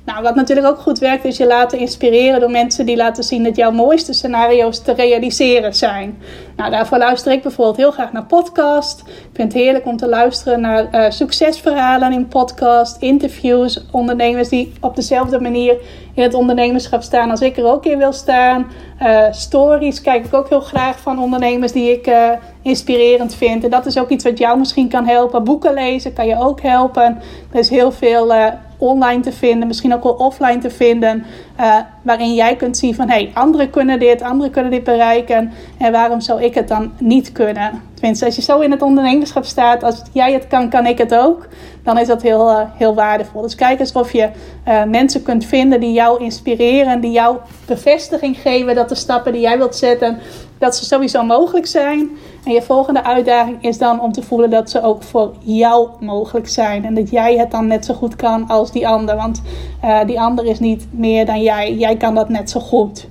Nou, 0.10 0.24
wat 0.24 0.36
natuurlijk 0.36 0.68
ook 0.68 0.80
goed 0.80 0.99
werkt, 0.99 1.26
is 1.26 1.38
je 1.38 1.47
laten 1.47 1.80
inspireren 1.80 2.39
door 2.39 2.51
mensen 2.51 2.86
die 2.86 2.95
laten 2.95 3.24
zien 3.24 3.43
dat 3.43 3.55
jouw 3.55 3.72
mooiste 3.72 4.14
scenario's 4.14 4.80
te 4.82 4.93
realiseren 4.93 5.74
zijn. 5.74 6.18
Nou, 6.55 6.72
daarvoor 6.72 6.97
luister 6.97 7.32
ik 7.32 7.41
bijvoorbeeld 7.41 7.78
heel 7.78 7.91
graag 7.91 8.12
naar 8.12 8.26
podcast. 8.26 8.99
Ik 9.07 9.30
vind 9.34 9.53
het 9.53 9.62
heerlijk 9.62 9.86
om 9.86 9.97
te 9.97 10.07
luisteren 10.07 10.62
naar 10.62 10.88
uh, 10.91 11.10
succesverhalen 11.10 12.14
in 12.14 12.28
podcast, 12.28 13.01
interviews, 13.01 13.86
ondernemers 13.91 14.49
die 14.49 14.74
op 14.82 14.95
dezelfde 14.95 15.39
manier 15.39 15.78
in 16.14 16.24
het 16.24 16.34
ondernemerschap 16.34 17.01
staan 17.01 17.30
als 17.30 17.41
ik 17.41 17.57
er 17.57 17.66
ook 17.66 17.86
in 17.86 17.97
wil 17.97 18.14
staan. 18.14 18.68
Uh, 19.01 19.24
stories 19.32 20.01
kijk 20.01 20.26
ik 20.26 20.34
ook 20.34 20.49
heel 20.49 20.60
graag 20.60 20.99
van 20.99 21.20
ondernemers 21.20 21.72
die 21.72 21.91
ik 21.91 22.07
uh, 22.07 22.32
inspirerend 22.62 23.36
vind. 23.36 23.64
En 23.64 23.70
dat 23.70 23.86
is 23.86 23.99
ook 23.99 24.10
iets 24.10 24.24
wat 24.24 24.38
jou 24.38 24.60
misschien 24.60 24.89
kan 24.89 25.05
helpen. 25.05 25.43
Boeken 25.43 25.74
lezen 25.74 26.14
kan 26.14 26.28
je 26.28 26.39
ook 26.39 26.62
helpen. 26.62 27.22
Er 27.51 27.60
is 27.60 27.70
heel 27.70 27.91
veel 27.91 28.34
online 28.80 29.21
te 29.21 29.32
vinden, 29.32 29.67
misschien 29.67 29.93
ook 29.93 30.03
wel 30.03 30.13
offline 30.13 30.57
te 30.57 30.69
vinden, 30.69 31.25
uh, 31.59 31.75
waarin 32.01 32.34
jij 32.34 32.55
kunt 32.55 32.77
zien 32.77 32.95
van 32.95 33.09
hé, 33.09 33.15
hey, 33.15 33.32
anderen 33.34 33.69
kunnen 33.69 33.99
dit, 33.99 34.21
anderen 34.21 34.51
kunnen 34.51 34.71
dit 34.71 34.84
bereiken 34.84 35.51
en 35.77 35.91
waarom 35.91 36.21
zou 36.21 36.43
ik 36.43 36.53
het 36.53 36.67
dan 36.67 36.91
niet 36.97 37.32
kunnen? 37.32 37.82
Tenminste, 37.93 38.25
als 38.25 38.36
je 38.36 38.41
zo 38.41 38.59
in 38.59 38.71
het 38.71 38.82
ondernemerschap 38.82 39.45
staat, 39.45 39.84
als 39.84 40.01
jij 40.13 40.34
het 40.34 40.47
kan, 40.47 40.69
kan 40.69 40.86
ik 40.86 40.97
het 40.97 41.15
ook, 41.15 41.47
dan 41.84 41.97
is 41.97 42.07
dat 42.07 42.21
heel, 42.21 42.49
uh, 42.49 42.61
heel 42.73 42.95
waardevol. 42.95 43.41
Dus 43.41 43.55
kijk 43.55 43.80
eens 43.80 43.91
of 43.91 44.11
je 44.11 44.30
uh, 44.67 44.84
mensen 44.84 45.23
kunt 45.23 45.45
vinden 45.45 45.80
die 45.80 45.93
jou 45.93 46.23
inspireren, 46.23 47.01
die 47.01 47.11
jou 47.11 47.38
bevestiging 47.65 48.38
geven 48.38 48.75
dat 48.75 48.89
de 48.89 48.95
stappen 48.95 49.32
die 49.32 49.41
jij 49.41 49.57
wilt 49.57 49.75
zetten, 49.75 50.19
dat 50.57 50.75
ze 50.75 50.86
sowieso 50.86 51.23
mogelijk 51.23 51.67
zijn. 51.67 52.09
En 52.43 52.51
je 52.51 52.61
volgende 52.61 53.03
uitdaging 53.03 53.63
is 53.63 53.77
dan 53.77 54.01
om 54.01 54.11
te 54.11 54.23
voelen 54.23 54.49
dat 54.49 54.69
ze 54.69 54.81
ook 54.81 55.03
voor 55.03 55.33
jou 55.39 55.89
mogelijk 55.99 56.47
zijn. 56.47 56.85
En 56.85 56.93
dat 56.93 57.09
jij 57.09 57.37
het 57.37 57.51
dan 57.51 57.67
net 57.67 57.85
zo 57.85 57.93
goed 57.93 58.15
kan 58.15 58.47
als 58.47 58.71
die 58.71 58.87
ander. 58.87 59.15
Want 59.15 59.41
uh, 59.83 59.99
die 60.05 60.19
ander 60.19 60.45
is 60.45 60.59
niet 60.59 60.87
meer 60.91 61.25
dan 61.25 61.41
jij. 61.41 61.73
Jij 61.73 61.97
kan 61.97 62.15
dat 62.15 62.29
net 62.29 62.49
zo 62.49 62.59
goed. 62.59 63.07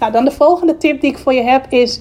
Nou, 0.00 0.12
dan 0.12 0.24
de 0.24 0.30
volgende 0.30 0.76
tip 0.76 1.00
die 1.00 1.10
ik 1.10 1.18
voor 1.18 1.34
je 1.34 1.42
heb 1.42 1.66
is. 1.68 2.00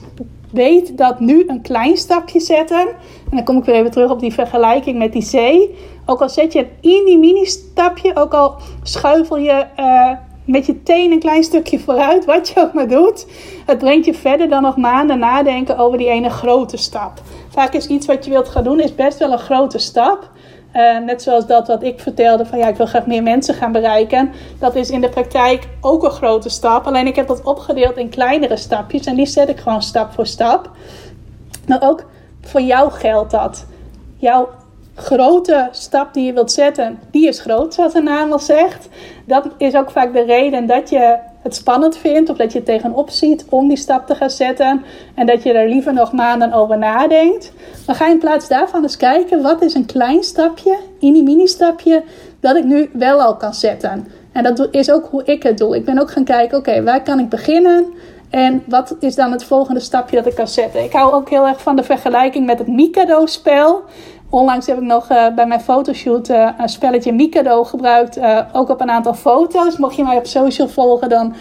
Weet 0.52 0.98
dat 0.98 1.20
nu 1.20 1.44
een 1.48 1.62
klein 1.62 1.98
stapje 1.98 2.40
zetten. 2.40 2.88
En 3.30 3.36
dan 3.36 3.44
kom 3.44 3.58
ik 3.58 3.64
weer 3.64 3.76
even 3.76 3.92
terug 3.92 4.12
op 4.12 4.20
die 4.20 4.34
vergelijking 4.34 4.98
met 4.98 5.14
die 5.14 5.22
zee. 5.22 5.76
Ook 6.06 6.22
al 6.22 6.30
zet 6.30 6.54
je 6.54 6.68
een 6.82 7.04
mini 7.04 7.18
mini 7.18 7.46
stapje, 7.46 8.16
ook 8.16 8.34
al 8.34 8.56
schuivel 8.84 9.38
je 9.38 9.66
uh, 9.80 10.12
met 10.48 10.66
je 10.66 10.84
teen 10.84 11.12
een 11.12 11.20
klein 11.20 11.44
stukje 11.44 11.80
vooruit, 11.80 12.26
wat 12.26 12.48
je 12.48 12.60
ook 12.60 12.74
maar 12.74 12.88
doet. 12.88 13.28
Het 13.66 13.78
brengt 13.78 14.06
je 14.06 14.14
verder 14.14 14.50
dan 14.50 14.62
nog 14.62 14.78
maanden 14.78 15.20
nadenken 15.20 15.78
over 15.78 15.98
die 15.98 16.10
ene 16.10 16.30
grote 16.30 16.78
stap. 16.78 17.22
Vaak 17.50 17.74
is 17.74 17.88
iets 17.88 18.06
wat 18.06 18.26
je 18.26 18.32
wilt 18.32 18.50
gaan 18.50 18.64
doen, 18.64 18.80
is 18.80 18.96
best 18.96 19.20
wel 19.20 19.32
een 19.32 19.40
grote 19.40 19.78
stap. 19.78 20.30
Uh, 20.74 21.00
net 21.00 21.22
zoals 21.22 21.48
dat 21.48 21.68
wat 21.68 21.84
ik 21.84 22.00
vertelde 22.00 22.46
van 22.46 22.58
ja, 22.58 22.68
ik 22.68 22.76
wil 22.76 22.86
graag 22.86 23.06
meer 23.06 23.24
mensen 23.24 23.54
gaan 23.54 23.72
bereiken. 23.72 24.32
Dat 24.60 24.76
is 24.76 24.90
in 24.90 25.02
de 25.02 25.10
praktijk 25.10 25.68
ook 25.82 26.04
een 26.04 26.12
grote 26.12 26.50
stap. 26.50 26.86
Alleen 26.86 27.08
ik 27.08 27.16
heb 27.16 27.28
dat 27.28 27.44
opgedeeld 27.44 27.98
in 27.98 28.10
kleinere 28.10 28.58
stapjes 28.58 29.06
en 29.06 29.16
die 29.16 29.26
zet 29.26 29.50
ik 29.50 29.60
gewoon 29.60 29.82
stap 29.82 30.14
voor 30.14 30.28
stap. 30.28 30.72
Maar 31.68 31.82
ook 31.82 32.06
voor 32.42 32.62
jou 32.62 32.92
geldt 32.92 33.32
dat. 33.32 33.66
Jouw 34.18 34.50
grote 35.00 35.68
stap 35.72 36.14
die 36.14 36.26
je 36.26 36.34
wilt 36.34 36.52
zetten, 36.52 37.00
die 37.12 37.28
is 37.28 37.40
groot, 37.40 37.74
zoals 37.74 37.94
de 37.94 38.02
naam 38.02 38.32
al 38.32 38.40
zegt. 38.40 38.88
Dat 39.26 39.48
is 39.58 39.76
ook 39.76 39.92
vaak 39.92 40.14
de 40.14 40.24
reden 40.24 40.66
dat 40.66 40.90
je 40.90 41.18
het 41.42 41.56
spannend 41.56 41.98
vindt 41.98 42.30
of 42.30 42.38
dat 42.38 42.54
je 42.54 42.64
tegenop 42.64 43.10
ziet 43.10 43.46
om 43.50 43.68
die 43.68 43.78
stap 43.78 44.08
te 44.08 44.16
gaan 44.16 44.30
zetten 44.30 44.84
en 45.16 45.26
dat 45.26 45.44
je 45.44 45.54
er 45.54 45.70
liever 45.70 45.94
nog 45.94 46.12
maanden 46.12 46.54
over 46.54 46.78
nadenkt. 46.78 47.52
Maar 47.86 47.96
ga 47.96 48.10
in 48.10 48.20
plaats 48.20 48.48
daarvan 48.48 48.84
eens 48.84 48.98
kijken, 48.98 49.42
wat 49.42 49.62
is 49.62 49.74
een 49.74 49.86
klein 49.86 50.24
stapje, 50.24 50.78
mini 51.00 51.24
mini 51.24 51.48
stapje, 51.48 52.04
dat 52.40 52.56
ik 52.56 52.64
nu 52.64 52.90
wel 52.94 53.22
al 53.22 53.36
kan 53.36 53.54
zetten. 53.54 54.08
En 54.32 54.44
dat 54.44 54.68
is 54.72 54.92
ook 54.92 55.08
hoe 55.10 55.24
ik 55.24 55.44
het 55.44 55.58
doe. 55.58 55.76
Ik 55.76 55.86
ben 55.86 56.00
ook 56.00 56.12
gaan 56.12 56.24
kijken, 56.24 56.58
oké, 56.58 56.84
waar 56.84 57.04
kan 57.04 57.20
ik 57.20 57.30
beginnen? 57.30 57.86
En 58.30 58.64
wat 58.68 58.96
is 59.00 59.16
dan 59.16 59.32
het 59.32 59.44
volgende 59.44 59.80
stapje 59.80 60.16
dat 60.16 60.26
ik 60.26 60.36
kan 60.36 60.48
zetten? 60.48 60.84
Ik 60.84 60.92
hou 60.92 61.14
ook 61.14 61.30
heel 61.30 61.48
erg 61.48 61.62
van 61.62 61.76
de 61.76 61.84
vergelijking 61.84 62.46
met 62.46 62.60
het 62.60 62.68
Mikado-spel. 62.68 63.84
Onlangs 64.30 64.68
heb 64.68 64.78
ik 64.78 64.84
nog 64.84 65.12
uh, 65.12 65.28
bij 65.36 65.48
mijn 65.48 65.62
fotoshoot 65.62 66.30
uh, 66.30 66.50
een 66.58 66.70
spelletje 66.70 67.14
Mikado 67.14 67.64
gebruikt. 67.64 68.18
Uh, 68.18 68.40
ook 68.54 68.70
op 68.70 68.82
een 68.82 68.92
aantal 68.92 69.14
foto's. 69.14 69.78
Mocht 69.78 69.96
je 69.96 70.04
mij 70.04 70.18
op 70.18 70.26
social 70.26 70.68
volgen, 70.68 71.10
dan 71.10 71.36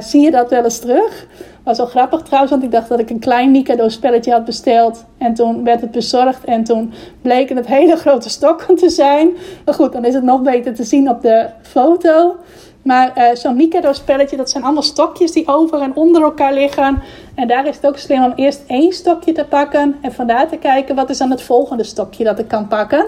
zie 0.00 0.20
je 0.20 0.30
dat 0.30 0.50
wel 0.50 0.64
eens 0.64 0.78
terug. 0.78 1.26
Was 1.64 1.76
wel 1.76 1.86
grappig 1.86 2.22
trouwens, 2.22 2.52
want 2.52 2.64
ik 2.64 2.70
dacht 2.70 2.88
dat 2.88 2.98
ik 2.98 3.10
een 3.10 3.18
klein 3.18 3.50
Mikado 3.50 3.88
spelletje 3.88 4.32
had 4.32 4.44
besteld. 4.44 5.04
En 5.18 5.34
toen 5.34 5.64
werd 5.64 5.80
het 5.80 5.90
bezorgd 5.90 6.44
en 6.44 6.64
toen 6.64 6.92
bleken 7.22 7.56
het 7.56 7.66
hele 7.76 7.96
grote 7.96 8.28
stokken 8.28 8.76
te 8.76 8.88
zijn. 8.88 9.30
Maar 9.64 9.74
goed, 9.74 9.92
dan 9.92 10.04
is 10.04 10.14
het 10.14 10.22
nog 10.22 10.42
beter 10.42 10.74
te 10.74 10.84
zien 10.84 11.08
op 11.08 11.22
de 11.22 11.46
foto. 11.62 12.36
Maar 12.84 13.12
uh, 13.16 13.24
zo'n 13.34 13.56
Mikado-spelletje, 13.56 14.36
dat 14.36 14.50
zijn 14.50 14.64
allemaal 14.64 14.82
stokjes 14.82 15.32
die 15.32 15.48
over 15.48 15.80
en 15.80 15.96
onder 15.96 16.22
elkaar 16.22 16.54
liggen. 16.54 17.02
En 17.34 17.48
daar 17.48 17.66
is 17.66 17.76
het 17.76 17.86
ook 17.86 17.98
slim 17.98 18.24
om 18.24 18.32
eerst 18.36 18.62
één 18.66 18.92
stokje 18.92 19.32
te 19.32 19.44
pakken. 19.44 19.96
En 20.00 20.12
vandaar 20.12 20.48
te 20.48 20.56
kijken 20.56 20.94
wat 20.94 21.10
is 21.10 21.18
dan 21.18 21.30
het 21.30 21.42
volgende 21.42 21.84
stokje 21.84 22.24
dat 22.24 22.38
ik 22.38 22.48
kan 22.48 22.68
pakken. 22.68 23.06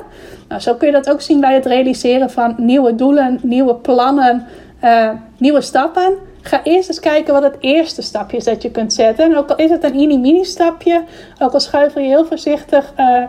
Nou, 0.48 0.60
zo 0.60 0.74
kun 0.74 0.86
je 0.86 0.92
dat 0.92 1.10
ook 1.10 1.20
zien 1.20 1.40
bij 1.40 1.54
het 1.54 1.66
realiseren 1.66 2.30
van 2.30 2.54
nieuwe 2.56 2.94
doelen, 2.94 3.38
nieuwe 3.42 3.74
plannen, 3.74 4.46
uh, 4.84 5.10
nieuwe 5.38 5.60
stappen. 5.60 6.14
Ga 6.42 6.62
eerst 6.62 6.88
eens 6.88 7.00
kijken 7.00 7.32
wat 7.32 7.42
het 7.42 7.56
eerste 7.60 8.02
stapje 8.02 8.36
is 8.36 8.44
dat 8.44 8.62
je 8.62 8.70
kunt 8.70 8.92
zetten. 8.92 9.24
En 9.24 9.36
ook 9.36 9.50
al 9.50 9.56
is 9.56 9.70
het 9.70 9.84
een 9.84 9.96
mini-mini 9.96 10.44
stapje, 10.44 11.02
ook 11.38 11.52
al 11.52 11.60
schuifel 11.60 12.00
je 12.00 12.08
heel 12.08 12.24
voorzichtig 12.24 12.92
uh, 12.98 13.22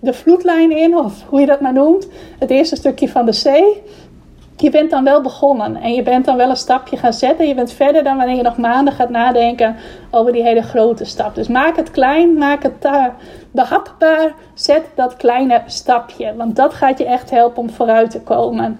de 0.00 0.12
vloedlijn 0.12 0.76
in, 0.76 0.96
of 0.96 1.22
hoe 1.26 1.40
je 1.40 1.46
dat 1.46 1.60
maar 1.60 1.72
noemt. 1.72 2.08
Het 2.38 2.50
eerste 2.50 2.76
stukje 2.76 3.08
van 3.08 3.26
de 3.26 3.32
zee 3.32 3.82
je 4.60 4.70
bent 4.70 4.90
dan 4.90 5.04
wel 5.04 5.20
begonnen 5.20 5.76
en 5.76 5.94
je 5.94 6.02
bent 6.02 6.24
dan 6.24 6.36
wel 6.36 6.50
een 6.50 6.56
stapje 6.56 6.96
gaan 6.96 7.12
zetten. 7.12 7.48
Je 7.48 7.54
bent 7.54 7.72
verder 7.72 8.04
dan 8.04 8.16
wanneer 8.16 8.36
je 8.36 8.42
nog 8.42 8.56
maanden 8.56 8.94
gaat 8.94 9.10
nadenken 9.10 9.76
over 10.10 10.32
die 10.32 10.42
hele 10.42 10.62
grote 10.62 11.04
stap. 11.04 11.34
Dus 11.34 11.48
maak 11.48 11.76
het 11.76 11.90
klein, 11.90 12.34
maak 12.34 12.62
het 12.62 12.82
daar 12.82 13.14
behapbaar. 13.50 14.34
Zet 14.54 14.84
dat 14.94 15.16
kleine 15.16 15.62
stapje, 15.66 16.34
want 16.36 16.56
dat 16.56 16.74
gaat 16.74 16.98
je 16.98 17.04
echt 17.04 17.30
helpen 17.30 17.62
om 17.62 17.70
vooruit 17.70 18.10
te 18.10 18.20
komen. 18.20 18.78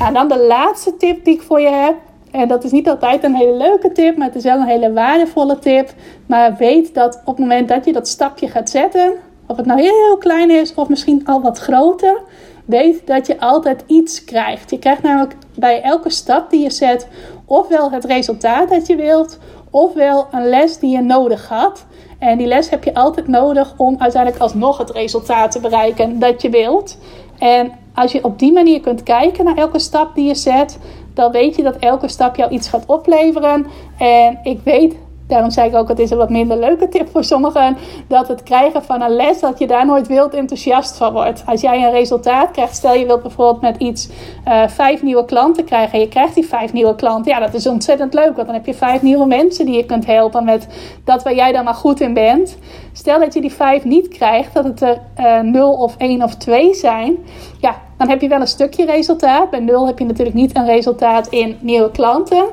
En 0.00 0.14
dan 0.14 0.28
de 0.28 0.38
laatste 0.38 0.96
tip 0.96 1.24
die 1.24 1.34
ik 1.34 1.42
voor 1.42 1.60
je 1.60 1.68
heb. 1.68 1.94
En 2.30 2.48
dat 2.48 2.64
is 2.64 2.70
niet 2.70 2.88
altijd 2.88 3.24
een 3.24 3.34
hele 3.34 3.56
leuke 3.56 3.92
tip, 3.92 4.16
maar 4.16 4.26
het 4.26 4.36
is 4.36 4.44
wel 4.44 4.56
een 4.56 4.66
hele 4.66 4.92
waardevolle 4.92 5.58
tip. 5.58 5.94
Maar 6.26 6.56
weet 6.56 6.94
dat 6.94 7.20
op 7.24 7.36
het 7.36 7.38
moment 7.38 7.68
dat 7.68 7.84
je 7.84 7.92
dat 7.92 8.08
stapje 8.08 8.48
gaat 8.48 8.70
zetten, 8.70 9.12
of 9.46 9.56
het 9.56 9.66
nou 9.66 9.80
heel 9.80 10.16
klein 10.18 10.50
is 10.50 10.74
of 10.74 10.88
misschien 10.88 11.26
al 11.26 11.42
wat 11.42 11.58
groter, 11.58 12.20
weet 12.64 13.06
dat 13.06 13.26
je 13.26 13.40
altijd 13.40 13.84
iets 13.86 14.24
krijgt. 14.24 14.70
Je 14.70 14.78
krijgt 14.78 15.02
namelijk 15.02 15.36
bij 15.54 15.82
elke 15.82 16.10
stap 16.10 16.50
die 16.50 16.62
je 16.62 16.70
zet, 16.70 17.08
ofwel 17.44 17.90
het 17.90 18.04
resultaat 18.04 18.68
dat 18.68 18.86
je 18.86 18.96
wilt, 18.96 19.38
ofwel 19.70 20.26
een 20.30 20.48
les 20.48 20.78
die 20.78 20.90
je 20.90 21.00
nodig 21.00 21.48
had. 21.48 21.86
En 22.18 22.38
die 22.38 22.46
les 22.46 22.70
heb 22.70 22.84
je 22.84 22.94
altijd 22.94 23.28
nodig 23.28 23.74
om 23.76 23.96
uiteindelijk 23.98 24.42
alsnog 24.42 24.78
het 24.78 24.90
resultaat 24.90 25.50
te 25.50 25.60
bereiken 25.60 26.18
dat 26.18 26.42
je 26.42 26.50
wilt. 26.50 26.98
En 27.38 27.72
als 27.94 28.12
je 28.12 28.24
op 28.24 28.38
die 28.38 28.52
manier 28.52 28.80
kunt 28.80 29.02
kijken 29.02 29.44
naar 29.44 29.56
elke 29.56 29.78
stap 29.78 30.14
die 30.14 30.26
je 30.26 30.34
zet, 30.34 30.78
dan 31.14 31.32
weet 31.32 31.56
je 31.56 31.62
dat 31.62 31.76
elke 31.76 32.08
stap 32.08 32.36
jou 32.36 32.50
iets 32.50 32.68
gaat 32.68 32.86
opleveren. 32.86 33.66
En 33.98 34.38
ik 34.42 34.60
weet 34.64 34.96
Daarom 35.32 35.50
zei 35.50 35.68
ik 35.68 35.76
ook, 35.76 35.88
het 35.88 35.98
is 35.98 36.10
een 36.10 36.16
wat 36.16 36.30
minder 36.30 36.58
leuke 36.58 36.88
tip 36.88 37.08
voor 37.10 37.24
sommigen. 37.24 37.76
Dat 38.08 38.28
het 38.28 38.42
krijgen 38.42 38.82
van 38.82 39.02
een 39.02 39.10
les, 39.10 39.40
dat 39.40 39.58
je 39.58 39.66
daar 39.66 39.86
nooit 39.86 40.06
wild 40.06 40.34
enthousiast 40.34 40.96
van 40.96 41.12
wordt. 41.12 41.42
Als 41.46 41.60
jij 41.60 41.84
een 41.84 41.90
resultaat 41.90 42.50
krijgt, 42.50 42.74
stel 42.74 42.94
je 42.94 43.06
wilt 43.06 43.22
bijvoorbeeld 43.22 43.60
met 43.60 43.76
iets 43.76 44.08
uh, 44.48 44.68
vijf 44.68 45.02
nieuwe 45.02 45.24
klanten 45.24 45.64
krijgen. 45.64 45.92
En 45.92 46.00
je 46.00 46.08
krijgt 46.08 46.34
die 46.34 46.46
vijf 46.46 46.72
nieuwe 46.72 46.94
klanten. 46.94 47.32
Ja, 47.32 47.40
dat 47.40 47.54
is 47.54 47.66
ontzettend 47.66 48.14
leuk. 48.14 48.34
Want 48.34 48.46
dan 48.46 48.54
heb 48.54 48.66
je 48.66 48.74
vijf 48.74 49.02
nieuwe 49.02 49.26
mensen 49.26 49.66
die 49.66 49.76
je 49.76 49.84
kunt 49.84 50.06
helpen 50.06 50.44
met 50.44 50.66
dat 51.04 51.22
waar 51.22 51.34
jij 51.34 51.52
dan 51.52 51.64
maar 51.64 51.74
goed 51.74 52.00
in 52.00 52.14
bent. 52.14 52.58
Stel 52.92 53.18
dat 53.18 53.34
je 53.34 53.40
die 53.40 53.52
vijf 53.52 53.84
niet 53.84 54.08
krijgt, 54.08 54.54
dat 54.54 54.64
het 54.64 54.80
er 54.80 54.98
uh, 55.20 55.40
nul 55.40 55.72
of 55.72 55.94
één 55.98 56.22
of 56.22 56.34
twee 56.34 56.74
zijn. 56.74 57.16
Ja, 57.60 57.74
dan 57.98 58.08
heb 58.08 58.20
je 58.20 58.28
wel 58.28 58.40
een 58.40 58.46
stukje 58.46 58.84
resultaat. 58.84 59.50
Bij 59.50 59.60
nul 59.60 59.86
heb 59.86 59.98
je 59.98 60.04
natuurlijk 60.04 60.36
niet 60.36 60.56
een 60.56 60.66
resultaat 60.66 61.28
in 61.28 61.56
nieuwe 61.60 61.90
klanten. 61.90 62.44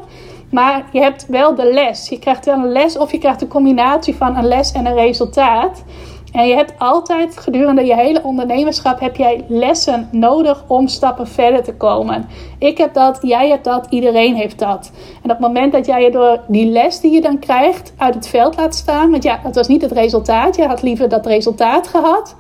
Maar 0.52 0.86
je 0.92 1.00
hebt 1.00 1.26
wel 1.28 1.56
de 1.56 1.74
les. 1.74 2.10
Je 2.10 2.20
krijgt 2.20 2.46
wel 2.46 2.56
een 2.56 2.72
les 2.72 2.98
of 2.98 3.12
je 3.12 3.18
krijgt 3.18 3.42
een 3.42 3.48
combinatie 3.48 4.16
van 4.16 4.36
een 4.36 4.48
les 4.48 4.72
en 4.72 4.86
een 4.86 4.96
resultaat. 4.96 5.84
En 6.32 6.48
je 6.48 6.56
hebt 6.56 6.74
altijd 6.78 7.38
gedurende 7.38 7.86
je 7.86 7.96
hele 7.96 8.24
ondernemerschap 8.24 9.00
heb 9.00 9.16
jij 9.16 9.46
lessen 9.48 10.10
nodig 10.12 10.64
om 10.68 10.88
stappen 10.88 11.28
verder 11.28 11.64
te 11.64 11.74
komen. 11.74 12.30
Ik 12.60 12.78
heb 12.78 12.94
dat, 12.94 13.20
jij 13.22 13.50
hebt 13.50 13.64
dat, 13.64 13.88
iedereen 13.90 14.36
heeft 14.36 14.60
dat. 14.60 14.92
En 15.16 15.24
op 15.24 15.30
het 15.30 15.40
moment 15.40 15.72
dat 15.72 15.86
jij 15.86 16.04
je 16.04 16.12
door 16.12 16.40
die 16.48 16.66
les 16.66 17.00
die 17.00 17.12
je 17.12 17.22
dan 17.22 17.40
krijgt 17.40 17.94
uit 17.98 18.14
het 18.14 18.28
veld 18.28 18.56
laat 18.56 18.76
staan, 18.76 19.12
want 19.12 19.24
ja, 19.24 19.40
het 19.44 19.56
was 19.56 19.68
niet 19.68 19.82
het 19.82 19.92
resultaat, 19.92 20.56
je 20.56 20.68
had 20.68 20.82
liever 20.82 21.10
dat 21.10 21.26
resultaat 21.26 21.88
gehad, 21.88 22.36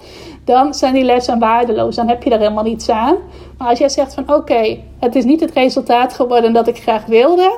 dan 0.45 0.73
zijn 0.73 0.93
die 0.93 1.03
lessen 1.03 1.39
waardeloos. 1.39 1.95
Dan 1.95 2.07
heb 2.07 2.23
je 2.23 2.29
er 2.29 2.39
helemaal 2.39 2.63
niets 2.63 2.89
aan. 2.89 3.15
Maar 3.57 3.69
als 3.69 3.79
jij 3.79 3.89
zegt 3.89 4.13
van 4.13 4.33
oké, 4.33 4.77
het 4.99 5.15
is 5.15 5.23
niet 5.23 5.39
het 5.39 5.51
resultaat 5.51 6.13
geworden 6.13 6.53
dat 6.53 6.67
ik 6.67 6.77
graag 6.77 7.05
wilde, 7.05 7.57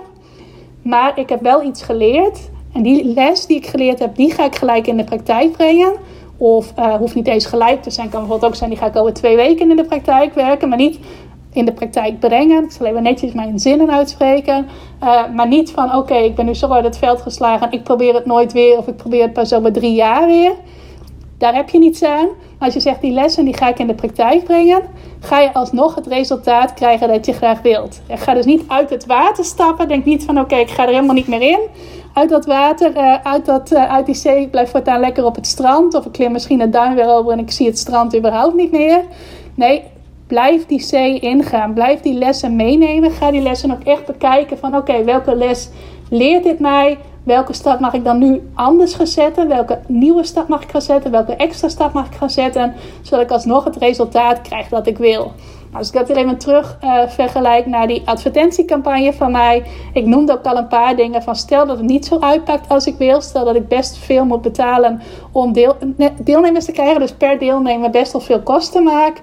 maar 0.81 1.19
ik 1.19 1.29
heb 1.29 1.41
wel 1.41 1.63
iets 1.63 1.83
geleerd. 1.83 2.49
En 2.73 2.81
die 2.81 3.05
les 3.05 3.45
die 3.45 3.57
ik 3.57 3.65
geleerd 3.65 3.99
heb, 3.99 4.15
die 4.15 4.33
ga 4.33 4.45
ik 4.45 4.55
gelijk 4.55 4.87
in 4.87 4.97
de 4.97 5.03
praktijk 5.03 5.51
brengen 5.51 5.93
of 6.37 6.73
uh, 6.79 6.95
hoeft 6.95 7.15
niet 7.15 7.27
eens 7.27 7.45
gelijk 7.45 7.83
te 7.83 7.89
zijn. 7.89 8.09
Kan 8.09 8.19
bijvoorbeeld 8.19 8.51
ook 8.51 8.57
zijn, 8.57 8.69
die 8.69 8.79
ga 8.79 8.85
ik 8.85 8.95
over 8.95 9.13
twee 9.13 9.35
weken 9.35 9.69
in 9.69 9.75
de 9.75 9.85
praktijk 9.85 10.33
werken. 10.33 10.69
Maar 10.69 10.77
niet 10.77 10.99
in 11.53 11.65
de 11.65 11.73
praktijk 11.73 12.19
brengen. 12.19 12.63
Ik 12.63 12.71
zal 12.71 12.85
even 12.85 13.03
netjes 13.03 13.33
mijn 13.33 13.59
zinnen 13.59 13.91
uitspreken. 13.91 14.67
Uh, 15.03 15.21
maar 15.35 15.47
niet 15.47 15.71
van, 15.71 15.95
oké, 15.95 16.15
ik 16.15 16.35
ben 16.35 16.45
nu 16.45 16.53
zo 16.53 16.69
uit 16.69 16.85
het 16.85 16.97
veld 16.97 17.21
geslagen. 17.21 17.71
Ik 17.71 17.83
probeer 17.83 18.13
het 18.13 18.25
nooit 18.25 18.53
weer. 18.53 18.77
Of 18.77 18.87
ik 18.87 18.95
probeer 18.95 19.21
het 19.21 19.33
pas 19.33 19.53
over 19.53 19.71
drie 19.73 19.93
jaar 19.93 20.27
weer. 20.27 20.51
Daar 21.41 21.55
heb 21.55 21.69
je 21.69 21.79
niets 21.79 22.03
aan. 22.03 22.27
Als 22.59 22.73
je 22.73 22.79
zegt, 22.79 23.01
die 23.01 23.11
lessen 23.11 23.45
die 23.45 23.57
ga 23.57 23.69
ik 23.69 23.79
in 23.79 23.87
de 23.87 23.93
praktijk 23.93 24.43
brengen. 24.43 24.81
Ga 25.19 25.39
je 25.39 25.53
alsnog 25.53 25.95
het 25.95 26.07
resultaat 26.07 26.73
krijgen 26.73 27.07
dat 27.07 27.25
je 27.25 27.33
graag 27.33 27.61
wilt. 27.61 28.01
Je 28.07 28.17
gaat 28.17 28.35
dus 28.35 28.45
niet 28.45 28.63
uit 28.67 28.89
het 28.89 29.05
water 29.05 29.45
stappen. 29.45 29.87
Denk 29.87 30.05
niet 30.05 30.23
van, 30.23 30.39
oké, 30.39 30.55
ik 30.55 30.69
ga 30.69 30.83
er 30.83 30.93
helemaal 30.93 31.15
niet 31.15 31.27
meer 31.27 31.41
in 31.41 31.59
uit 32.13 32.29
dat 32.29 32.45
water, 32.45 32.95
uh, 32.95 33.15
uit, 33.23 33.45
dat, 33.45 33.71
uh, 33.71 33.91
uit 33.91 34.05
die 34.05 34.15
zee. 34.15 34.41
Ik 34.41 34.51
blijf 34.51 34.69
voortaan 34.69 34.99
lekker 34.99 35.25
op 35.25 35.35
het 35.35 35.47
strand. 35.47 35.93
Of 35.93 36.05
ik 36.05 36.11
klim 36.11 36.31
misschien 36.31 36.59
het 36.59 36.73
duin 36.73 36.95
weer 36.95 37.07
over 37.07 37.31
en 37.31 37.39
ik 37.39 37.51
zie 37.51 37.67
het 37.67 37.77
strand 37.77 38.15
überhaupt 38.15 38.55
niet 38.55 38.71
meer. 38.71 39.01
Nee, 39.55 39.83
blijf 40.27 40.65
die 40.65 40.81
zee 40.81 41.19
ingaan. 41.19 41.73
Blijf 41.73 41.99
die 42.01 42.13
lessen 42.13 42.55
meenemen. 42.55 43.11
Ga 43.11 43.31
die 43.31 43.41
lessen 43.41 43.71
ook 43.71 43.83
echt 43.83 44.05
bekijken 44.05 44.57
van 44.57 44.75
oké, 44.75 45.03
welke 45.03 45.35
les 45.35 45.69
leert 46.09 46.43
dit 46.43 46.59
mij? 46.59 46.97
Welke 47.23 47.53
stap 47.53 47.79
mag 47.79 47.93
ik 47.93 48.03
dan 48.03 48.17
nu 48.17 48.41
anders 48.53 48.93
gaan 48.93 49.07
zetten? 49.07 49.47
Welke 49.47 49.79
nieuwe 49.87 50.23
stap 50.23 50.47
mag 50.47 50.63
ik 50.63 50.69
gaan 50.69 50.81
zetten? 50.81 51.11
Welke 51.11 51.35
extra 51.35 51.67
stap 51.67 51.93
mag 51.93 52.05
ik 52.05 52.15
gaan 52.15 52.29
zetten? 52.29 52.73
Zodat 53.01 53.25
ik 53.25 53.31
alsnog 53.31 53.63
het 53.63 53.75
resultaat 53.75 54.41
krijg 54.41 54.69
dat 54.69 54.87
ik 54.87 54.97
wil. 54.97 55.31
Als 55.73 55.87
ik 55.87 55.93
dat 55.93 56.09
even 56.09 56.37
terug 56.37 56.77
uh, 56.83 57.01
vergelijk 57.07 57.65
naar 57.65 57.87
die 57.87 58.01
advertentiecampagne 58.05 59.13
van 59.13 59.31
mij. 59.31 59.63
Ik 59.93 60.05
noemde 60.05 60.33
ook 60.33 60.45
al 60.45 60.57
een 60.57 60.67
paar 60.67 60.95
dingen 60.95 61.23
van 61.23 61.35
stel 61.35 61.65
dat 61.65 61.77
het 61.77 61.85
niet 61.85 62.05
zo 62.05 62.19
uitpakt 62.19 62.69
als 62.69 62.85
ik 62.85 62.95
wil. 62.97 63.21
Stel 63.21 63.45
dat 63.45 63.55
ik 63.55 63.67
best 63.67 63.97
veel 63.97 64.25
moet 64.25 64.41
betalen 64.41 65.01
om 65.31 65.53
deel, 65.53 65.77
deelnemers 66.21 66.65
te 66.65 66.71
krijgen. 66.71 66.99
Dus 66.99 67.13
per 67.13 67.39
deelnemer 67.39 67.89
best 67.89 68.11
wel 68.11 68.21
veel 68.21 68.41
kosten 68.41 68.83
maak. 68.83 69.21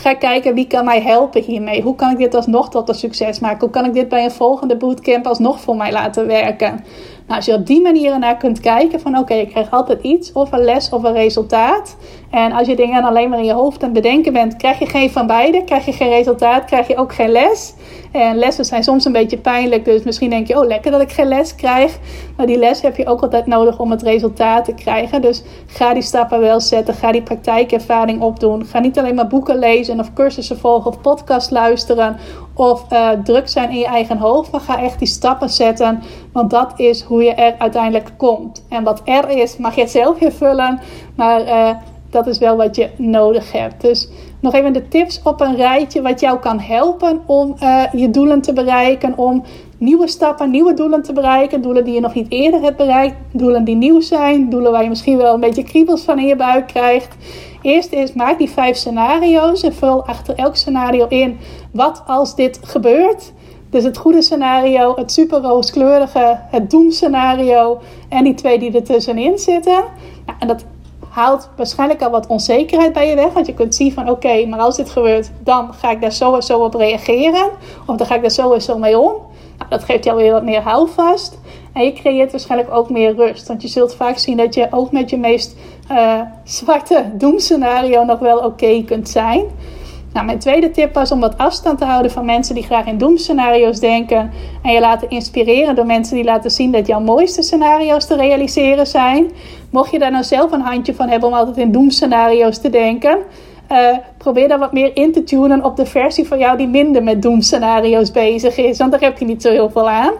Ga 0.00 0.14
kijken 0.14 0.54
wie 0.54 0.66
kan 0.66 0.84
mij 0.84 1.00
helpen 1.00 1.42
hiermee. 1.42 1.82
Hoe 1.82 1.94
kan 1.94 2.10
ik 2.10 2.18
dit 2.18 2.34
alsnog 2.34 2.70
tot 2.70 2.88
een 2.88 2.94
succes 2.94 3.40
maken? 3.40 3.60
Hoe 3.60 3.70
kan 3.70 3.84
ik 3.84 3.92
dit 3.92 4.08
bij 4.08 4.24
een 4.24 4.30
volgende 4.30 4.76
bootcamp 4.76 5.26
alsnog 5.26 5.60
voor 5.60 5.76
mij 5.76 5.92
laten 5.92 6.26
werken? 6.26 6.84
Nou, 7.26 7.36
als 7.36 7.44
je 7.46 7.54
op 7.54 7.66
die 7.66 7.80
manier 7.80 8.18
naar 8.18 8.36
kunt 8.36 8.60
kijken 8.60 9.00
van 9.00 9.18
oké, 9.18 9.34
ik 9.34 9.48
krijg 9.48 9.70
altijd 9.70 10.02
iets 10.02 10.32
of 10.32 10.52
een 10.52 10.64
les 10.64 10.88
of 10.88 11.02
een 11.02 11.12
resultaat. 11.12 11.96
En 12.32 12.52
als 12.52 12.66
je 12.66 12.76
dingen 12.76 13.04
alleen 13.04 13.28
maar 13.28 13.38
in 13.38 13.44
je 13.44 13.52
hoofd 13.52 13.82
aan 13.82 13.94
het 13.94 14.02
bedenken 14.02 14.32
bent, 14.32 14.56
krijg 14.56 14.78
je 14.78 14.86
geen 14.86 15.10
van 15.10 15.26
beide. 15.26 15.64
Krijg 15.64 15.84
je 15.84 15.92
geen 15.92 16.08
resultaat, 16.08 16.64
krijg 16.64 16.88
je 16.88 16.96
ook 16.96 17.14
geen 17.14 17.30
les. 17.30 17.74
En 18.12 18.36
lessen 18.36 18.64
zijn 18.64 18.82
soms 18.82 19.04
een 19.04 19.12
beetje 19.12 19.38
pijnlijk. 19.38 19.84
Dus 19.84 20.02
misschien 20.02 20.30
denk 20.30 20.46
je, 20.46 20.58
oh 20.58 20.66
lekker 20.66 20.90
dat 20.90 21.00
ik 21.00 21.12
geen 21.12 21.26
les 21.28 21.54
krijg. 21.54 21.98
Maar 22.36 22.46
die 22.46 22.58
les 22.58 22.82
heb 22.82 22.96
je 22.96 23.06
ook 23.06 23.22
altijd 23.22 23.46
nodig 23.46 23.78
om 23.78 23.90
het 23.90 24.02
resultaat 24.02 24.64
te 24.64 24.74
krijgen. 24.74 25.22
Dus 25.22 25.42
ga 25.66 25.94
die 25.94 26.02
stappen 26.02 26.40
wel 26.40 26.60
zetten. 26.60 26.94
Ga 26.94 27.12
die 27.12 27.22
praktijkervaring 27.22 28.20
opdoen. 28.20 28.64
Ga 28.64 28.78
niet 28.78 28.98
alleen 28.98 29.14
maar 29.14 29.26
boeken 29.26 29.58
lezen 29.58 30.00
of 30.00 30.12
cursussen 30.12 30.58
volgen 30.58 30.90
of 30.90 31.00
podcast 31.00 31.50
luisteren. 31.50 32.16
Of 32.54 32.84
uh, 32.92 33.08
druk 33.24 33.48
zijn 33.48 33.70
in 33.70 33.78
je 33.78 33.86
eigen 33.86 34.18
hoofd. 34.18 34.50
Maar 34.50 34.60
ga 34.60 34.82
echt 34.82 34.98
die 34.98 35.08
stappen 35.08 35.48
zetten. 35.48 36.02
Want 36.32 36.50
dat 36.50 36.72
is 36.76 37.02
hoe 37.02 37.22
je 37.22 37.34
er 37.34 37.54
uiteindelijk 37.58 38.10
komt. 38.16 38.64
En 38.68 38.84
wat 38.84 39.02
er 39.04 39.28
is, 39.28 39.56
mag 39.56 39.74
je 39.74 39.86
zelf 39.86 40.20
invullen. 40.20 40.80
Maar 41.16 41.46
uh, 41.46 41.70
dat 42.12 42.26
is 42.26 42.38
wel 42.38 42.56
wat 42.56 42.76
je 42.76 42.88
nodig 42.96 43.52
hebt. 43.52 43.80
Dus 43.80 44.08
nog 44.40 44.54
even 44.54 44.72
de 44.72 44.88
tips 44.88 45.20
op 45.24 45.40
een 45.40 45.56
rijtje 45.56 46.02
wat 46.02 46.20
jou 46.20 46.38
kan 46.38 46.60
helpen 46.60 47.20
om 47.26 47.54
uh, 47.62 47.82
je 47.92 48.10
doelen 48.10 48.40
te 48.40 48.52
bereiken. 48.52 49.18
Om 49.18 49.44
nieuwe 49.78 50.08
stappen, 50.08 50.50
nieuwe 50.50 50.74
doelen 50.74 51.02
te 51.02 51.12
bereiken. 51.12 51.62
Doelen 51.62 51.84
die 51.84 51.94
je 51.94 52.00
nog 52.00 52.14
niet 52.14 52.26
eerder 52.28 52.60
hebt 52.60 52.76
bereikt. 52.76 53.16
Doelen 53.32 53.64
die 53.64 53.76
nieuw 53.76 54.00
zijn. 54.00 54.50
Doelen 54.50 54.72
waar 54.72 54.82
je 54.82 54.88
misschien 54.88 55.16
wel 55.16 55.34
een 55.34 55.40
beetje 55.40 55.62
kriebels 55.62 56.02
van 56.02 56.18
in 56.18 56.26
je 56.26 56.36
buik 56.36 56.66
krijgt. 56.66 57.16
Eerst 57.62 57.92
is 57.92 58.12
maak 58.12 58.38
die 58.38 58.50
vijf 58.50 58.76
scenario's 58.76 59.62
en 59.62 59.74
vul 59.74 60.06
achter 60.06 60.34
elk 60.34 60.56
scenario 60.56 61.06
in 61.08 61.38
wat 61.70 62.02
als 62.06 62.34
dit 62.34 62.60
gebeurt. 62.62 63.32
Dus 63.70 63.84
het 63.84 63.96
goede 63.96 64.22
scenario, 64.22 64.94
het 64.96 65.12
super 65.12 65.40
rooskleurige, 65.40 66.38
het 66.50 66.70
doemscenario 66.70 67.80
en 68.08 68.24
die 68.24 68.34
twee 68.34 68.58
die 68.58 68.72
ertussenin 68.72 69.38
zitten. 69.38 69.84
Nou, 70.26 70.38
en 70.38 70.48
dat 70.48 70.64
haalt 71.12 71.48
waarschijnlijk 71.56 72.02
al 72.02 72.10
wat 72.10 72.26
onzekerheid 72.26 72.92
bij 72.92 73.08
je 73.08 73.14
weg. 73.14 73.32
Want 73.32 73.46
je 73.46 73.54
kunt 73.54 73.74
zien 73.74 73.92
van 73.92 74.10
oké, 74.10 74.46
maar 74.46 74.58
als 74.58 74.76
dit 74.76 74.90
gebeurt, 74.90 75.30
dan 75.40 75.74
ga 75.74 75.90
ik 75.90 76.00
daar 76.00 76.12
zo 76.12 76.34
en 76.34 76.42
zo 76.42 76.58
op 76.58 76.74
reageren. 76.74 77.50
Of 77.86 77.96
dan 77.96 78.06
ga 78.06 78.14
ik 78.14 78.20
daar 78.20 78.30
zo 78.30 78.52
en 78.52 78.62
zo 78.62 78.78
mee 78.78 78.98
om. 78.98 79.12
Nou, 79.58 79.70
dat 79.70 79.84
geeft 79.84 80.04
jou 80.04 80.16
weer 80.16 80.32
wat 80.32 80.42
meer 80.42 80.60
houvast. 80.60 81.38
En 81.72 81.84
je 81.84 81.92
creëert 81.92 82.30
waarschijnlijk 82.30 82.74
ook 82.74 82.90
meer 82.90 83.14
rust. 83.14 83.48
Want 83.48 83.62
je 83.62 83.68
zult 83.68 83.94
vaak 83.94 84.18
zien 84.18 84.36
dat 84.36 84.54
je 84.54 84.68
ook 84.70 84.92
met 84.92 85.10
je 85.10 85.18
meest 85.18 85.56
uh, 85.90 86.20
zwarte 86.44 87.10
doemscenario 87.14 88.04
nog 88.04 88.18
wel 88.18 88.38
oké 88.38 88.82
kunt 88.84 89.08
zijn. 89.08 89.44
Nou, 90.12 90.26
mijn 90.26 90.38
tweede 90.38 90.70
tip 90.70 90.94
was 90.94 91.12
om 91.12 91.20
wat 91.20 91.38
afstand 91.38 91.78
te 91.78 91.84
houden 91.84 92.10
van 92.10 92.24
mensen 92.24 92.54
die 92.54 92.64
graag 92.64 92.86
in 92.86 92.98
doemscenario's 92.98 93.80
denken. 93.80 94.30
En 94.62 94.72
je 94.72 94.80
laten 94.80 95.10
inspireren 95.10 95.74
door 95.74 95.86
mensen 95.86 96.14
die 96.14 96.24
laten 96.24 96.50
zien 96.50 96.72
dat 96.72 96.86
jouw 96.86 97.00
mooiste 97.00 97.42
scenario's 97.42 98.06
te 98.06 98.16
realiseren 98.16 98.86
zijn. 98.86 99.30
Mocht 99.70 99.90
je 99.90 99.98
daar 99.98 100.10
nou 100.10 100.24
zelf 100.24 100.52
een 100.52 100.60
handje 100.60 100.94
van 100.94 101.08
hebben 101.08 101.28
om 101.28 101.34
altijd 101.34 101.56
in 101.56 101.72
doemscenario's 101.72 102.58
te 102.58 102.70
denken. 102.70 103.18
Uh, 103.72 103.96
probeer 104.18 104.48
dan 104.48 104.58
wat 104.58 104.72
meer 104.72 104.96
in 104.96 105.12
te 105.12 105.24
tunen 105.24 105.64
op 105.64 105.76
de 105.76 105.86
versie 105.86 106.26
van 106.26 106.38
jou 106.38 106.56
die 106.56 106.68
minder 106.68 107.02
met 107.02 107.22
doemscenario's 107.22 108.10
bezig 108.10 108.56
is. 108.56 108.78
Want 108.78 108.90
daar 108.90 109.00
heb 109.00 109.18
je 109.18 109.24
niet 109.24 109.42
zo 109.42 109.50
heel 109.50 109.70
veel 109.70 109.90
aan. 109.90 110.12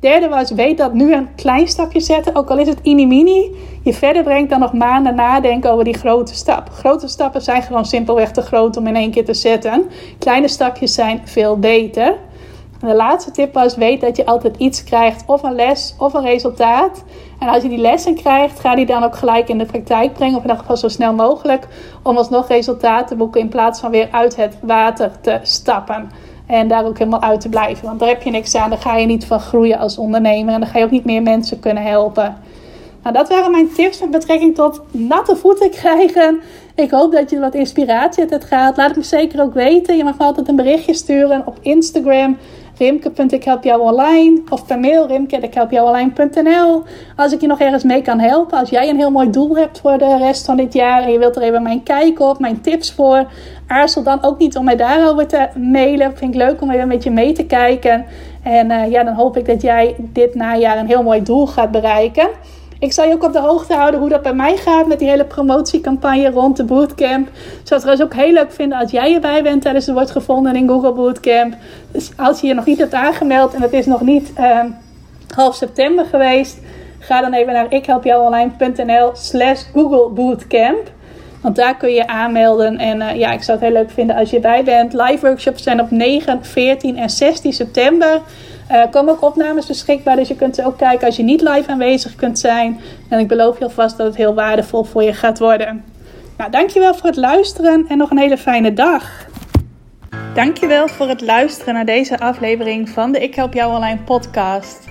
Derde 0.00 0.28
was, 0.28 0.50
weet 0.50 0.78
dat 0.78 0.92
nu 0.92 1.14
een 1.14 1.34
klein 1.34 1.68
stapje 1.68 2.00
zetten, 2.00 2.34
ook 2.34 2.50
al 2.50 2.58
is 2.58 2.68
het 2.68 2.84
mini, 2.84 3.56
je 3.82 3.92
verder 3.92 4.22
brengt 4.22 4.50
dan 4.50 4.60
nog 4.60 4.72
maanden 4.72 5.14
nadenken 5.14 5.72
over 5.72 5.84
die 5.84 5.98
grote 5.98 6.34
stap. 6.34 6.70
Grote 6.70 7.08
stappen 7.08 7.42
zijn 7.42 7.62
gewoon 7.62 7.84
simpelweg 7.84 8.30
te 8.30 8.42
groot 8.42 8.76
om 8.76 8.86
in 8.86 8.96
één 8.96 9.10
keer 9.10 9.24
te 9.24 9.34
zetten. 9.34 9.90
Kleine 10.18 10.48
stapjes 10.48 10.94
zijn 10.94 11.20
veel 11.24 11.58
beter. 11.58 12.16
De 12.80 12.94
laatste 12.94 13.30
tip 13.30 13.54
was, 13.54 13.76
weet 13.76 14.00
dat 14.00 14.16
je 14.16 14.26
altijd 14.26 14.56
iets 14.56 14.84
krijgt, 14.84 15.22
of 15.26 15.42
een 15.42 15.54
les 15.54 15.94
of 15.98 16.14
een 16.14 16.24
resultaat. 16.24 17.04
En 17.38 17.48
als 17.48 17.62
je 17.62 17.68
die 17.68 17.78
lessen 17.78 18.14
krijgt, 18.14 18.60
ga 18.60 18.74
die 18.74 18.86
dan 18.86 19.02
ook 19.02 19.16
gelijk 19.16 19.48
in 19.48 19.58
de 19.58 19.66
praktijk 19.66 20.12
brengen, 20.12 20.36
of 20.36 20.42
in 20.42 20.48
ieder 20.48 20.60
geval 20.60 20.76
zo 20.76 20.88
snel 20.88 21.14
mogelijk, 21.14 21.66
om 22.02 22.16
alsnog 22.16 22.48
resultaten 22.48 23.06
te 23.06 23.16
boeken 23.16 23.40
in 23.40 23.48
plaats 23.48 23.80
van 23.80 23.90
weer 23.90 24.08
uit 24.10 24.36
het 24.36 24.56
water 24.62 25.10
te 25.20 25.38
stappen. 25.42 26.10
En 26.50 26.68
daar 26.68 26.84
ook 26.84 26.98
helemaal 26.98 27.22
uit 27.22 27.40
te 27.40 27.48
blijven. 27.48 27.86
Want 27.86 27.98
daar 27.98 28.08
heb 28.08 28.22
je 28.22 28.30
niks 28.30 28.54
aan. 28.54 28.70
Daar 28.70 28.78
ga 28.78 28.96
je 28.96 29.06
niet 29.06 29.24
van 29.24 29.40
groeien 29.40 29.78
als 29.78 29.98
ondernemer. 29.98 30.54
En 30.54 30.60
dan 30.60 30.68
ga 30.68 30.78
je 30.78 30.84
ook 30.84 30.90
niet 30.90 31.04
meer 31.04 31.22
mensen 31.22 31.60
kunnen 31.60 31.82
helpen. 31.82 32.36
Nou, 33.02 33.14
dat 33.14 33.28
waren 33.28 33.50
mijn 33.50 33.72
tips 33.72 34.00
met 34.00 34.10
betrekking 34.10 34.54
tot 34.54 34.80
natte 34.90 35.36
voeten 35.36 35.70
krijgen. 35.70 36.40
Ik 36.74 36.90
hoop 36.90 37.12
dat 37.12 37.30
je 37.30 37.38
wat 37.38 37.54
inspiratie 37.54 38.22
uit 38.22 38.30
hebt 38.30 38.44
gehad. 38.44 38.76
Laat 38.76 38.88
het 38.88 38.96
me 38.96 39.02
zeker 39.02 39.42
ook 39.42 39.54
weten. 39.54 39.96
Je 39.96 40.04
mag 40.04 40.18
me 40.18 40.24
altijd 40.24 40.48
een 40.48 40.56
berichtje 40.56 40.94
sturen 40.94 41.46
op 41.46 41.58
Instagram. 41.60 42.36
Rimke.ikhelpjouonline 42.80 44.42
of 44.48 44.66
per 44.66 44.78
mail 44.78 45.06
rimke.ikhelpjouonline.nl 45.06 46.82
Als 47.16 47.32
ik 47.32 47.40
je 47.40 47.46
nog 47.46 47.60
ergens 47.60 47.84
mee 47.84 48.02
kan 48.02 48.18
helpen. 48.18 48.58
Als 48.58 48.70
jij 48.70 48.88
een 48.88 48.96
heel 48.96 49.10
mooi 49.10 49.30
doel 49.30 49.56
hebt 49.56 49.80
voor 49.80 49.98
de 49.98 50.16
rest 50.16 50.44
van 50.44 50.56
dit 50.56 50.72
jaar 50.72 51.02
en 51.02 51.12
je 51.12 51.18
wilt 51.18 51.36
er 51.36 51.42
even 51.42 51.62
mijn 51.62 51.82
kijk 51.82 52.20
op, 52.20 52.38
mijn 52.38 52.60
tips 52.60 52.92
voor. 52.92 53.26
Aarzel 53.66 54.02
dan 54.02 54.22
ook 54.22 54.38
niet 54.38 54.56
om 54.56 54.64
mij 54.64 54.76
daarover 54.76 55.26
te 55.26 55.48
mailen. 55.58 56.16
Vind 56.16 56.34
ik 56.34 56.40
leuk 56.40 56.60
om 56.60 56.70
even 56.70 56.88
met 56.88 57.02
je 57.02 57.10
mee 57.10 57.32
te 57.32 57.46
kijken. 57.46 58.04
En 58.42 58.70
uh, 58.70 58.90
ja, 58.90 59.04
dan 59.04 59.14
hoop 59.14 59.36
ik 59.36 59.46
dat 59.46 59.62
jij 59.62 59.94
dit 59.98 60.34
najaar 60.34 60.78
een 60.78 60.86
heel 60.86 61.02
mooi 61.02 61.22
doel 61.22 61.46
gaat 61.46 61.70
bereiken. 61.70 62.28
Ik 62.80 62.92
zal 62.92 63.04
je 63.04 63.14
ook 63.14 63.24
op 63.24 63.32
de 63.32 63.40
hoogte 63.40 63.74
houden 63.74 64.00
hoe 64.00 64.08
dat 64.08 64.22
bij 64.22 64.34
mij 64.34 64.56
gaat 64.56 64.86
met 64.86 64.98
die 64.98 65.08
hele 65.08 65.24
promotiecampagne 65.24 66.30
rond 66.30 66.56
de 66.56 66.64
bootcamp. 66.64 67.28
Ik 67.28 67.34
zou 67.64 67.80
het 67.80 67.80
trouwens 67.80 68.02
ook 68.02 68.14
heel 68.14 68.32
leuk 68.32 68.52
vinden 68.52 68.78
als 68.78 68.90
jij 68.90 69.14
erbij 69.14 69.42
bent 69.42 69.62
tijdens 69.62 69.84
de 69.84 69.92
wordt 69.92 70.10
gevonden 70.10 70.56
in 70.56 70.68
Google 70.68 70.92
Bootcamp. 70.92 71.54
Dus 71.92 72.10
als 72.16 72.40
je 72.40 72.46
je 72.46 72.54
nog 72.54 72.64
niet 72.64 72.78
hebt 72.78 72.94
aangemeld 72.94 73.54
en 73.54 73.62
het 73.62 73.72
is 73.72 73.86
nog 73.86 74.00
niet 74.00 74.32
uh, 74.38 74.58
half 75.34 75.54
september 75.54 76.04
geweest, 76.04 76.58
ga 76.98 77.20
dan 77.20 77.32
even 77.32 77.52
naar 77.52 77.72
ikhelpjouonline.nl 77.72 79.10
slash 79.14 79.62
Google 79.72 80.08
Bootcamp. 80.08 80.90
Want 81.42 81.56
daar 81.56 81.76
kun 81.76 81.90
je 81.90 82.06
aanmelden. 82.06 82.78
En 82.78 83.00
uh, 83.00 83.14
ja, 83.14 83.32
ik 83.32 83.42
zou 83.42 83.58
het 83.58 83.66
heel 83.68 83.76
leuk 83.76 83.90
vinden 83.90 84.16
als 84.16 84.30
je 84.30 84.36
erbij 84.36 84.64
bent. 84.64 84.92
Live 84.92 85.26
workshops 85.26 85.62
zijn 85.62 85.80
op 85.80 85.90
9, 85.90 86.44
14 86.44 86.96
en 86.96 87.10
16 87.10 87.52
september. 87.52 88.20
Uh, 88.70 88.82
komen 88.90 89.12
ook 89.12 89.22
opnames 89.22 89.66
beschikbaar, 89.66 90.16
dus 90.16 90.28
je 90.28 90.36
kunt 90.36 90.54
ze 90.54 90.66
ook 90.66 90.78
kijken 90.78 91.06
als 91.06 91.16
je 91.16 91.22
niet 91.22 91.40
live 91.40 91.70
aanwezig 91.70 92.14
kunt 92.14 92.38
zijn. 92.38 92.80
En 93.08 93.18
ik 93.18 93.28
beloof 93.28 93.58
je 93.58 93.64
alvast 93.64 93.96
dat 93.96 94.06
het 94.06 94.16
heel 94.16 94.34
waardevol 94.34 94.84
voor 94.84 95.02
je 95.02 95.12
gaat 95.12 95.38
worden. 95.38 95.84
Nou, 96.36 96.50
dankjewel 96.50 96.94
voor 96.94 97.06
het 97.06 97.16
luisteren 97.16 97.84
en 97.88 97.98
nog 97.98 98.10
een 98.10 98.18
hele 98.18 98.38
fijne 98.38 98.72
dag. 98.72 99.28
Dankjewel 100.34 100.88
voor 100.88 101.08
het 101.08 101.20
luisteren 101.20 101.74
naar 101.74 101.84
deze 101.84 102.18
aflevering 102.18 102.88
van 102.88 103.12
de 103.12 103.20
Ik 103.20 103.34
Help 103.34 103.54
Jou 103.54 103.74
Online 103.74 104.00
podcast. 104.00 104.84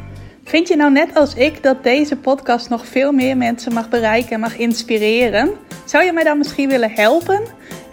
Vind 0.44 0.68
je 0.68 0.76
nou 0.76 0.92
net 0.92 1.16
als 1.16 1.34
ik 1.34 1.64
dat 1.64 1.84
deze 1.84 2.16
podcast 2.16 2.70
nog 2.70 2.86
veel 2.86 3.12
meer 3.12 3.38
mensen 3.38 3.74
mag 3.74 3.90
bereiken 3.90 4.32
en 4.32 4.40
mag 4.40 4.58
inspireren? 4.58 5.50
Zou 5.86 6.04
je 6.04 6.14
mij 6.14 6.24
dan 6.24 6.38
misschien 6.38 6.70
willen 6.70 6.92
helpen? 6.92 7.42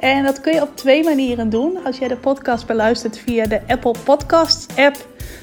En 0.01 0.24
dat 0.24 0.41
kun 0.41 0.55
je 0.55 0.62
op 0.62 0.76
twee 0.76 1.05
manieren 1.05 1.51
doen. 1.51 1.78
Als 1.84 1.99
jij 1.99 2.09
de 2.09 2.16
podcast 2.16 2.66
beluistert 2.66 3.18
via 3.18 3.47
de 3.47 3.61
Apple 3.66 3.95
Podcasts 4.05 4.66
app, 4.76 4.97